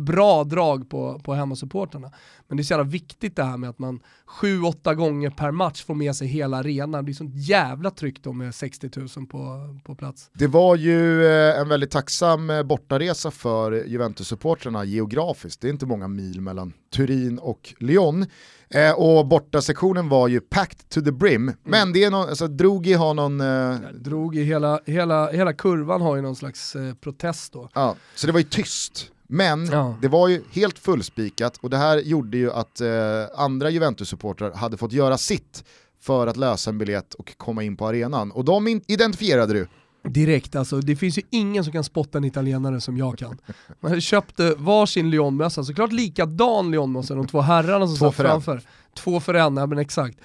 bra 0.05 0.43
drag 0.43 0.89
på, 0.89 1.19
på 1.19 1.33
hemmasupportrarna. 1.33 2.11
Men 2.47 2.57
det 2.57 2.61
är 2.61 2.65
så 2.65 2.73
jävla 2.73 2.83
viktigt 2.83 3.35
det 3.35 3.43
här 3.43 3.57
med 3.57 3.69
att 3.69 3.79
man 3.79 3.99
sju, 4.25 4.61
åtta 4.61 4.95
gånger 4.95 5.29
per 5.29 5.51
match 5.51 5.83
får 5.83 5.95
med 5.95 6.15
sig 6.15 6.27
hela 6.27 6.57
arenan. 6.57 7.05
Det 7.05 7.11
är 7.11 7.13
sånt 7.13 7.35
jävla 7.35 7.91
tryck 7.91 8.23
då 8.23 8.33
med 8.33 8.55
60 8.55 8.89
000 8.95 9.09
på, 9.27 9.57
på 9.83 9.95
plats. 9.95 10.29
Det 10.33 10.47
var 10.47 10.75
ju 10.75 11.25
eh, 11.25 11.59
en 11.59 11.69
väldigt 11.69 11.91
tacksam 11.91 12.49
eh, 12.49 12.63
bortaresa 12.63 13.31
för 13.31 13.71
Juventus-supportrarna 13.85 14.85
geografiskt. 14.85 15.61
Det 15.61 15.67
är 15.67 15.71
inte 15.71 15.85
många 15.85 16.07
mil 16.07 16.41
mellan 16.41 16.73
Turin 16.95 17.39
och 17.39 17.73
Lyon. 17.77 18.25
Eh, 18.73 18.91
och 18.91 19.27
bortasektionen 19.27 20.09
var 20.09 20.27
ju 20.27 20.39
packed 20.41 20.89
to 20.89 21.01
the 21.01 21.11
brim. 21.11 21.53
Men 21.63 21.93
det 21.93 22.03
är 22.03 22.11
någon, 22.11 22.29
alltså, 22.29 22.47
Drogi 22.47 22.93
har 22.93 23.13
någon... 23.13 23.41
Eh, 23.41 23.75
Drog 23.93 24.35
i 24.35 24.43
hela, 24.43 24.79
hela, 24.85 25.31
hela 25.31 25.53
kurvan 25.53 26.01
har 26.01 26.15
ju 26.15 26.21
någon 26.21 26.35
slags 26.35 26.75
eh, 26.75 26.93
protest 26.93 27.53
då. 27.53 27.69
ja, 27.73 27.95
så 28.15 28.27
det 28.27 28.33
var 28.33 28.39
ju 28.39 28.45
tyst. 28.45 29.09
Men 29.27 29.65
Ja. 29.65 29.95
det 30.01 30.07
var 30.07 30.27
ju 30.27 30.41
helt 30.51 30.79
fullspikat 30.79 31.57
och 31.61 31.69
det 31.69 31.77
här 31.77 31.97
gjorde 31.97 32.37
ju 32.37 32.51
att 32.51 32.81
eh, 32.81 32.87
andra 33.35 33.69
Juventus-supportrar 33.69 34.53
hade 34.53 34.77
fått 34.77 34.91
göra 34.91 35.17
sitt 35.17 35.63
för 36.01 36.27
att 36.27 36.37
lösa 36.37 36.69
en 36.69 36.77
biljett 36.77 37.13
och 37.13 37.37
komma 37.37 37.63
in 37.63 37.77
på 37.77 37.87
arenan. 37.87 38.31
Och 38.31 38.45
de 38.45 38.67
identifierade 38.87 39.53
du. 39.53 39.67
Direkt 40.03 40.55
alltså, 40.55 40.79
det 40.79 40.95
finns 40.95 41.17
ju 41.17 41.21
ingen 41.29 41.63
som 41.63 41.73
kan 41.73 41.83
spotta 41.83 42.17
en 42.17 42.23
italienare 42.23 42.81
som 42.81 42.97
jag 42.97 43.17
kan. 43.17 43.37
Man 43.79 44.01
köpte 44.01 44.55
varsin 44.57 45.09
Lyonmössa, 45.09 45.63
såklart 45.63 45.91
likadan 45.91 46.71
Lyonmössa, 46.71 47.15
de 47.15 47.27
två 47.27 47.41
herrarna 47.41 47.87
som 47.87 47.97
Två 47.97 48.05
satt 48.05 48.15
för 48.15 48.25
en. 48.55 48.61
Två 48.95 49.19
för 49.19 49.33
en, 49.33 49.57
ja 49.57 49.65
men 49.65 49.77
exakt. 49.77 50.17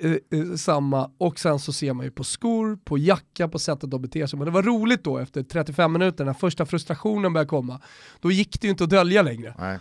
Eh, 0.00 0.10
eh, 0.12 0.54
samma, 0.56 1.10
och 1.18 1.38
sen 1.38 1.58
så 1.58 1.72
ser 1.72 1.92
man 1.92 2.04
ju 2.06 2.10
på 2.10 2.24
skor, 2.24 2.78
på 2.84 2.98
jacka, 2.98 3.48
på 3.48 3.58
sättet 3.58 3.90
de 3.90 4.02
beter 4.02 4.26
sig. 4.26 4.38
Men 4.38 4.46
det 4.46 4.52
var 4.52 4.62
roligt 4.62 5.04
då 5.04 5.18
efter 5.18 5.42
35 5.42 5.92
minuter, 5.92 6.24
när 6.24 6.32
första 6.32 6.66
frustrationen 6.66 7.32
började 7.32 7.48
komma. 7.48 7.80
Då 8.20 8.30
gick 8.30 8.60
det 8.60 8.66
ju 8.66 8.70
inte 8.70 8.84
att 8.84 8.90
dölja 8.90 9.22
längre. 9.22 9.80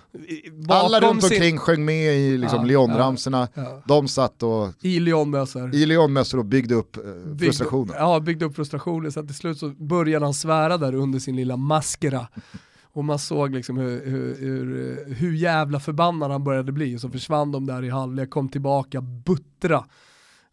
Alla 0.69 0.99
runt 0.99 1.23
sin- 1.23 1.33
omkring 1.35 1.57
sjöng 1.57 1.85
med 1.85 2.15
i 2.17 2.37
liksom, 2.37 2.59
Ja, 2.59 2.65
Lyon-ramsorna. 2.65 3.47
Ja. 3.53 3.81
De 3.87 4.07
satt 4.07 4.43
och 4.43 4.69
I 4.81 4.99
Lyonmössor. 4.99 5.75
i 5.75 5.85
Lyon-mössor 5.85 6.37
och 6.39 6.45
byggde 6.45 6.75
upp 6.75 6.97
eh, 6.97 7.03
Byggde- 7.03 7.45
frustrationen. 7.45 7.95
Ja, 7.99 8.19
byggde 8.19 8.45
upp 8.45 8.55
frustrationen 8.55 9.11
så 9.11 9.23
till 9.23 9.35
slut 9.35 9.57
så 9.57 9.69
började 9.69 10.25
han 10.25 10.33
svära 10.33 10.77
där 10.77 10.95
under 10.95 11.19
sin 11.19 11.35
lilla 11.35 11.57
maskera. 11.57 12.27
Och 12.95 13.05
man 13.05 13.19
såg 13.19 13.51
liksom 13.55 13.77
hur, 13.77 14.05
hur, 14.05 14.35
hur, 14.39 15.05
hur 15.15 15.33
jävla 15.33 15.79
förbannad 15.79 16.31
han 16.31 16.43
började 16.43 16.71
bli. 16.71 16.95
Och 16.97 17.01
så 17.01 17.09
försvann 17.09 17.51
de 17.51 17.65
där 17.65 17.83
i 17.83 17.89
halvlek, 17.89 18.29
kom 18.29 18.49
tillbaka, 18.49 19.01
buttra. 19.01 19.85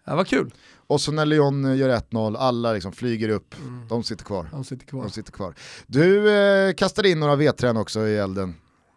Det 0.05 0.15
var 0.15 0.25
kul. 0.25 0.55
Och 0.87 1.01
så 1.01 1.13
när 1.13 1.27
Lyon 1.27 1.65
eh, 1.65 1.77
gör 1.77 1.89
1-0, 1.89 2.37
alla 2.37 2.73
liksom 2.73 2.93
flyger 2.93 3.29
upp, 3.29 3.55
Mm. 3.67 3.89
de 3.89 4.03
sitter 4.03 4.25
kvar. 4.25 4.49
Han 4.53 4.65
sitter 4.65 4.87
kvar. 4.87 5.03
De 5.03 5.11
sitter 5.11 5.33
kvar. 5.33 5.55
Du 5.87 6.31
eh, 6.31 6.75
kastade 6.75 7.09
in 7.11 7.21
några 7.21 7.37
vedträn 7.37 7.77
också 7.77 8.01
i 8.07 8.17
elden. 8.17 8.55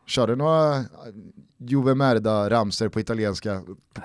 Körde 0.07 0.35
några 0.35 0.77
eh, 0.77 0.83
Juve 1.57 1.93
Merda-ramser 1.95 2.89
på 2.89 2.99
italienska 2.99 3.61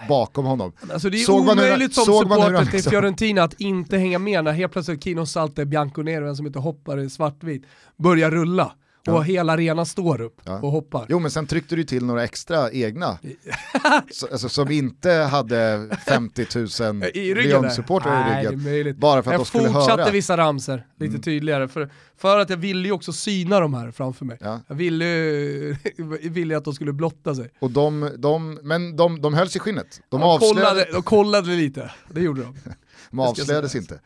bakom 0.09 0.45
honom. 0.45 0.73
Alltså 0.93 1.11
det 1.11 1.17
är 1.17 1.25
Såg 1.25 1.41
omöjligt 1.41 1.95
som 1.95 2.29
man 2.29 2.31
hur 2.31 2.37
han 2.39 2.41
supporter 2.47 2.65
till 2.65 2.73
liksom- 2.73 2.91
Fiorentina 2.91 3.43
att 3.43 3.61
inte 3.61 3.97
hänga 3.99 4.19
med 4.19 4.45
när 4.45 4.53
helt 4.53 4.73
plötsligt 4.73 5.05
Kino 5.05 5.27
Salte 5.27 5.67
Bianconero, 5.67 6.29
en 6.29 6.37
som 6.37 6.47
inte 6.47 6.59
hoppar 6.59 6.99
i 6.99 7.11
svartvit, 7.11 7.63
börjar 7.97 8.31
rulla. 8.31 8.73
Och 9.07 9.13
Ja. 9.15 9.21
hela 9.21 9.53
arenan 9.53 9.87
står 9.87 10.21
upp 10.21 10.41
Ja. 10.45 10.59
och 10.61 10.71
hoppar. 10.73 11.07
Jo 11.09 11.19
men 11.19 11.31
sen 11.31 11.47
tryckte 11.47 11.77
du 11.77 11.85
till 11.85 12.05
några 12.05 12.25
extra 12.25 12.71
egna, 12.73 13.19
så, 14.13 14.27
alltså, 14.33 14.49
som 14.49 14.71
inte 14.71 15.11
hade 15.13 15.89
50 16.07 16.47
000 16.55 17.05
I 17.15 17.35
ryggen 17.35 17.35
där? 17.35 17.45
Lyon-supportrar 17.45 18.27
i 18.27 18.31
Nej, 18.31 18.45
ryggen. 18.47 18.65
det 18.65 18.71
är. 18.91 18.93
Bara 18.93 19.23
för 19.23 19.31
att 19.31 19.35
jag 19.35 19.41
de 19.41 19.45
skulle 19.47 19.65
fortsatte 19.69 19.91
höra. 19.93 20.03
Mm. 20.03 20.13
vissa 20.13 20.37
ramser 20.37 20.87
lite 21.01 21.19
tydligare, 21.19 21.69
för, 21.69 21.91
för 22.19 22.39
att 22.39 22.51
jag 22.51 22.57
ville 22.57 22.89
ju 22.89 22.93
också 22.93 23.13
syna 23.13 23.61
de 23.61 23.75
här 23.75 23.91
framför 23.91 24.25
mig. 24.25 24.39
Ja. 24.41 24.61
Jag 24.69 24.75
ville, 24.75 25.05
ville 26.23 26.57
att 26.57 26.65
de 26.65 26.75
skulle 26.75 26.93
blotta 26.93 27.35
sig. 27.35 27.51
Och 27.59 27.71
de, 27.71 28.11
de, 28.19 28.59
men 28.63 28.97
de, 28.97 29.21
de 29.23 29.35
hölls 29.35 29.57
i 29.57 29.59
skinnet. 29.59 30.01
De, 30.09 30.21
De 30.21 30.23
avslöjade, 30.27 30.61
kollade, 30.63 30.87
de 30.93 31.03
kollade 31.03 31.49
lite, 31.49 31.91
det 32.09 32.21
gjorde 32.21 32.43
de. 32.43 32.55
de 33.11 33.19
avslöjades 33.21 33.75
inte. 33.75 34.01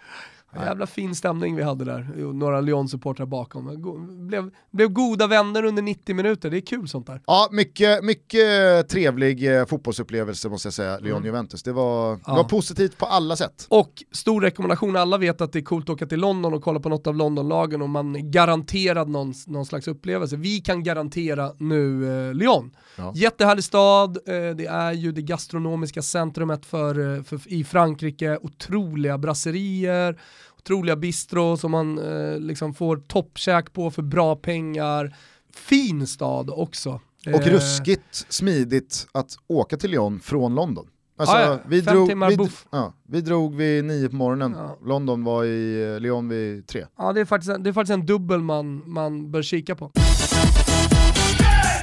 Jävla 0.57 0.87
fin 0.87 1.15
stämning 1.15 1.57
vi 1.57 1.63
hade 1.63 1.85
där, 1.85 2.33
några 2.33 2.61
Lyon-supportrar 2.61 3.27
bakom. 3.27 4.27
Blev, 4.29 4.51
blev 4.71 4.89
goda 4.89 5.27
vänner 5.27 5.65
under 5.65 5.83
90 5.83 6.15
minuter, 6.15 6.51
det 6.51 6.57
är 6.57 6.61
kul 6.61 6.89
sånt 6.89 7.07
där. 7.07 7.21
Ja, 7.27 7.49
mycket, 7.53 8.05
mycket 8.05 8.89
trevlig 8.89 9.57
eh, 9.59 9.67
fotbollsupplevelse 9.67 10.49
måste 10.49 10.67
jag 10.67 10.75
säga, 10.75 10.99
Lyon-Juventus. 10.99 11.63
Det, 11.63 11.73
var, 11.73 12.15
det 12.15 12.21
Ja. 12.27 12.35
var 12.35 12.45
positivt 12.45 12.99
på 12.99 13.07
alla 13.07 13.37
sätt. 13.37 13.67
Och 13.71 14.05
stor 14.13 14.41
rekommendation, 14.41 14.97
alla 14.97 15.19
vet 15.19 15.41
att 15.41 15.53
det 15.53 15.59
är 15.59 15.63
coolt 15.63 15.85
att 15.85 15.91
åka 15.95 16.07
till 16.07 16.21
London 16.21 16.55
och 16.55 16.63
kolla 16.63 16.81
på 16.81 16.89
något 16.89 17.07
av 17.07 17.15
Londonlagen 17.17 17.83
och 17.83 17.91
man 17.91 18.31
garanterad 18.31 19.09
någon, 19.09 19.35
någon 19.47 19.67
slags 19.67 19.89
upplevelse. 19.89 20.37
Vi 20.37 20.61
kan 20.61 20.83
garantera 20.83 21.53
nu 21.59 22.09
eh, 22.29 22.35
Lyon. 22.35 22.71
Ja. 22.97 23.13
Jättehärlig 23.17 23.65
stad, 23.65 24.17
eh, 24.27 24.57
det 24.57 24.67
är 24.67 24.93
ju 24.93 25.13
det 25.13 25.23
gastronomiska 25.23 26.03
centrumet 26.03 26.67
för, 26.67 27.17
eh, 27.17 27.23
för, 27.23 27.41
i 27.53 27.65
Frankrike, 27.65 28.39
otroliga 28.43 29.19
brasserier, 29.19 30.21
otroliga 30.65 30.97
bistro 30.97 31.57
som 31.57 31.71
man 31.71 31.99
eh, 31.99 32.39
liksom 32.39 32.75
får 32.75 32.97
toppkäk 32.97 33.73
på 33.73 33.91
för 33.91 34.03
bra 34.03 34.37
pengar. 34.37 35.17
Fin 35.55 36.07
stad 36.07 36.51
också. 36.51 37.01
Och 37.27 37.47
Eh, 37.47 37.53
ruskigt 37.53 38.27
smidigt 38.29 39.07
att 39.12 39.37
åka 39.47 39.77
till 39.77 39.91
Lyon 39.91 40.21
från 40.21 40.55
London. 40.55 40.87
Alltså, 41.19 41.37
Ja, 41.37 41.43
ja. 41.43 41.59
vi, 41.69 41.83
Fem 41.83 41.95
drog, 41.95 42.09
timmar 42.09 42.31
vi, 42.31 42.37
buff. 42.37 42.67
ja, 42.71 42.93
vi 43.09 43.21
drog 43.21 43.55
vid 43.55 43.85
nio 43.85 44.09
på 44.09 44.17
morgonen, 44.17 44.55
Ja. 44.59 44.79
London 44.85 45.25
var 45.25 45.45
i 45.45 45.93
eh, 45.95 46.01
Lyon 46.01 46.29
vid 46.29 46.67
tre. 46.67 46.87
Ja, 46.99 47.12
det 47.12 47.21
är 47.21 47.25
faktiskt 47.25 47.51
en, 47.51 47.62
det 47.62 47.71
är 47.71 47.73
faktiskt 47.73 47.95
en 47.95 48.07
dubbel 48.07 48.41
man, 48.41 48.83
man 48.87 49.31
bör 49.31 49.43
kika 49.43 49.75
på. 49.75 49.91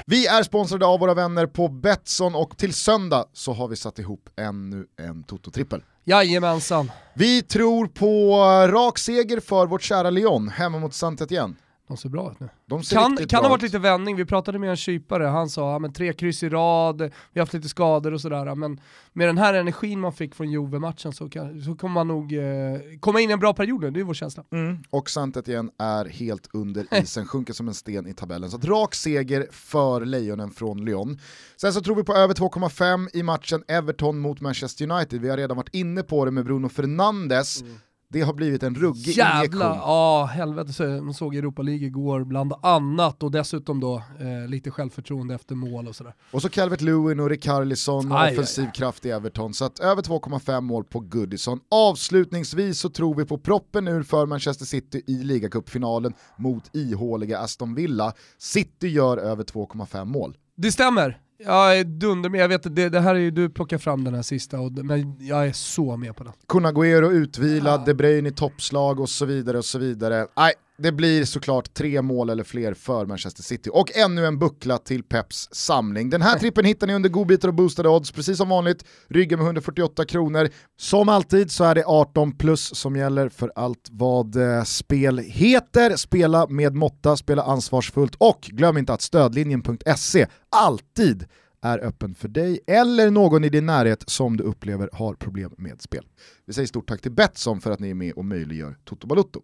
Vi 0.05 0.27
är 0.27 0.43
sponsrade 0.43 0.85
av 0.85 0.99
våra 0.99 1.13
vänner 1.13 1.45
på 1.45 1.67
Betsson 1.67 2.35
och 2.35 2.57
till 2.57 2.73
söndag 2.73 3.25
så 3.33 3.53
har 3.53 3.67
vi 3.67 3.75
satt 3.75 3.99
ihop 3.99 4.29
ännu 4.39 4.85
en 4.99 5.23
Toto-trippel. 5.23 5.83
Jajamensan. 6.03 6.91
Vi 7.13 7.41
tror 7.41 7.87
på 7.87 8.35
rak 8.67 8.97
seger 8.97 9.39
för 9.39 9.67
vårt 9.67 9.81
kära 9.81 10.09
Lyon 10.09 10.49
hemma 10.49 10.79
mot 10.79 10.93
saint 10.93 11.21
Etienne. 11.21 11.55
De 11.91 11.97
ser 11.97 12.09
bra 12.09 12.31
ut 12.31 12.39
nu. 12.39 12.49
De 12.65 12.83
ser 12.83 12.95
Kan, 12.95 13.17
kan 13.17 13.43
ha 13.43 13.49
varit 13.49 13.61
lite 13.61 13.79
vändning, 13.79 14.15
vi 14.15 14.25
pratade 14.25 14.59
med 14.59 14.69
en 14.69 14.75
kypare, 14.75 15.23
han 15.23 15.49
sa 15.49 15.71
ja, 15.71 15.79
men 15.79 15.93
tre 15.93 16.13
kryss 16.13 16.43
i 16.43 16.49
rad, 16.49 17.01
vi 17.01 17.39
har 17.39 17.41
haft 17.41 17.53
lite 17.53 17.69
skador 17.69 18.13
och 18.13 18.21
sådär, 18.21 18.55
men 18.55 18.81
med 19.13 19.27
den 19.27 19.37
här 19.37 19.53
energin 19.53 19.99
man 19.99 20.13
fick 20.13 20.35
från 20.35 20.51
Juve-matchen 20.51 21.13
så, 21.13 21.29
kan, 21.29 21.61
så 21.61 21.75
kommer 21.75 21.93
man 21.93 22.07
nog 22.07 22.33
eh, 22.33 22.79
komma 22.99 23.21
in 23.21 23.29
i 23.29 23.33
en 23.33 23.39
bra 23.39 23.53
period 23.53 23.81
nu, 23.81 23.91
det 23.91 23.99
är 23.99 24.03
vår 24.03 24.13
känsla. 24.13 24.43
Mm. 24.51 24.83
Och 24.89 25.09
saint 25.09 25.37
Etienne 25.37 25.71
är 25.77 26.05
helt 26.05 26.49
under 26.53 26.87
isen, 27.01 27.25
sjunker 27.25 27.53
som 27.53 27.67
en 27.67 27.73
sten 27.73 28.07
i 28.07 28.13
tabellen. 28.13 28.51
Så 28.51 28.57
att 28.57 28.65
rak 28.65 28.95
seger 28.95 29.47
för 29.51 30.05
Lejonen 30.05 30.51
från 30.51 30.85
Lyon. 30.85 31.19
Sen 31.57 31.73
så 31.73 31.81
tror 31.81 31.95
vi 31.95 32.03
på 32.03 32.13
över 32.13 32.33
2,5 32.33 33.07
i 33.13 33.23
matchen 33.23 33.63
Everton 33.67 34.19
mot 34.19 34.41
Manchester 34.41 34.91
United. 34.91 35.21
Vi 35.21 35.29
har 35.29 35.37
redan 35.37 35.57
varit 35.57 35.75
inne 35.75 36.03
på 36.03 36.25
det 36.25 36.31
med 36.31 36.45
Bruno 36.45 36.69
Fernandes. 36.69 37.63
Det 38.11 38.21
har 38.21 38.33
blivit 38.33 38.63
en 38.63 38.75
ruggig 38.75 39.17
Jävla, 39.17 39.39
injektion. 39.39 39.61
ja 39.61 40.25
helvete 40.25 40.73
så 40.73 40.83
man 40.83 41.13
såg 41.13 41.35
Europa 41.35 41.61
League 41.61 41.85
igår 41.87 42.23
bland 42.23 42.53
annat 42.61 43.23
och 43.23 43.31
dessutom 43.31 43.79
då 43.79 43.95
eh, 44.19 44.49
lite 44.49 44.71
självförtroende 44.71 45.35
efter 45.35 45.55
mål 45.55 45.87
och 45.87 45.95
sådär. 45.95 46.13
Och 46.31 46.41
så 46.41 46.49
Calvert 46.49 46.81
Lewin 46.81 47.19
och 47.19 47.29
Rikarlison 47.29 48.11
och 48.11 48.21
Aj, 48.21 48.33
offensiv 48.33 48.71
kraft 48.71 49.05
i 49.05 49.09
Everton. 49.09 49.53
Så 49.53 49.65
att 49.65 49.79
över 49.79 50.01
2,5 50.01 50.61
mål 50.61 50.83
på 50.83 50.99
Goodison. 50.99 51.59
Avslutningsvis 51.71 52.79
så 52.79 52.89
tror 52.89 53.15
vi 53.15 53.25
på 53.25 53.37
proppen 53.37 53.87
ur 53.87 54.03
för 54.03 54.25
Manchester 54.25 54.65
City 54.65 55.03
i 55.07 55.13
ligacupfinalen 55.13 56.13
mot 56.37 56.75
ihåliga 56.75 57.39
Aston 57.39 57.75
Villa. 57.75 58.13
City 58.37 58.87
gör 58.87 59.17
över 59.17 59.43
2,5 59.43 60.05
mål. 60.05 60.37
Det 60.57 60.71
stämmer, 60.71 61.19
jag 61.45 61.79
är 61.79 61.83
dunder 61.83 62.29
med, 62.29 62.41
jag 62.41 62.47
vet 62.47 62.75
det, 62.75 62.89
det 62.89 62.99
här 62.99 63.15
är 63.15 63.19
ju, 63.19 63.31
du 63.31 63.49
plockar 63.49 63.77
fram 63.77 64.03
den 64.03 64.15
här 64.15 64.21
sista, 64.21 64.59
och, 64.59 64.71
men 64.71 65.15
jag 65.19 65.47
är 65.47 65.51
så 65.53 65.97
med 65.97 66.15
på 66.15 66.23
den. 66.23 66.33
Kun 66.47 66.65
Agüero 66.65 67.11
utvilad, 67.11 67.81
Ja. 67.81 67.85
De 67.85 67.93
Bruyne 67.93 68.29
i 68.29 68.31
toppslag 68.31 68.99
och 68.99 69.09
så 69.09 69.25
vidare 69.25 69.57
och 69.57 69.65
så 69.65 69.79
vidare. 69.79 70.27
Nej, 70.37 70.53
det 70.81 70.91
blir 70.91 71.25
såklart 71.25 71.73
tre 71.73 72.01
mål 72.01 72.29
eller 72.29 72.43
fler 72.43 72.73
för 72.73 73.05
Manchester 73.05 73.43
City. 73.43 73.69
Och 73.73 73.97
ännu 73.97 74.25
en 74.25 74.39
buckla 74.39 74.77
till 74.77 75.03
Peps 75.03 75.49
samling. 75.51 76.09
Den 76.09 76.21
här 76.21 76.39
trippen 76.39 76.65
hittar 76.65 76.87
ni 76.87 76.93
under 76.93 77.09
godbitar 77.09 77.47
och 77.47 77.53
boostade 77.53 77.89
odds, 77.89 78.11
precis 78.11 78.37
som 78.37 78.49
vanligt. 78.49 78.85
Ryggen 79.07 79.39
med 79.39 79.45
148 79.45 80.05
kronor. 80.05 80.49
Som 80.77 81.09
alltid 81.09 81.51
så 81.51 81.63
är 81.63 81.75
det 81.75 81.83
18 81.85 82.37
plus 82.37 82.75
som 82.75 82.95
gäller 82.95 83.29
för 83.29 83.51
allt 83.55 83.87
vad 83.91 84.35
eh, 84.35 84.63
spel 84.63 85.17
heter. 85.17 85.95
Spela 85.95 86.47
med 86.47 86.75
måtta, 86.75 87.17
spela 87.17 87.43
ansvarsfullt 87.43 88.15
och 88.17 88.41
glöm 88.41 88.77
inte 88.77 88.93
att 88.93 89.01
stödlinjen.se 89.01 90.27
alltid 90.49 91.25
är 91.61 91.79
öppen 91.79 92.15
för 92.15 92.27
dig 92.27 92.59
eller 92.67 93.11
någon 93.11 93.43
i 93.43 93.49
din 93.49 93.65
närhet 93.65 94.03
som 94.07 94.37
du 94.37 94.43
upplever 94.43 94.89
har 94.93 95.13
problem 95.13 95.53
med 95.57 95.81
spel. 95.81 96.05
Vi 96.45 96.53
säger 96.53 96.67
stort 96.67 96.89
tack 96.89 97.01
till 97.01 97.11
Betsson 97.11 97.61
för 97.61 97.71
att 97.71 97.79
ni 97.79 97.89
är 97.89 97.93
med 97.93 98.13
och 98.13 98.25
möjliggör 98.25 98.77
Toto 98.83 99.07
Balutto. 99.07 99.41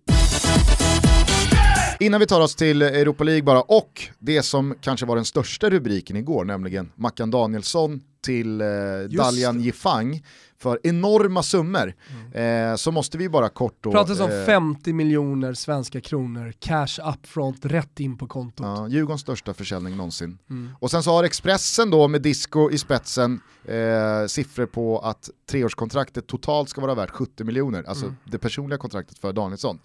Innan 1.99 2.19
vi 2.19 2.25
tar 2.27 2.41
oss 2.41 2.55
till 2.55 2.81
Europa 2.81 3.23
League 3.23 3.43
bara, 3.43 3.61
och 3.61 4.01
det 4.19 4.43
som 4.43 4.75
kanske 4.81 5.05
var 5.05 5.15
den 5.15 5.25
största 5.25 5.69
rubriken 5.69 6.17
igår, 6.17 6.45
nämligen 6.45 6.91
Mackan 6.95 7.31
Danielsson 7.31 8.01
till 8.21 8.61
eh, 8.61 8.67
Dalian. 9.09 9.61
Jifang 9.61 10.23
för 10.59 10.79
enorma 10.83 11.43
summor, 11.43 11.93
eh, 12.33 12.75
så 12.75 12.91
måste 12.91 13.17
vi 13.17 13.29
bara 13.29 13.49
kort 13.49 13.77
då... 13.81 13.91
Pratas 13.91 14.19
om 14.19 14.31
eh, 14.31 14.45
50 14.45 14.93
miljoner 14.93 15.53
svenska 15.53 16.01
kronor, 16.01 16.53
cash 16.59 16.99
upfront, 17.13 17.65
rätt 17.65 17.99
in 17.99 18.17
på 18.17 18.27
kontot. 18.27 18.65
Ja, 18.65 18.87
Djurgårdens 18.87 19.21
största 19.21 19.53
försäljning 19.53 19.97
någonsin. 19.97 20.37
Mm. 20.49 20.69
Och 20.79 20.91
sen 20.91 21.03
så 21.03 21.11
har 21.11 21.23
Expressen 21.23 21.89
då 21.89 22.07
med 22.07 22.21
Disco 22.21 22.71
i 22.71 22.77
spetsen 22.77 23.39
eh, 23.65 24.27
siffror 24.27 24.65
på 24.65 24.99
att 24.99 25.29
treårskontraktet 25.49 26.27
totalt 26.27 26.69
ska 26.69 26.81
vara 26.81 26.95
värt 26.95 27.09
70 27.09 27.43
miljoner, 27.43 27.83
alltså 27.87 28.05
Mm. 28.05 28.17
det 28.23 28.37
personliga 28.37 28.77
kontraktet 28.77 29.19
för 29.19 29.33
Danielsson. 29.33 29.79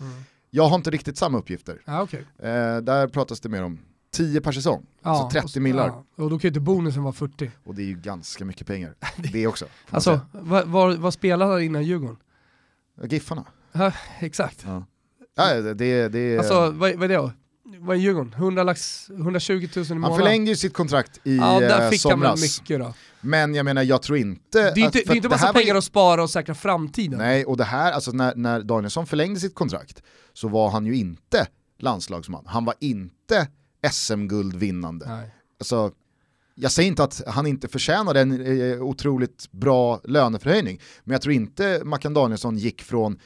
Jag 0.55 0.69
har 0.69 0.77
inte 0.77 0.91
riktigt 0.91 1.19
samma 1.19 1.39
uppgifter. 1.39 1.81
Ja, 1.85 2.03
okej. 2.03 2.25
Eh, 2.39 2.77
där 2.77 3.09
pratas 3.09 3.41
det 3.41 3.49
mer 3.49 3.63
om 3.63 3.79
10 4.13 4.41
per 4.41 4.53
säsong, 4.53 4.87
Ja, 5.03 5.11
alltså 5.11 5.25
och 5.25 5.31
30 5.31 5.49
så- 5.49 5.61
millar. 5.61 5.87
Ja, 5.87 6.05
och 6.25 6.31
då 6.31 6.39
kan 6.39 6.43
ju 6.43 6.49
inte 6.49 6.61
bonusen 6.61 7.03
vara 7.03 7.13
40. 7.13 7.51
Och 7.65 7.75
det 7.75 7.83
är 7.83 7.87
ju 7.87 7.95
ganska 7.95 8.45
mycket 8.45 8.67
pengar. 8.67 8.95
Det 9.33 9.47
också. 9.47 9.67
Alltså, 9.91 10.21
vad, 10.33 10.69
vad, 10.69 10.97
vad 10.97 11.15
spelade 11.15 11.53
han 11.53 11.63
innan 11.63 11.85
Djurgården? 11.85 12.17
Giffarna. 13.05 13.45
Ja, 13.73 13.93
exakt. 14.21 14.63
Ja. 14.67 14.85
Ja, 15.37 15.55
det, 15.55 15.75
det, 15.75 16.09
det, 16.09 16.39
Alltså, 16.39 16.55
vad, 16.71 16.75
vad 16.95 17.03
är 17.03 17.09
det 17.09 17.15
då? 17.17 17.33
Vad 17.79 17.97
är 17.97 18.01
Djurgården? 18.01 18.33
100 18.33 18.63
lax, 18.63 19.11
120 19.11 19.69
000 19.77 19.85
i 19.85 19.89
han 19.89 19.99
månaden? 20.01 20.19
förlängde 20.19 20.51
ju 20.51 20.57
sitt 20.57 20.75
kontrakt 20.75 21.21
i 21.25 21.37
Ja, 21.37 21.61
där 21.61 21.85
eh, 21.85 21.91
fick 21.91 22.05
han 22.05 22.13
somras. 22.13 22.43
mycket 22.61 22.81
då. 22.81 22.95
Men 23.23 23.55
jag 23.55 23.65
menar, 23.65 23.83
jag 23.83 24.03
tror 24.03 24.19
inte... 24.19 24.63
Det 24.63 24.81
är 24.81 24.85
inte, 24.85 24.87
att- 24.87 24.93
det 24.93 25.13
är 25.13 25.17
inte 25.17 25.29
massa 25.29 25.53
var 25.53 25.61
ju- 25.61 25.65
pengar 25.65 25.75
att 25.79 25.85
spara 25.85 26.23
och 26.23 26.31
säkra 26.31 26.55
framtiden. 26.55 27.19
Nej, 27.19 27.45
och 27.45 27.57
det 27.57 27.65
här, 27.65 27.93
alltså 27.93 28.11
när, 28.13 28.35
när 28.35 28.61
Danielsson 28.61 29.07
förlängde 29.07 29.41
sitt 29.41 29.55
kontrakt 29.55 30.03
så 30.33 30.49
var 30.49 30.71
han 30.71 30.87
ju 30.87 30.97
inte 30.97 31.47
landslagsman. 31.79 32.45
Han 32.47 32.65
var 32.65 32.75
inte 32.81 33.49
SM-guldvinnande. 33.91 35.07
Nej. 35.09 35.35
Alltså, 35.61 35.93
jag 36.55 36.73
säger 36.73 36.89
inte 36.89 37.05
att 37.05 37.23
han 37.27 37.47
inte 37.47 37.69
förtjänade 37.69 38.21
en 38.21 38.61
eh, 38.73 38.83
otroligt 38.83 39.49
bra 39.51 40.01
löneförhöjning, 40.05 40.81
men 41.05 41.13
jag 41.13 41.23
tror 41.23 41.35
inte 41.35 41.81
Mackan 41.85 42.15
Danielsson 42.15 42.57
gick 42.59 42.83
från 42.83 43.19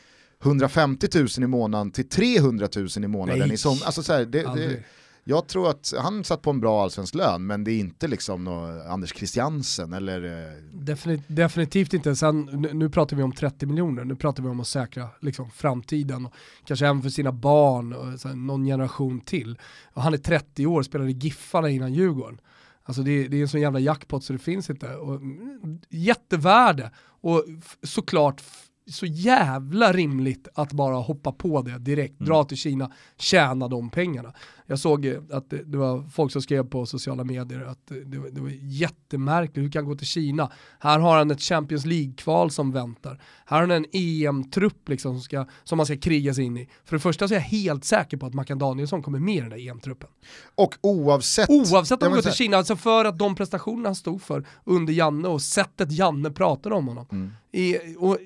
150 0.43 1.09
000 1.15 1.29
i 1.39 1.47
månaden 1.47 1.91
till 1.91 2.09
300 2.09 2.69
000 2.77 2.89
i 2.97 3.09
månaden. 3.09 3.39
Nej. 3.39 3.55
I 3.55 3.57
som, 3.57 3.79
alltså 3.85 4.03
så 4.03 4.13
här, 4.13 4.25
det, 4.25 4.43
det. 4.43 4.83
Jag 5.29 5.47
tror 5.49 5.71
att 5.71 5.93
han 5.99 6.25
satt 6.25 6.43
på 6.43 6.51
en 6.51 6.61
bra 6.61 6.83
allsvensk 6.83 7.15
lön, 7.15 7.47
men 7.47 7.65
det 7.65 7.71
är 7.73 7.79
inte 7.79 8.09
liksom 8.09 8.49
Anders 8.89 9.15
Christiansen 9.17 9.93
eller... 9.93 10.25
eh, 10.25 10.53
Defini- 10.73 11.23
definitivt 11.29 11.95
inte. 11.95 12.17
Sen, 12.17 12.69
nu, 12.73 12.91
pratar 12.91 13.17
vi 13.17 13.23
om 13.23 13.33
30 13.33 13.67
miljoner, 13.67 14.05
nu 14.05 14.17
pratar 14.17 14.43
vi 14.43 14.49
om 14.49 14.61
att 14.61 14.67
säkra 14.67 15.09
liksom, 15.21 15.51
framtiden. 15.51 16.27
Och 16.27 16.33
kanske 16.65 16.87
även 16.87 17.03
för 17.03 17.11
sina 17.11 17.33
barn 17.33 17.93
och 17.93 18.21
så 18.21 18.29
här, 18.29 18.35
någon 18.35 18.65
generation 18.65 19.21
till. 19.21 19.59
Och 19.95 20.03
han 20.03 20.15
är 20.15 20.19
30 20.19 20.67
år, 20.67 20.83
spelade 20.83 21.11
i 21.11 21.15
Giffarna 21.15 21.71
innan 21.71 21.93
Djurgården. 21.95 22.41
Alltså 22.83 23.03
det, 23.03 23.29
det 23.29 23.37
är 23.37 23.43
en 23.43 23.49
sån 23.49 23.61
jävla 23.61 23.79
jackpot 23.81 24.25
så 24.25 24.33
det 24.33 24.39
finns 24.39 24.71
inte. 24.71 24.97
Och, 24.97 25.15
mm, 25.15 25.81
jättevärde. 25.91 26.91
Och 27.21 27.45
såklart 27.83 28.43
så 28.91 29.07
jävla 29.07 29.93
rimligt 29.93 30.49
att 30.55 30.73
bara 30.73 30.95
hoppa 30.97 31.33
på 31.33 31.63
det 31.63 31.79
direkt, 31.79 32.19
dra 32.19 32.45
till 32.45 32.57
Kina, 32.57 32.93
tjäna 33.19 33.69
de 33.69 33.91
pengarna. 33.91 34.33
Jag 34.67 34.79
såg 34.79 35.07
att 35.31 35.51
det, 35.51 35.77
var 35.77 36.03
folk 36.03 36.33
som 36.33 36.43
skrev 36.43 36.65
på 36.65 36.87
sociala 36.87 37.25
medier 37.25 37.61
att 37.65 37.87
det, 38.07 38.19
var- 38.19 38.29
det 38.31 38.41
var 38.41 38.51
jättemärkligt, 38.63 39.65
hur 39.65 39.71
kan 39.71 39.85
han 39.85 39.91
gå 39.93 39.97
till 39.99 40.07
Kina? 40.07 40.51
Här 40.79 40.99
har 40.99 41.19
han 41.19 41.31
ett 41.31 41.41
Champions 41.41 41.87
League-kval 41.87 42.51
som 42.51 42.73
väntar. 42.73 43.21
Här 43.47 43.57
har 43.57 43.61
han 43.61 43.71
en 43.71 43.87
EM-trupp 43.93 44.89
liksom 44.89 45.15
som, 45.15 45.21
ska, 45.23 45.47
som 45.65 45.77
man 45.77 45.87
ska 45.87 45.97
kriga 45.97 46.35
sig 46.35 46.45
in 46.45 46.57
i. 46.57 46.69
För 46.85 46.97
det 46.97 47.01
första 47.01 47.29
så 47.29 47.35
är 47.35 47.39
jag 47.39 47.43
helt 47.45 47.85
säker 47.85 48.17
på 48.17 48.27
att 48.27 48.35
Mackan 48.35 48.59
Danielsson 48.59 49.03
kommer 49.03 49.19
med 49.19 49.37
i 49.37 49.41
den 49.41 49.51
där 49.51 49.69
EM-truppen. 49.71 50.09
Och 50.55 50.75
oavsett... 50.81 51.51
Oavsett 51.51 52.03
om 52.03 52.09
han 52.09 52.13
går 52.17 52.23
till 52.23 52.33
Kina, 52.33 52.57
alltså 52.57 52.77
för 52.77 53.05
att 53.05 53.19
de 53.19 53.35
prestationer 53.35 53.85
han 53.85 53.95
stod 53.97 54.23
för 54.23 54.45
under 54.65 54.93
Janne 54.93 55.29
och 55.29 55.43
sättet 55.43 55.93
Janne 55.93 56.31
pratade 56.31 56.75
om 56.75 56.89
honom. 56.89 57.07
Mm. 57.13 57.33
I, 57.53 57.77
och, 57.99 58.19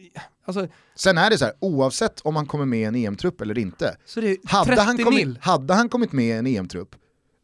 alltså, 0.44 0.68
Sen 1.00 1.18
är 1.18 1.30
det 1.30 1.38
så 1.38 1.44
här, 1.44 1.54
oavsett 1.60 2.20
om 2.20 2.36
han 2.36 2.46
kommer 2.46 2.64
med 2.64 2.80
i 2.80 2.84
en 2.84 2.94
EM-trupp 2.94 3.40
eller 3.40 3.58
inte, 3.58 3.96
hade 4.44 4.66
30 4.66 4.82
han, 4.82 4.98
kommit, 4.98 5.38
hade 5.40 5.74
han 5.74 5.88
kommit 5.88 6.12
med 6.12 6.26
i 6.26 6.30
en 6.30 6.46
EM-trupp, 6.46 6.94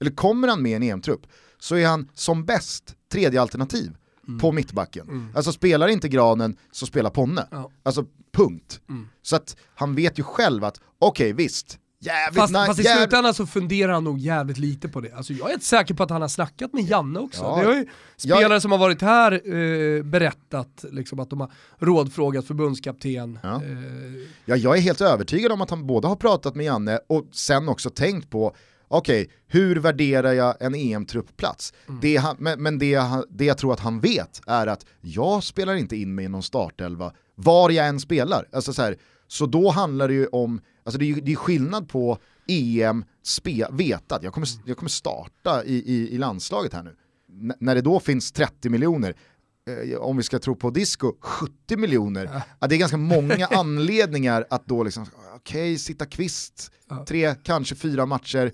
eller 0.00 0.10
kommer 0.10 0.48
han 0.48 0.62
med 0.62 0.72
i 0.72 0.74
en 0.74 0.82
EM-trupp, 0.82 1.26
så 1.58 1.74
är 1.74 1.86
han 1.86 2.08
som 2.14 2.44
bäst 2.44 2.94
tredje 3.12 3.40
alternativ. 3.40 3.96
på 4.40 4.52
mittbacken. 4.52 5.32
Alltså 5.34 5.52
spelar 5.52 5.88
inte 5.88 6.08
Granen 6.08 6.56
så 6.72 6.86
spelar 6.86 7.10
Ponne. 7.10 7.46
Ja. 7.50 7.70
Alltså 7.82 8.04
punkt. 8.32 8.80
Så 9.22 9.36
att 9.36 9.56
han 9.74 9.94
vet 9.94 10.18
ju 10.18 10.22
själv 10.22 10.64
att, 10.64 10.80
okej 10.98 11.32
visst, 11.32 11.78
jävligt 12.00 12.40
Fast, 12.40 12.52
nice, 12.52 12.66
fast 12.66 12.80
i 12.80 12.82
slutändan 12.84 13.34
så 13.34 13.46
funderar 13.46 13.92
han 13.92 14.04
nog 14.04 14.18
jävligt 14.18 14.58
lite 14.58 14.88
på 14.88 15.00
det. 15.00 15.12
Alltså 15.12 15.32
jag 15.32 15.48
är 15.50 15.54
inte 15.54 15.66
säker 15.66 15.94
på 15.94 16.02
att 16.02 16.10
han 16.10 16.20
har 16.20 16.28
snackat 16.28 16.72
med 16.72 16.84
Janne 16.84 17.18
också. 17.18 17.42
Ja. 17.42 17.56
Det 17.60 17.66
har 17.66 17.74
ju 17.74 17.86
spelare 18.16 18.52
Jag- 18.52 18.62
som 18.62 18.70
har 18.72 18.78
varit 18.78 19.02
här 19.02 19.32
eh, 19.32 20.02
berättat 20.02 20.84
liksom, 20.92 21.20
att 21.20 21.30
de 21.30 21.40
har 21.40 21.50
rådfrågat 21.78 22.46
förbundskapten. 22.46 23.38
Ja. 23.42 23.54
Eh, 23.54 23.60
Ja, 24.44 24.56
jag 24.56 24.76
är 24.76 24.80
helt 24.80 25.00
övertygad 25.00 25.52
om 25.52 25.60
att 25.60 25.70
han 25.70 25.86
både 25.86 26.08
har 26.08 26.16
pratat 26.16 26.54
med 26.54 26.66
Janne 26.66 27.00
och 27.06 27.26
sen 27.32 27.68
också 27.68 27.90
tänkt 27.90 28.30
på 28.30 28.56
Okej, 28.88 29.30
hur 29.46 29.76
värderar 29.76 30.32
jag 30.32 30.54
en 30.62 30.74
EM-truppplats? 30.74 31.72
Det 32.02 32.16
han, 32.16 32.36
men 32.38 32.62
men 32.62 32.78
det, 32.78 32.94
han- 32.94 33.24
det 33.30 33.44
jag 33.44 33.58
tror 33.58 33.72
att 33.72 33.80
han 33.80 34.00
vet 34.00 34.40
är 34.46 34.66
att 34.66 34.86
jag 35.00 35.44
spelar 35.44 35.74
inte 35.74 35.96
in 35.96 36.14
mig 36.14 36.24
i 36.24 36.28
någon 36.28 36.42
startelva 36.42 37.12
var 37.34 37.70
jag 37.70 37.86
än 37.88 38.00
spelar. 38.00 38.48
Alltså 38.52 38.72
så, 38.72 38.82
här, 38.82 38.96
så 39.28 39.46
då 39.46 39.70
handlar 39.70 40.08
det 40.08 40.14
ju 40.14 40.26
om, 40.26 40.60
alltså 40.86 40.98
det 40.98 41.10
är 41.10 41.20
det 41.20 41.32
är 41.32 41.36
skillnad 41.36 41.88
på 41.88 42.18
EM, 42.48 43.04
spe, 43.22 43.66
veta 43.72 44.16
att 44.16 44.22
jag 44.22 44.32
kommer, 44.32 44.48
jag 44.64 44.76
kommer 44.76 44.90
starta 44.90 45.64
i, 45.64 45.74
i, 45.74 46.14
i 46.14 46.18
landslaget 46.18 46.72
här 46.72 46.82
nu. 46.82 46.96
N- 47.30 47.52
när 47.60 47.74
det 47.74 47.80
då 47.80 48.00
finns 48.00 48.32
30 48.32 48.68
miljoner, 48.70 49.14
eh, 49.92 49.98
om 49.98 50.16
vi 50.16 50.22
ska 50.22 50.38
tro 50.38 50.54
på 50.56 50.70
disco, 50.70 51.12
70 51.20 51.76
miljoner. 51.76 52.42
Ja, 52.60 52.66
det 52.66 52.74
är 52.74 52.78
ganska 52.78 52.96
många 52.96 53.46
anledningar 53.50 54.46
att 54.50 54.66
då 54.66 54.82
liksom, 54.82 55.06
okej, 55.36 55.78
sitta 55.78 56.06
kvist, 56.06 56.70
tre, 57.08 57.34
kanske 57.42 57.74
fyra 57.74 58.06
matcher. 58.06 58.52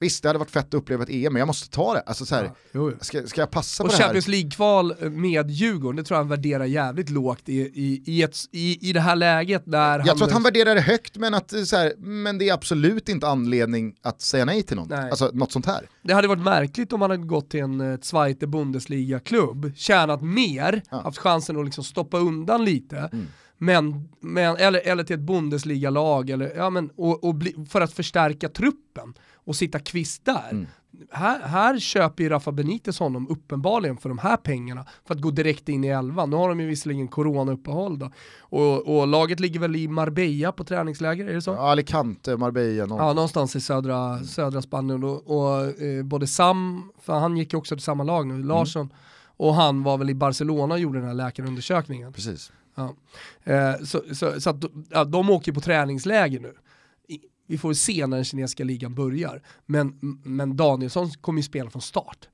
Visst, 0.00 0.22
det 0.22 0.28
hade 0.28 0.38
varit 0.38 0.50
fett 0.50 0.66
att 0.66 0.74
uppleva 0.74 1.02
ett 1.02 1.10
EM, 1.10 1.32
men 1.32 1.40
jag 1.40 1.46
måste 1.46 1.70
ta 1.70 1.94
det. 1.94 2.00
Alltså 2.00 2.26
så 2.26 2.34
här, 2.34 2.50
jo. 2.72 2.92
ska, 3.00 3.26
ska 3.26 3.40
jag 3.40 3.50
passa 3.50 3.82
Och 3.82 3.90
på 3.90 3.96
det 3.96 3.98
här? 3.98 4.04
Champions 4.04 4.28
League-kval 4.28 5.10
med 5.10 5.50
Djurgården, 5.50 5.96
det 5.96 6.02
tror 6.02 6.16
jag 6.16 6.20
han 6.20 6.28
värderar 6.28 6.64
jävligt 6.64 7.10
lågt 7.10 7.48
i, 7.48 7.60
i, 7.60 8.02
i, 8.06 8.22
ett, 8.22 8.36
i, 8.52 8.88
i 8.88 8.92
det 8.92 9.00
här 9.00 9.16
läget 9.16 9.62
där 9.66 10.02
Jag 10.06 10.16
tror 10.16 10.26
att 10.26 10.32
han 10.32 10.42
värderar 10.42 10.74
det 10.74 10.80
högt, 10.80 11.16
men, 11.16 11.34
att, 11.34 11.52
eh, 11.52 11.62
så 11.62 11.76
här, 11.76 11.92
men 11.98 12.38
det 12.38 12.48
är 12.48 12.54
absolut 12.54 13.08
inte 13.08 13.28
anledning 13.28 13.94
att 14.02 14.20
säga 14.20 14.44
nej 14.44 14.62
till 14.62 14.76
något. 14.76 14.88
Nej. 14.88 15.10
Alltså 15.10 15.30
något 15.32 15.52
sånt 15.52 15.66
här. 15.66 15.88
Det 16.02 16.14
hade 16.14 16.28
varit 16.28 16.42
märkligt 16.42 16.92
om 16.92 17.00
han 17.00 17.10
hade 17.10 17.22
gått 17.22 17.50
till 17.50 17.60
en 17.60 17.80
eh, 17.92 17.98
Zweite 18.00 18.46
Bundesliga-klubb, 18.46 19.72
tjänat 19.76 20.22
mer, 20.22 20.82
haft 20.88 21.18
chansen 21.18 21.58
att 21.58 21.64
liksom 21.64 21.84
stoppa 21.84 22.18
undan 22.18 22.64
lite, 22.64 23.08
Mm. 23.12 23.26
Men, 23.62 24.08
men, 24.20 24.56
eller, 24.56 24.80
eller 24.80 25.04
till 25.04 25.16
ett 25.16 25.22
Bundesliga-lag, 25.22 26.30
eller, 26.30 26.52
ja, 26.56 26.70
men, 26.70 26.90
och, 26.96 27.24
och 27.24 27.34
bli, 27.34 27.66
för 27.68 27.80
att 27.80 27.92
förstärka 27.92 28.48
truppen 28.48 29.14
och 29.34 29.56
sitta 29.56 29.78
kvist 29.78 30.24
där. 30.24 30.50
Mm. 30.50 30.66
Här, 31.10 31.40
här 31.40 31.78
köper 31.78 32.22
ju 32.22 32.28
Rafa 32.28 32.52
Benitez 32.52 32.98
honom 32.98 33.28
uppenbarligen 33.28 33.96
för 33.96 34.08
de 34.08 34.18
här 34.18 34.36
pengarna 34.36 34.86
för 35.06 35.14
att 35.14 35.20
gå 35.20 35.30
direkt 35.30 35.68
in 35.68 35.84
i 35.84 35.88
elvan. 35.88 36.30
Nu 36.30 36.36
har 36.36 36.48
de 36.48 36.60
ju 36.60 36.66
visserligen 36.66 37.08
corona-uppehåll 37.08 37.98
då. 37.98 38.10
Och, 38.38 38.96
och 38.96 39.06
laget 39.06 39.40
ligger 39.40 39.60
väl 39.60 39.76
i 39.76 39.88
Marbella 39.88 40.52
på 40.52 40.64
träningsläger, 40.64 41.28
är 41.28 41.34
det 41.34 41.42
så? 41.42 41.54
Alicante, 41.54 42.36
Marbella, 42.36 42.86
någon. 42.86 42.98
Ja, 42.98 43.12
någonstans 43.12 43.56
i 43.56 43.60
södra, 43.60 44.24
södra 44.24 44.62
Spanien. 44.62 45.04
Och, 45.04 45.26
och 45.26 45.82
eh, 45.82 46.02
både 46.04 46.26
Sam, 46.26 46.90
för 47.00 47.18
han 47.18 47.36
gick 47.36 47.52
ju 47.52 47.58
också 47.58 47.76
till 47.76 47.84
samma 47.84 48.04
lag 48.04 48.26
nu, 48.26 48.42
Larsson, 48.42 48.92
och 49.36 49.54
han 49.54 49.82
var 49.82 49.98
väl 49.98 50.10
i 50.10 50.14
Barcelona 50.14 50.74
och 50.74 50.80
gjorde 50.80 50.98
den 50.98 51.08
här 51.08 51.14
läkarundersökningen. 51.14 52.12
Precis. 52.12 52.52
Ja. 52.74 52.94
Eh, 53.44 53.76
så 53.84 54.02
så, 54.14 54.40
så 54.40 54.50
att, 54.50 54.64
ja, 54.90 55.04
de 55.04 55.30
åker 55.30 55.52
på 55.52 55.60
träningsläger 55.60 56.40
nu. 56.40 56.54
I- 57.08 57.20
Vi 57.46 57.58
får 57.58 57.72
se 57.74 58.06
när 58.06 58.16
den 58.16 58.24
kinesiska 58.24 58.64
ligan 58.64 58.94
börjar. 58.94 59.42
Men, 59.66 59.98
men 60.24 60.56
Danielsson 60.56 61.10
kommer 61.10 61.38
ju 61.38 61.42
spela 61.42 61.70
från 61.70 61.82
start. 61.82 62.28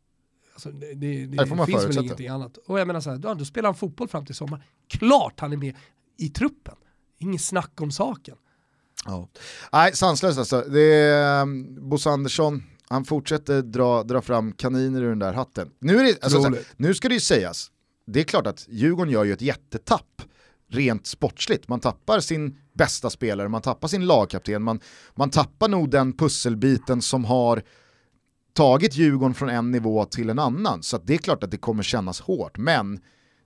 Alltså 0.52 0.70
det 0.70 0.94
det, 0.94 1.26
det, 1.26 1.46
finns 1.66 1.84
väl 1.84 1.98
ingenting 2.04 2.28
annat. 2.28 2.56
Och 2.56 2.80
jag 2.80 2.86
menar 2.86 3.00
så 3.00 3.10
här, 3.10 3.16
då, 3.18 3.34
då 3.34 3.44
spelar 3.44 3.68
han 3.68 3.74
fotboll 3.74 4.08
fram 4.08 4.26
till 4.26 4.34
sommar. 4.34 4.64
Klart 4.88 5.40
han 5.40 5.52
är 5.52 5.56
med 5.56 5.74
i 6.18 6.28
truppen. 6.28 6.74
Inget 7.18 7.40
snack 7.42 7.80
om 7.80 7.90
saken. 7.90 8.36
Ja. 9.04 9.28
Nej, 9.72 9.92
sanslöst 9.96 10.38
alltså. 10.38 10.60
Det 10.60 10.80
är, 10.80 11.42
um, 11.42 11.88
Bosse 11.88 12.10
Andersson, 12.10 12.62
han 12.88 13.04
fortsätter 13.04 13.62
dra, 13.62 14.02
dra 14.02 14.20
fram 14.22 14.52
kaniner 14.52 15.02
ur 15.02 15.08
den 15.08 15.18
där 15.18 15.32
hatten. 15.32 15.70
Nu, 15.78 15.98
är 15.98 16.04
det, 16.04 16.24
alltså, 16.24 16.42
så 16.42 16.48
här, 16.48 16.58
nu 16.76 16.94
ska 16.94 17.08
det 17.08 17.14
ju 17.14 17.20
sägas, 17.20 17.70
det 18.06 18.20
är 18.20 18.24
klart 18.24 18.46
att 18.46 18.66
Djurgården 18.68 19.12
gör 19.12 19.24
ju 19.24 19.32
ett 19.32 19.42
jättetapp 19.42 20.22
rent 20.68 21.06
sportsligt. 21.06 21.68
Man 21.68 21.80
tappar 21.80 22.20
sin 22.20 22.58
bästa 22.72 23.10
spelare, 23.10 23.48
man 23.48 23.62
tappar 23.62 23.88
sin 23.88 24.06
lagkapten, 24.06 24.62
man, 24.62 24.80
man 25.14 25.30
tappar 25.30 25.68
nog 25.68 25.90
den 25.90 26.12
pusselbiten 26.12 27.02
som 27.02 27.24
har 27.24 27.62
tagit 28.52 28.96
Djurgården 28.96 29.34
från 29.34 29.48
en 29.48 29.70
nivå 29.70 30.04
till 30.04 30.30
en 30.30 30.38
annan. 30.38 30.82
Så 30.82 30.98
det 30.98 31.14
är 31.14 31.18
klart 31.18 31.42
att 31.42 31.50
det 31.50 31.56
kommer 31.56 31.82
kännas 31.82 32.20
hårt, 32.20 32.58
men 32.58 33.00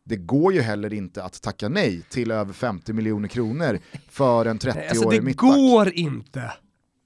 det 0.04 0.16
går 0.16 0.52
ju 0.52 0.61
heller 0.61 0.92
inte 0.92 1.22
att 1.24 1.42
tacka 1.42 1.68
nej 1.68 2.02
till 2.11 2.30
över 2.30 2.52
50 2.52 2.92
miljoner 2.92 3.28
kronor 3.28 3.78
för 4.08 4.46
en 4.46 4.58
30-årig 4.58 4.76
Nej, 4.76 4.88
Alltså 4.88 5.11
det 5.11 5.20
mittback. 5.20 5.50
går 5.54 5.90
inte. 5.92 6.52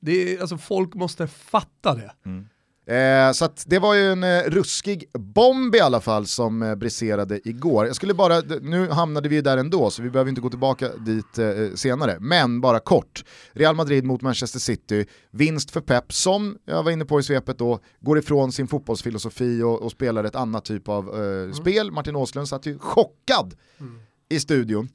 Det 0.00 0.34
är, 0.34 0.40
alltså 0.40 0.58
folk 0.58 0.94
måste 0.94 1.26
fatta 1.26 1.94
det. 1.94 2.12
Eh, 2.86 3.32
så 3.32 3.48
det 3.66 3.78
var 3.78 3.94
ju 3.94 4.12
en 4.12 4.24
eh, 4.24 4.42
ruskig 4.46 5.04
bomb 5.12 5.74
i 5.74 5.80
alla 5.80 6.00
fall 6.00 6.26
som 6.26 6.62
eh, 6.62 6.74
briserade 6.74 7.48
igår. 7.48 7.86
Jag 7.86 7.96
skulle 7.96 8.14
bara, 8.14 8.40
nu 8.40 8.88
hamnade 8.88 9.28
vi 9.28 9.40
där 9.40 9.56
ändå 9.56 9.90
så 9.90 10.02
vi 10.02 10.10
behöver 10.10 10.28
inte 10.28 10.40
gå 10.40 10.50
tillbaka 10.50 10.88
dit 10.96 11.38
eh, 11.38 11.74
senare. 11.74 12.16
Men 12.20 12.60
bara 12.60 12.80
kort, 12.80 13.24
Real 13.52 13.74
Madrid 13.74 14.04
mot 14.04 14.22
Manchester 14.22 14.58
City, 14.58 15.06
vinst 15.30 15.70
för 15.70 15.80
Pep 15.80 16.12
som, 16.12 16.58
jag 16.64 16.82
var 16.82 16.90
inne 16.90 17.04
på 17.04 17.20
i 17.20 17.22
svepet 17.22 17.58
då, 17.58 17.78
går 18.00 18.18
ifrån 18.18 18.52
sin 18.52 18.68
fotbollsfilosofi 18.68 19.62
och, 19.62 19.82
och 19.82 19.90
spelar 19.92 20.24
ett 20.24 20.36
annat 20.36 20.64
typ 20.64 20.88
av 20.88 21.24
eh, 21.24 21.52
spel. 21.52 21.90
Martin 21.90 22.16
Åslund 22.16 22.48
satt 22.48 22.66
ju 22.66 22.78
chockad 22.78 23.54
i 24.28 24.40
studion. 24.40 24.88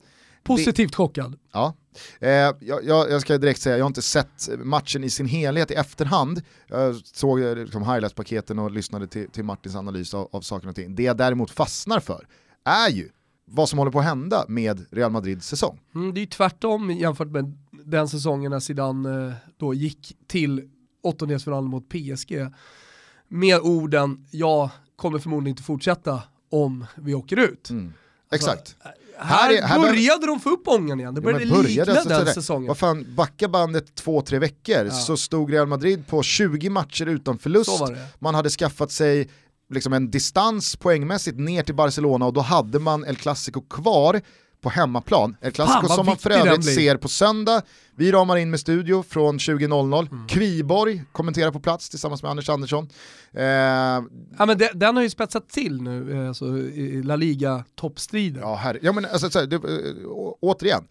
Positivt 0.44 0.96
chockad. 0.96 1.40
Ja. 1.52 1.74
Eh, 2.20 2.30
jag, 2.60 2.86
jag, 2.88 3.22
ska 3.22 3.38
direkt 3.38 3.62
säga, 3.62 3.78
jag 3.78 3.86
har 3.86 3.90
inte 3.90 4.02
sett 4.02 4.50
matchen 4.58 5.04
i 5.04 5.10
sin 5.10 5.26
helhet 5.26 5.72
i 5.72 5.74
efterhand. 5.74 6.42
Jag 6.68 6.96
såg 6.96 7.42
eh, 7.42 7.56
liksom 7.56 7.84
highlights-paketen 7.84 8.60
och 8.60 8.72
lyssnade 8.72 9.08
till, 9.08 9.30
till 9.30 9.44
Martins 9.44 9.76
analys 9.76 10.14
av, 10.14 10.30
av 10.32 10.42
saker 10.42 10.70
och 10.70 10.76
ting. 10.76 10.96
Det 10.96 11.04
jag 11.04 11.18
däremot 11.18 11.52
fastnar 11.52 12.00
för 12.00 12.28
är 12.64 12.90
ju 12.90 13.10
vad 13.46 13.70
som 13.70 13.80
håller 13.80 13.92
på 13.92 14.00
att 14.00 14.06
hända 14.06 14.46
med 14.48 14.86
Real 14.92 15.12
Madrids 15.12 15.48
säsong. 15.48 15.80
Mm, 15.96 16.14
det 16.14 16.20
är 16.20 16.22
ju 16.22 16.28
tvärtom 16.28 16.92
jämfört 16.92 17.28
med 17.28 17.58
den 17.72 18.10
säsongen 18.10 18.52
när 18.52 18.60
Zidane 18.60 19.28
eh, 19.28 19.34
då 19.58 19.74
gick 19.74 20.18
till 20.28 20.70
åttondelsfinalen 21.04 21.70
mot 21.70 21.90
PSG 21.90 22.48
med 23.28 23.60
orden 23.60 24.28
“jag 24.32 24.70
kommer 24.96 25.20
förmodligen 25.20 25.52
inte 25.52 25.64
fortsätta 25.64 26.24
om 26.50 26.86
vi 26.96 27.14
åker 27.14 27.38
ut”. 27.38 27.70
Exakt. 28.32 28.76
Här, 29.22 29.38
Här 29.50 29.58
är- 29.58 29.62
här 29.62 29.80
började 29.80 30.28
de 30.28 30.40
få 30.40 30.50
upp 30.50 30.68
ången 30.68 31.00
igen, 31.00 31.14
det 31.14 31.18
Ja, 31.20 31.24
började 31.24 31.46
men 31.46 31.54
började 31.64 31.92
likna 31.92 31.94
alltså 31.94 32.26
den 32.26 32.34
säsongen. 32.34 32.68
Vad 32.68 32.78
fan, 32.78 33.06
backa 33.16 33.48
bandet 33.48 33.96
två, 33.96 34.22
tre 34.22 34.40
veckor 34.40 34.90
så 34.90 35.18
stod 35.18 35.54
Real 35.54 35.68
Madrid 35.68 36.08
på 36.08 36.24
20 36.24 36.70
matcher 36.70 37.06
utan 37.06 37.38
förlust. 37.38 37.70
Man 38.20 38.36
hade 38.36 38.50
skaffat 38.50 38.92
sig 38.92 39.30
liksom 39.74 39.94
en 39.94 40.12
distans 40.12 40.76
poängmässigt 40.76 41.40
ner 41.40 41.64
till 41.64 41.76
Barcelona 41.76 42.26
och 42.26 42.34
då 42.34 42.42
hade 42.42 42.80
man 42.80 43.06
El 43.06 43.16
Clasico 43.16 43.62
kvar 43.62 44.22
på 44.62 44.70
hemmaplan. 44.70 45.36
El 45.42 45.52
Clasico 45.52 45.88
som 45.88 46.06
man 46.06 46.18
för 46.18 46.30
övrigt 46.30 46.66
ser 46.66 46.98
på 46.98 47.08
söndag. 47.08 47.62
Vi 47.96 48.12
ramar 48.12 48.38
in 48.38 48.50
med 48.50 48.60
studio 48.60 49.04
från 49.10 49.38
20.00. 49.38 50.08
Mm. 50.12 50.28
Kviborg 50.28 51.04
kommenterar 51.12 51.52
på 51.52 51.60
plats 51.60 51.90
tillsammans 51.90 52.24
med 52.24 52.32
Anders 52.32 52.50
Andersson. 52.50 52.90
Eh, 53.34 53.44
Ja, 54.38 54.46
men 54.46 54.58
det, 54.58 54.72
den 54.74 54.96
har 54.96 55.04
ju 55.04 55.10
spetsat 55.10 55.50
till 55.50 55.82
nu, 55.82 56.22
eh, 56.22 56.28
alltså, 56.28 56.46
i 56.58 57.04
La 57.04 57.16
Liga-toppstriden. 57.16 58.40
Ja, 58.42 58.74
ja 58.82 58.92
men 58.92 59.06
alltså, 59.06 59.30
så 59.30 59.40
här, 59.40 59.46
det, 59.48 59.58
å- 60.06 60.38
återigen, 60.42 60.84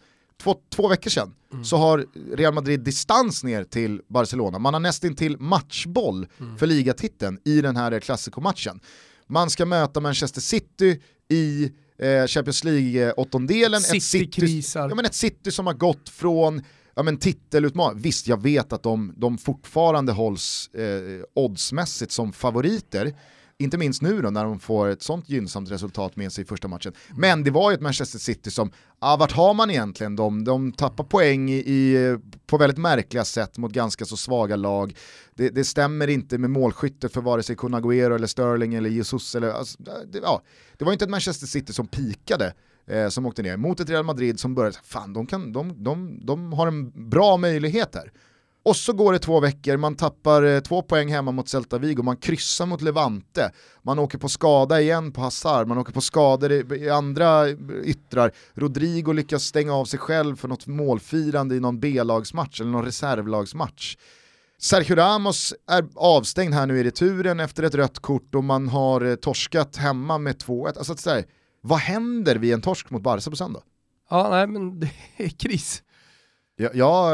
två, 0.43 0.55
två 0.75 0.87
veckor 0.87 1.09
sedan 1.09 1.33
Mm. 1.53 1.65
så 1.65 1.77
har 1.77 2.05
Real 2.35 2.53
Madrid 2.53 2.79
distans 2.79 3.43
ner 3.43 3.63
till 3.63 4.01
Barcelona. 4.07 4.59
Man 4.59 4.73
har 4.73 4.81
nästan 4.81 5.15
till 5.15 5.37
matchboll 5.39 6.27
Mm. 6.39 6.57
för 6.57 6.67
ligatiteln 6.67 7.39
i 7.45 7.61
den 7.61 7.75
här 7.75 7.99
Clasico-matchen. 7.99 8.79
Man 9.27 9.49
ska 9.49 9.65
möta 9.65 9.99
Manchester 9.99 10.41
City 10.41 11.01
i 11.29 11.71
eh, 11.99 12.27
Champions 12.27 12.63
League-åttondelen. 12.63 13.79
Ett 13.79 13.85
City 13.85 13.99
City, 13.99 14.41
krisar. 14.41 14.89
ja, 14.89 14.95
men 14.95 15.05
ett 15.05 15.15
City 15.15 15.51
som 15.51 15.67
har 15.67 15.73
gått 15.73 16.09
från 16.09 16.61
ja, 16.95 17.03
men 17.03 17.17
titelutmaning. 17.17 18.01
Visst, 18.01 18.27
jag 18.27 18.43
vet 18.43 18.73
att 18.73 18.83
de, 18.83 19.13
de 19.17 19.37
fortfarande 19.37 20.11
hålls 20.11 20.69
eh, 20.73 21.23
oddsmässigt 21.33 22.11
som 22.11 22.33
favoriter. 22.33 23.13
Inte 23.61 23.77
minst 23.77 24.01
nu 24.01 24.21
då 24.21 24.29
när 24.29 24.43
de 24.43 24.59
får 24.59 24.87
ett 24.87 25.03
sånt 25.03 25.29
gynnsamt 25.29 25.71
resultat 25.71 26.15
med 26.15 26.31
sig 26.31 26.43
i 26.43 26.47
första 26.47 26.67
matchen. 26.67 26.93
Men 27.17 27.43
det 27.43 27.51
var 27.51 27.71
ju 27.71 27.75
ett 27.75 27.81
Manchester 27.81 28.19
City 28.19 28.51
som, 28.51 28.71
ja 29.01 29.17
vart 29.19 29.31
har 29.31 29.53
man 29.53 29.69
egentligen 29.69 30.15
dem? 30.15 30.43
De 30.43 30.71
tappar 30.71 31.03
poäng 31.03 31.49
i, 31.49 31.55
i, 31.55 32.17
på 32.47 32.57
väldigt 32.57 32.77
märkliga 32.77 33.25
sätt 33.25 33.57
mot 33.57 33.71
ganska 33.71 34.05
så 34.05 34.17
svaga 34.17 34.55
lag. 34.55 34.97
Det, 35.35 35.49
det 35.49 35.63
stämmer 35.63 36.07
inte 36.07 36.37
med 36.37 36.49
målskytte 36.49 37.09
för 37.09 37.21
vare 37.21 37.43
sig 37.43 37.55
Kun 37.55 37.75
Agüero 37.75 38.15
eller 38.15 38.27
Sterling 38.27 38.73
eller 38.73 38.89
Jesus. 38.89 39.35
Eller, 39.35 39.49
alltså, 39.49 39.83
det, 39.83 40.19
ja, 40.23 40.41
det 40.77 40.85
var 40.85 40.91
inte 40.91 41.05
ett 41.05 41.11
Manchester 41.11 41.47
City 41.47 41.73
som 41.73 41.87
pikade 41.87 42.53
eh, 42.87 43.09
som 43.09 43.25
åkte 43.25 43.41
ner 43.41 43.57
mot 43.57 43.79
ett 43.79 43.89
Real 43.89 44.05
Madrid 44.05 44.39
som 44.39 44.55
började, 44.55 44.77
fan 44.83 45.13
de, 45.13 45.25
kan, 45.25 45.53
de, 45.53 45.83
de, 45.83 46.19
de 46.25 46.53
har 46.53 46.67
en 46.67 47.09
bra 47.09 47.37
möjlighet 47.37 47.95
här. 47.95 48.11
Och 48.69 48.75
så 48.75 48.93
går 48.93 49.13
det 49.13 49.19
två 49.19 49.39
veckor, 49.39 49.77
man 49.77 49.95
tappar 49.95 50.43
eh, 50.43 50.59
två 50.59 50.81
poäng 50.81 51.11
hemma 51.11 51.31
mot 51.31 51.49
Celta 51.49 51.77
Vigo, 51.77 52.03
man 52.03 52.17
kryssar 52.17 52.65
mot 52.65 52.81
Levante, 52.81 53.51
man 53.83 53.99
åker 53.99 54.17
på 54.17 54.29
skada 54.29 54.81
igen 54.81 55.11
på 55.11 55.21
Hazard, 55.21 55.67
man 55.67 55.77
åker 55.77 55.93
på 55.93 56.01
skador 56.01 56.51
i, 56.51 56.89
andra 56.89 57.49
yttrar. 57.83 58.31
Rodrigo 58.53 59.11
lyckas 59.11 59.43
stänga 59.43 59.73
av 59.73 59.85
sig 59.85 59.99
själv 59.99 60.35
för 60.35 60.47
något 60.47 60.67
målfirande 60.67 61.55
i 61.55 61.59
någon 61.59 61.79
B-lagsmatch 61.79 62.61
eller 62.61 62.71
någon 62.71 62.85
reservlagsmatch. 62.85 63.97
Sergio 64.59 64.95
Ramos 64.95 65.53
är 65.67 65.87
avstängd 65.95 66.53
här 66.53 66.65
nu 66.65 66.79
i 66.79 66.83
returen 66.83 67.39
efter 67.39 67.63
ett 67.63 67.75
rött 67.75 67.99
kort 67.99 68.35
och 68.35 68.43
man 68.43 68.67
har 68.67 69.01
eh, 69.01 69.15
torskat 69.15 69.75
hemma 69.75 70.17
med 70.17 70.35
2-1. 70.35 70.77
Alltså, 70.77 70.97
så 70.97 71.09
här, 71.09 71.25
vad 71.61 71.79
händer 71.79 72.35
vid 72.35 72.53
en 72.53 72.61
torsk 72.61 72.89
mot 72.89 73.01
Barca 73.01 73.29
på 73.29 73.35
söndag? 73.35 73.61
Ja, 74.09 74.29
nej 74.29 74.47
men 74.47 74.79
det 74.79 74.91
är 75.17 75.29
kris. 75.29 75.83
Ja, 76.61 76.69
ja 76.73 77.09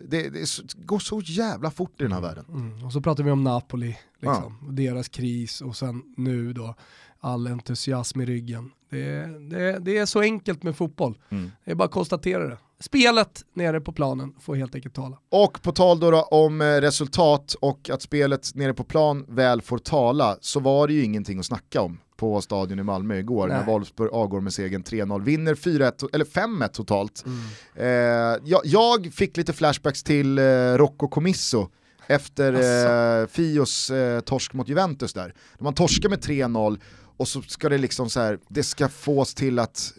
det, 0.00 0.28
det, 0.28 0.48
går 0.74 0.98
så 0.98 1.20
jävla 1.24 1.70
fort 1.70 2.00
i 2.00 2.02
den 2.02 2.12
här 2.12 2.20
världen. 2.20 2.44
Mm. 2.48 2.84
Och 2.84 2.92
så 2.92 3.00
pratar 3.00 3.24
vi 3.24 3.30
om 3.30 3.44
Napoli, 3.44 3.98
liksom. 4.18 4.58
ja. 4.66 4.72
deras 4.72 5.08
kris 5.08 5.60
och 5.60 5.76
sen 5.76 6.02
nu 6.16 6.52
då 6.52 6.74
all 7.20 7.46
entusiasm 7.46 8.20
i 8.20 8.26
ryggen. 8.26 8.70
Det, 8.90 9.26
det, 9.50 9.78
det 9.78 9.98
är 9.98 10.06
så 10.06 10.20
enkelt 10.20 10.62
med 10.62 10.76
fotboll. 10.76 11.18
Mm. 11.28 11.50
Det 11.64 11.70
är 11.70 11.74
bara 11.74 11.84
att 11.84 11.90
konstatera 11.90 12.48
det. 12.48 12.58
Spelet 12.80 13.44
nere 13.54 13.80
på 13.80 13.92
planen 13.92 14.34
får 14.40 14.54
helt 14.54 14.74
enkelt 14.74 14.94
tala. 14.94 15.18
Och 15.28 15.62
på 15.62 15.72
tal 15.72 16.00
då, 16.00 16.10
då 16.10 16.22
om 16.22 16.60
eh, 16.60 16.64
resultat 16.64 17.56
och 17.60 17.90
att 17.90 18.02
spelet 18.02 18.54
nere 18.54 18.74
på 18.74 18.84
plan 18.84 19.24
väl 19.28 19.62
får 19.62 19.78
tala 19.78 20.36
så 20.40 20.60
var 20.60 20.88
det 20.88 20.92
ju 20.94 21.04
ingenting 21.04 21.38
att 21.38 21.46
snacka 21.46 21.80
om 21.80 21.98
på 22.18 22.40
stadion 22.40 22.78
i 22.78 22.82
Malmö 22.82 23.18
igår 23.18 23.48
Nej. 23.48 23.56
när 23.56 23.66
Wolfsburg 23.66 24.12
avgår 24.12 24.40
med 24.40 24.52
segern 24.52 24.82
3-0, 24.82 25.24
vinner 25.24 25.54
4-1, 25.54 26.08
eller 26.12 26.24
5-1 26.24 26.68
totalt. 26.68 27.24
Mm. 27.26 27.38
Eh, 27.74 28.40
jag, 28.44 28.60
jag, 28.64 29.12
fick 29.12 29.36
lite 29.36 29.52
flashbacks 29.52 30.02
till 30.02 30.38
eh, 30.38 30.42
Rocco 30.76 31.08
Comisso 31.08 31.68
efter 32.06 32.52
eh, 32.52 33.26
Fios 33.26 33.90
eh, 33.90 34.20
torsk 34.20 34.52
mot 34.52 34.68
Juventus 34.68 35.12
där. 35.12 35.34
När 35.58 35.64
man 35.64 35.74
torskar 35.74 36.08
med 36.08 36.18
3-0 36.18 36.80
och 37.16 37.28
så 37.28 37.42
ska 37.42 37.68
det 37.68 37.78
liksom 37.78 38.10
så 38.10 38.20
här, 38.20 38.38
det 38.48 38.62
ska 38.62 38.88
fås 38.88 39.34
till 39.34 39.58
att 39.58 39.92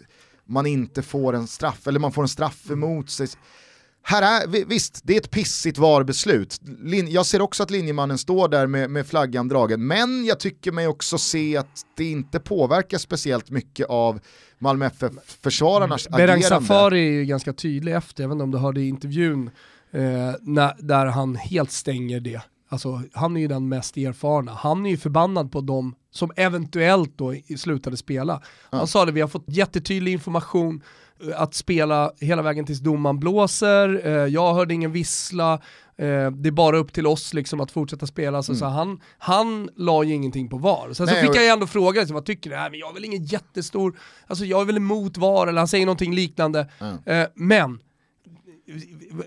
man 0.44 0.66
inte 0.66 1.02
får 1.02 1.32
en 1.32 1.46
straff, 1.46 1.86
eller 1.86 2.00
man 2.00 2.12
får 2.12 2.22
en 2.22 2.28
straff 2.28 2.70
emot 2.70 3.10
sig. 3.10 3.28
Här 4.10 4.22
är, 4.22 4.64
visst, 4.66 5.00
det 5.04 5.14
är 5.14 5.18
ett 5.20 5.30
pissigt 5.30 5.78
VAR-beslut. 5.78 6.60
Jag 7.08 7.26
ser 7.26 7.40
också 7.40 7.62
att 7.62 7.70
linjemannen 7.70 8.18
står 8.18 8.48
där 8.48 8.66
med, 8.66 8.90
med 8.90 9.06
flaggan 9.06 9.48
dragen, 9.48 9.86
men 9.86 10.24
jag 10.24 10.40
tycker 10.40 10.72
mig 10.72 10.86
också 10.86 11.18
se 11.18 11.56
att 11.56 11.86
det 11.96 12.10
inte 12.10 12.40
påverkar 12.40 12.98
speciellt 12.98 13.50
mycket 13.50 13.86
av 13.86 14.20
Malmö 14.58 14.86
FF-försvararnas 14.86 16.06
mm. 16.06 16.14
agerande. 16.14 16.48
Berang 16.48 16.62
Safari 16.62 17.00
är 17.00 17.12
ju 17.12 17.24
ganska 17.24 17.52
tydlig 17.52 17.94
efter, 17.94 18.24
även 18.24 18.40
om 18.40 18.50
du 18.50 18.58
hörde 18.58 18.80
i 18.80 18.88
intervjun, 18.88 19.50
eh, 19.92 20.00
när, 20.40 20.82
där 20.82 21.06
han 21.06 21.36
helt 21.36 21.70
stänger 21.70 22.20
det. 22.20 22.40
Alltså, 22.68 23.02
han 23.12 23.36
är 23.36 23.40
ju 23.40 23.48
den 23.48 23.68
mest 23.68 23.96
erfarna. 23.96 24.52
Han 24.52 24.86
är 24.86 24.90
ju 24.90 24.96
förbannad 24.96 25.52
på 25.52 25.60
dem 25.60 25.94
som 26.10 26.32
eventuellt 26.36 27.18
då 27.18 27.34
slutade 27.58 27.96
spela. 27.96 28.42
Han 28.70 28.86
sa 28.86 29.04
det, 29.04 29.12
vi 29.12 29.20
har 29.20 29.28
fått 29.28 29.44
jättetydlig 29.46 30.12
information 30.12 30.82
eh, 31.24 31.42
att 31.42 31.54
spela 31.54 32.12
hela 32.20 32.42
vägen 32.42 32.64
tills 32.64 32.80
domaren 32.80 33.20
blåser, 33.20 34.06
eh, 34.06 34.12
jag 34.12 34.54
hörde 34.54 34.74
ingen 34.74 34.92
vissla, 34.92 35.52
eh, 35.96 36.30
det 36.30 36.48
är 36.48 36.50
bara 36.50 36.78
upp 36.78 36.92
till 36.92 37.06
oss 37.06 37.34
liksom 37.34 37.60
att 37.60 37.70
fortsätta 37.70 38.06
spela. 38.06 38.42
Så, 38.42 38.52
mm. 38.52 38.58
så 38.58 38.66
han, 38.66 39.00
han 39.18 39.70
la 39.76 40.04
ju 40.04 40.14
ingenting 40.14 40.48
på 40.48 40.58
VAR. 40.58 40.92
Sen 40.92 41.06
Nej, 41.06 41.14
så 41.14 41.20
fick 41.20 41.36
jag 41.36 41.44
ju 41.44 41.50
ändå 41.50 41.66
fråga, 41.66 42.00
liksom, 42.00 42.14
vad 42.14 42.24
tycker 42.24 42.50
du? 42.50 42.56
Nej, 42.56 42.70
men 42.70 42.80
jag 42.80 42.90
är 42.90 42.94
väl 42.94 43.04
ingen 43.04 43.24
jättestor, 43.24 43.98
alltså 44.26 44.44
jag 44.44 44.60
är 44.60 44.64
väl 44.64 44.76
emot 44.76 45.16
VAR, 45.16 45.46
eller 45.46 45.58
han 45.58 45.68
säger 45.68 45.86
någonting 45.86 46.14
liknande. 46.14 46.68
Mm. 46.80 47.28
men 47.34 47.78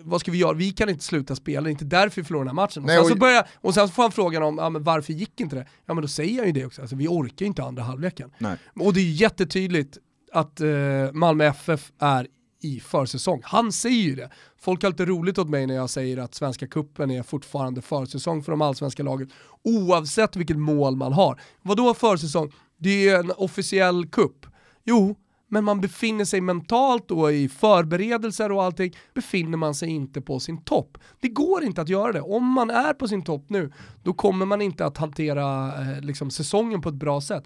vad 0.02 0.22
ska 0.22 0.32
vi 0.32 0.38
göra? 0.38 0.54
Vi 0.54 0.72
kan 0.72 0.90
inte 0.90 1.04
sluta 1.04 1.36
spela, 1.36 1.62
det 1.62 1.70
är 1.70 1.72
inte 1.72 1.86
därför 1.86 2.22
vi 2.22 2.26
förlorar 2.26 2.46
den 2.46 2.58
här 2.58 2.64
matchen. 2.64 2.84
Och, 2.84 2.90
sen, 2.90 3.06
så 3.06 3.16
börjar, 3.16 3.48
och 3.56 3.74
sen 3.74 3.88
så 3.88 3.94
får 3.94 4.04
han 4.04 4.12
frågan 4.12 4.44
om 4.44 4.58
ja, 4.58 4.70
men 4.70 4.84
varför 4.84 5.14
gick 5.14 5.40
inte 5.40 5.56
det? 5.56 5.68
Ja 5.86 5.94
men 5.94 6.02
då 6.02 6.08
säger 6.08 6.38
han 6.38 6.48
ju 6.48 6.52
det 6.52 6.66
också, 6.66 6.82
alltså, 6.82 6.96
vi 6.96 7.08
orkar 7.08 7.46
ju 7.46 7.48
inte 7.48 7.64
andra 7.64 7.84
halvleken. 7.84 8.32
Nej. 8.38 8.58
Och 8.80 8.94
det 8.94 9.00
är 9.00 9.12
jättetydligt 9.12 9.98
att 10.32 10.62
eh, 10.62 10.68
Malmö 11.14 11.46
FF 11.46 11.92
är 12.00 12.28
i 12.64 12.80
försäsong. 12.80 13.42
Han 13.44 13.72
säger 13.72 14.04
ju 14.04 14.16
det. 14.16 14.30
Folk 14.58 14.84
har 14.84 14.90
lite 14.90 15.06
roligt 15.06 15.38
åt 15.38 15.50
mig 15.50 15.68
när 15.68 15.76
jag 15.76 15.90
säger 15.90 16.18
att 16.18 16.36
Svenska 16.36 16.68
Kuppen 16.68 17.12
är 17.12 17.24
fortfarande 17.24 17.82
försäsong 17.82 18.44
för 18.44 18.52
de 18.52 18.62
allsvenska 18.62 19.04
lagen, 19.04 19.32
oavsett 19.64 20.36
vilket 20.36 20.58
mål 20.58 20.96
man 20.96 21.14
har. 21.14 21.42
Vad 21.62 21.78
då 21.78 21.94
försäsong? 21.94 22.52
Det 22.78 23.10
är 23.10 23.20
en 23.20 23.32
officiell 23.38 24.08
kupp. 24.08 24.46
Jo, 24.84 25.16
men 25.54 25.64
man 25.64 25.82
befinner 25.82 26.26
sig 26.26 26.42
mentalt 26.42 27.12
och 27.12 27.34
i 27.34 27.50
förberedelser 27.50 28.52
och 28.52 28.64
allting, 28.64 28.96
befinner 29.14 29.58
man 29.58 29.76
sig 29.76 29.90
inte 29.90 30.22
på 30.22 30.40
sin 30.40 30.64
topp. 30.64 30.98
Det 31.20 31.28
går 31.28 31.64
inte 31.64 31.82
att 31.82 31.90
göra 31.90 32.12
det. 32.12 32.22
Om 32.22 32.46
man 32.46 32.70
är 32.70 32.94
på 32.94 33.08
sin 33.08 33.24
topp 33.24 33.46
nu, 33.48 33.72
då 34.04 34.14
kommer 34.14 34.46
man 34.46 34.62
inte 34.62 34.86
att 34.86 34.98
hantera 34.98 35.68
eh, 35.68 36.02
liksom, 36.02 36.32
säsongen 36.32 36.82
på 36.82 36.90
ett 36.90 36.96
bra 36.96 37.22
sätt. 37.22 37.44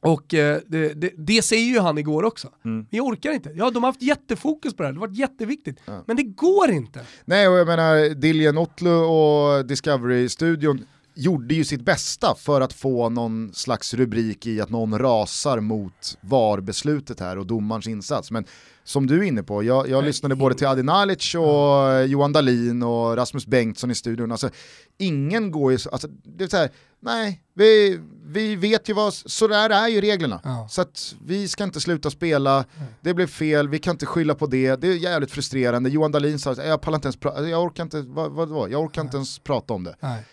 Och 0.00 0.34
eh, 0.34 0.60
det, 0.66 0.94
det, 0.94 1.12
det, 1.16 1.42
säger 1.42 1.72
ju 1.72 1.78
han 1.78 1.98
igår 1.98 2.24
också. 2.24 2.48
Mm. 2.64 2.86
Vi 2.90 3.00
orkar 3.00 3.32
inte. 3.32 3.50
Ja, 3.54 3.70
de 3.70 3.82
har 3.82 3.88
haft 3.88 4.02
jättefokus 4.02 4.74
på 4.74 4.82
det 4.82 4.86
här, 4.86 4.92
det 4.92 5.00
har 5.00 5.06
varit 5.06 5.18
jätteviktigt. 5.18 5.80
Ja. 5.84 6.04
Men 6.06 6.16
det 6.16 6.22
går 6.22 6.70
inte. 6.70 7.00
Nej, 7.24 7.48
och 7.48 7.58
jag 7.58 7.66
menar 7.66 8.14
Dillian 8.14 8.58
Otlu 8.58 8.90
och 8.90 9.66
Discovery-studion 9.66 10.84
gjorde 11.18 11.54
ju 11.54 11.64
sitt 11.64 11.80
bästa 11.80 12.34
för 12.34 12.60
att 12.60 12.72
få 12.72 13.08
någon 13.08 13.50
slags 13.54 13.94
rubrik 13.94 14.46
i 14.46 14.60
att 14.60 14.70
någon 14.70 14.98
rasar 14.98 15.60
mot 15.60 16.18
VAR-beslutet 16.20 17.20
här 17.20 17.38
och 17.38 17.46
domarens 17.46 17.86
insats. 17.86 18.30
Men 18.30 18.44
som 18.84 19.06
du 19.06 19.18
är 19.18 19.22
inne 19.22 19.42
på, 19.42 19.62
jag, 19.62 19.88
jag 19.88 20.04
lyssnade 20.04 20.36
både 20.36 20.54
till 20.54 20.66
Adi 20.66 20.82
Nalic 20.82 21.34
och 21.34 22.06
Johan 22.06 22.32
Dahlin 22.32 22.82
och 22.82 23.16
Rasmus 23.16 23.46
Bengtsson 23.46 23.90
i 23.90 23.94
studion. 23.94 24.32
Alltså, 24.32 24.50
ingen 24.98 25.50
går 25.50 25.72
ju, 25.72 25.78
alltså, 25.92 26.08
det 26.08 26.44
är 26.44 26.48
så 26.48 26.56
här, 26.56 26.70
nej, 27.00 27.42
vi, 27.54 28.00
vi 28.24 28.56
vet 28.56 28.88
ju 28.88 28.92
vad, 28.92 29.14
så 29.14 29.48
där 29.48 29.70
är 29.70 29.88
ju 29.88 30.00
reglerna. 30.00 30.40
Ja. 30.44 30.68
Så 30.70 30.82
att 30.82 31.14
vi 31.24 31.48
ska 31.48 31.64
inte 31.64 31.80
sluta 31.80 32.10
spela, 32.10 32.64
det 33.00 33.14
blev 33.14 33.26
fel, 33.26 33.68
vi 33.68 33.78
kan 33.78 33.94
inte 33.94 34.06
skylla 34.06 34.34
på 34.34 34.46
det, 34.46 34.76
det 34.76 34.88
är 34.88 34.96
jävligt 34.96 35.30
frustrerande. 35.30 35.90
Johan 35.90 36.12
Dahlin 36.12 36.38
sa, 36.38 36.54
jag 36.54 36.80
pallar 36.80 36.96
inte 36.96 37.08
ens, 37.08 37.50
jag 37.50 37.62
orkar 37.62 37.82
inte, 37.82 38.00
vad, 38.00 38.30
vad, 38.32 38.48
vad? 38.48 38.70
Jag 38.70 38.82
orkar 38.82 39.02
inte 39.02 39.16
ens 39.16 39.38
prata 39.38 39.74
om 39.74 39.84
det. 39.84 39.96
Nej. 40.00 40.24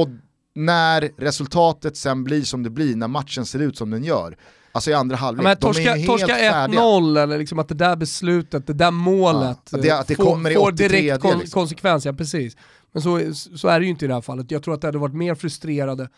Och 0.00 0.08
när 0.54 1.10
resultatet 1.16 1.96
sen 1.96 2.24
blir 2.24 2.42
som 2.42 2.62
det 2.62 2.70
blir, 2.70 2.96
när 2.96 3.08
matchen 3.08 3.46
ser 3.46 3.58
ut 3.58 3.76
som 3.76 3.90
den 3.90 4.04
gör, 4.04 4.36
Alltså 4.74 4.90
i 4.90 4.94
andra 4.94 5.16
halvlek, 5.16 5.46
ja, 5.46 5.56
torska, 5.56 5.94
de 5.94 6.06
Torska 6.06 6.38
1-0 6.38 7.22
eller 7.22 7.38
liksom 7.38 7.58
att 7.58 7.68
det 7.68 7.74
där 7.74 7.96
beslutet, 7.96 8.66
det 8.66 8.72
där 8.72 8.90
målet 8.90 9.58
ja, 9.70 9.78
det, 9.78 9.90
att 9.90 10.06
det 10.06 10.14
får, 10.14 10.54
får 10.54 10.72
direkt 10.72 11.20
kon 11.20 11.38
liksom. 11.38 11.60
konsekvens, 11.60 12.06
ja 12.06 12.12
precis. 12.12 12.56
Men 12.92 13.02
så, 13.02 13.34
så 13.34 13.68
är 13.68 13.80
det 13.80 13.84
ju 13.84 13.90
inte 13.90 14.04
i 14.04 14.08
det 14.08 14.14
här 14.14 14.20
fallet. 14.20 14.50
Jag 14.50 14.62
tror 14.62 14.74
att 14.74 14.80
det 14.80 14.88
hade 14.88 14.98
varit 14.98 15.14
mer 15.14 15.34
frustrerade 15.34 16.08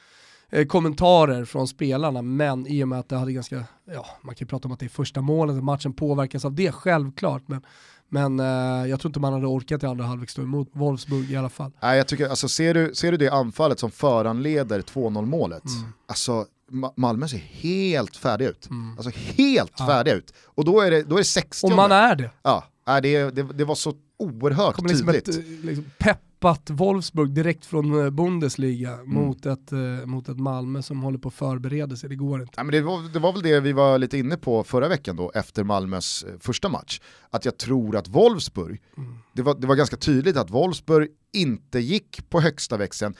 eh, 0.50 0.66
kommentarer 0.66 1.44
från 1.44 1.68
spelarna, 1.68 2.22
men 2.22 2.66
i 2.66 2.84
och 2.84 2.88
med 2.88 2.98
att 2.98 3.08
det 3.08 3.16
hade 3.16 3.32
ganska, 3.32 3.64
ja 3.84 4.06
man 4.22 4.34
kan 4.34 4.44
ju 4.44 4.48
prata 4.48 4.68
om 4.68 4.72
att 4.72 4.80
det 4.80 4.86
är 4.86 4.90
första 4.90 5.20
målet, 5.20 5.64
matchen 5.64 5.92
påverkas 5.92 6.44
av 6.44 6.54
det, 6.54 6.72
självklart. 6.72 7.42
Men 7.48 7.62
men 8.08 8.40
eh, 8.40 8.46
jag 8.90 9.00
tror 9.00 9.08
inte 9.08 9.20
man 9.20 9.32
hade 9.32 9.46
orkat 9.46 9.82
i 9.82 9.86
andra 9.86 10.04
halvlek 10.04 10.30
stå 10.30 10.42
emot 10.42 10.68
Wolfsburg 10.72 11.30
i 11.30 11.36
alla 11.36 11.48
fall. 11.48 11.72
Nej, 11.82 11.96
jag 11.96 12.06
tycker, 12.06 12.28
alltså, 12.28 12.48
ser, 12.48 12.74
du, 12.74 12.94
ser 12.94 13.10
du 13.10 13.16
det 13.16 13.28
anfallet 13.28 13.80
som 13.80 13.90
föranleder 13.90 14.80
2-0 14.80 15.26
målet, 15.26 15.64
mm. 15.64 15.92
alltså 16.06 16.46
Malmö 16.96 17.28
ser 17.28 17.38
helt 17.38 18.16
färdiga 18.16 18.48
ut. 18.48 18.70
Mm. 18.70 18.98
Alltså 18.98 19.20
helt 19.36 19.72
ja. 19.78 19.86
färdiga 19.86 20.14
ut. 20.14 20.34
Och 20.44 20.64
då 20.64 20.80
är 20.80 20.90
det, 20.90 21.02
då 21.02 21.14
är 21.16 21.18
det 21.18 21.24
60 21.24 21.66
Och 21.66 21.72
man 21.72 21.92
är 21.92 22.16
det. 22.16 22.30
Ja, 22.42 22.64
det, 23.02 23.30
det, 23.30 23.42
det 23.42 23.64
var 23.64 23.74
så 23.74 23.94
oerhört 24.16 24.82
liksom 24.82 25.06
tydligt. 25.06 25.26
Liksom 25.26 25.42
ett, 25.42 25.64
liksom, 25.64 25.84
pepp 25.98 26.20
tappat 26.44 26.70
Wolfsburg 26.70 27.30
direkt 27.30 27.66
från 27.66 28.04
eh, 28.04 28.10
Bundesliga 28.10 28.92
mm. 28.92 29.08
mot, 29.08 29.46
ett, 29.46 29.72
uh, 29.72 30.06
mot 30.06 30.28
ett 30.28 30.38
Malmö 30.38 30.82
som 30.82 31.02
håller 31.02 31.18
på 31.18 31.28
att 31.28 31.34
förbereda 31.34 31.96
sig, 31.96 32.08
det 32.08 32.16
går 32.16 32.40
inte. 32.40 32.52
Ja, 32.56 32.64
men 32.64 32.72
det, 32.72 32.80
var, 32.80 33.12
det 33.12 33.18
var 33.18 33.32
väl 33.32 33.42
det 33.42 33.60
vi 33.60 33.72
var 33.72 33.98
lite 33.98 34.18
inne 34.18 34.36
på 34.36 34.64
förra 34.64 34.88
veckan 34.88 35.16
då, 35.16 35.32
efter 35.34 35.64
Malmös 35.64 36.24
första 36.40 36.68
match. 36.68 37.00
Att 37.30 37.44
jag 37.44 37.58
tror 37.58 37.96
att 37.96 38.08
Wolfsburg, 38.08 38.82
mm. 38.96 39.18
det, 39.32 39.42
var, 39.42 39.54
det 39.54 39.66
var 39.66 39.74
ganska 39.74 39.96
tydligt 39.96 40.36
att 40.36 40.50
Wolfsburg 40.50 41.08
inte 41.32 41.78
gick 41.78 42.30
på 42.30 42.40
högsta 42.40 42.76
växeln, 42.76 43.14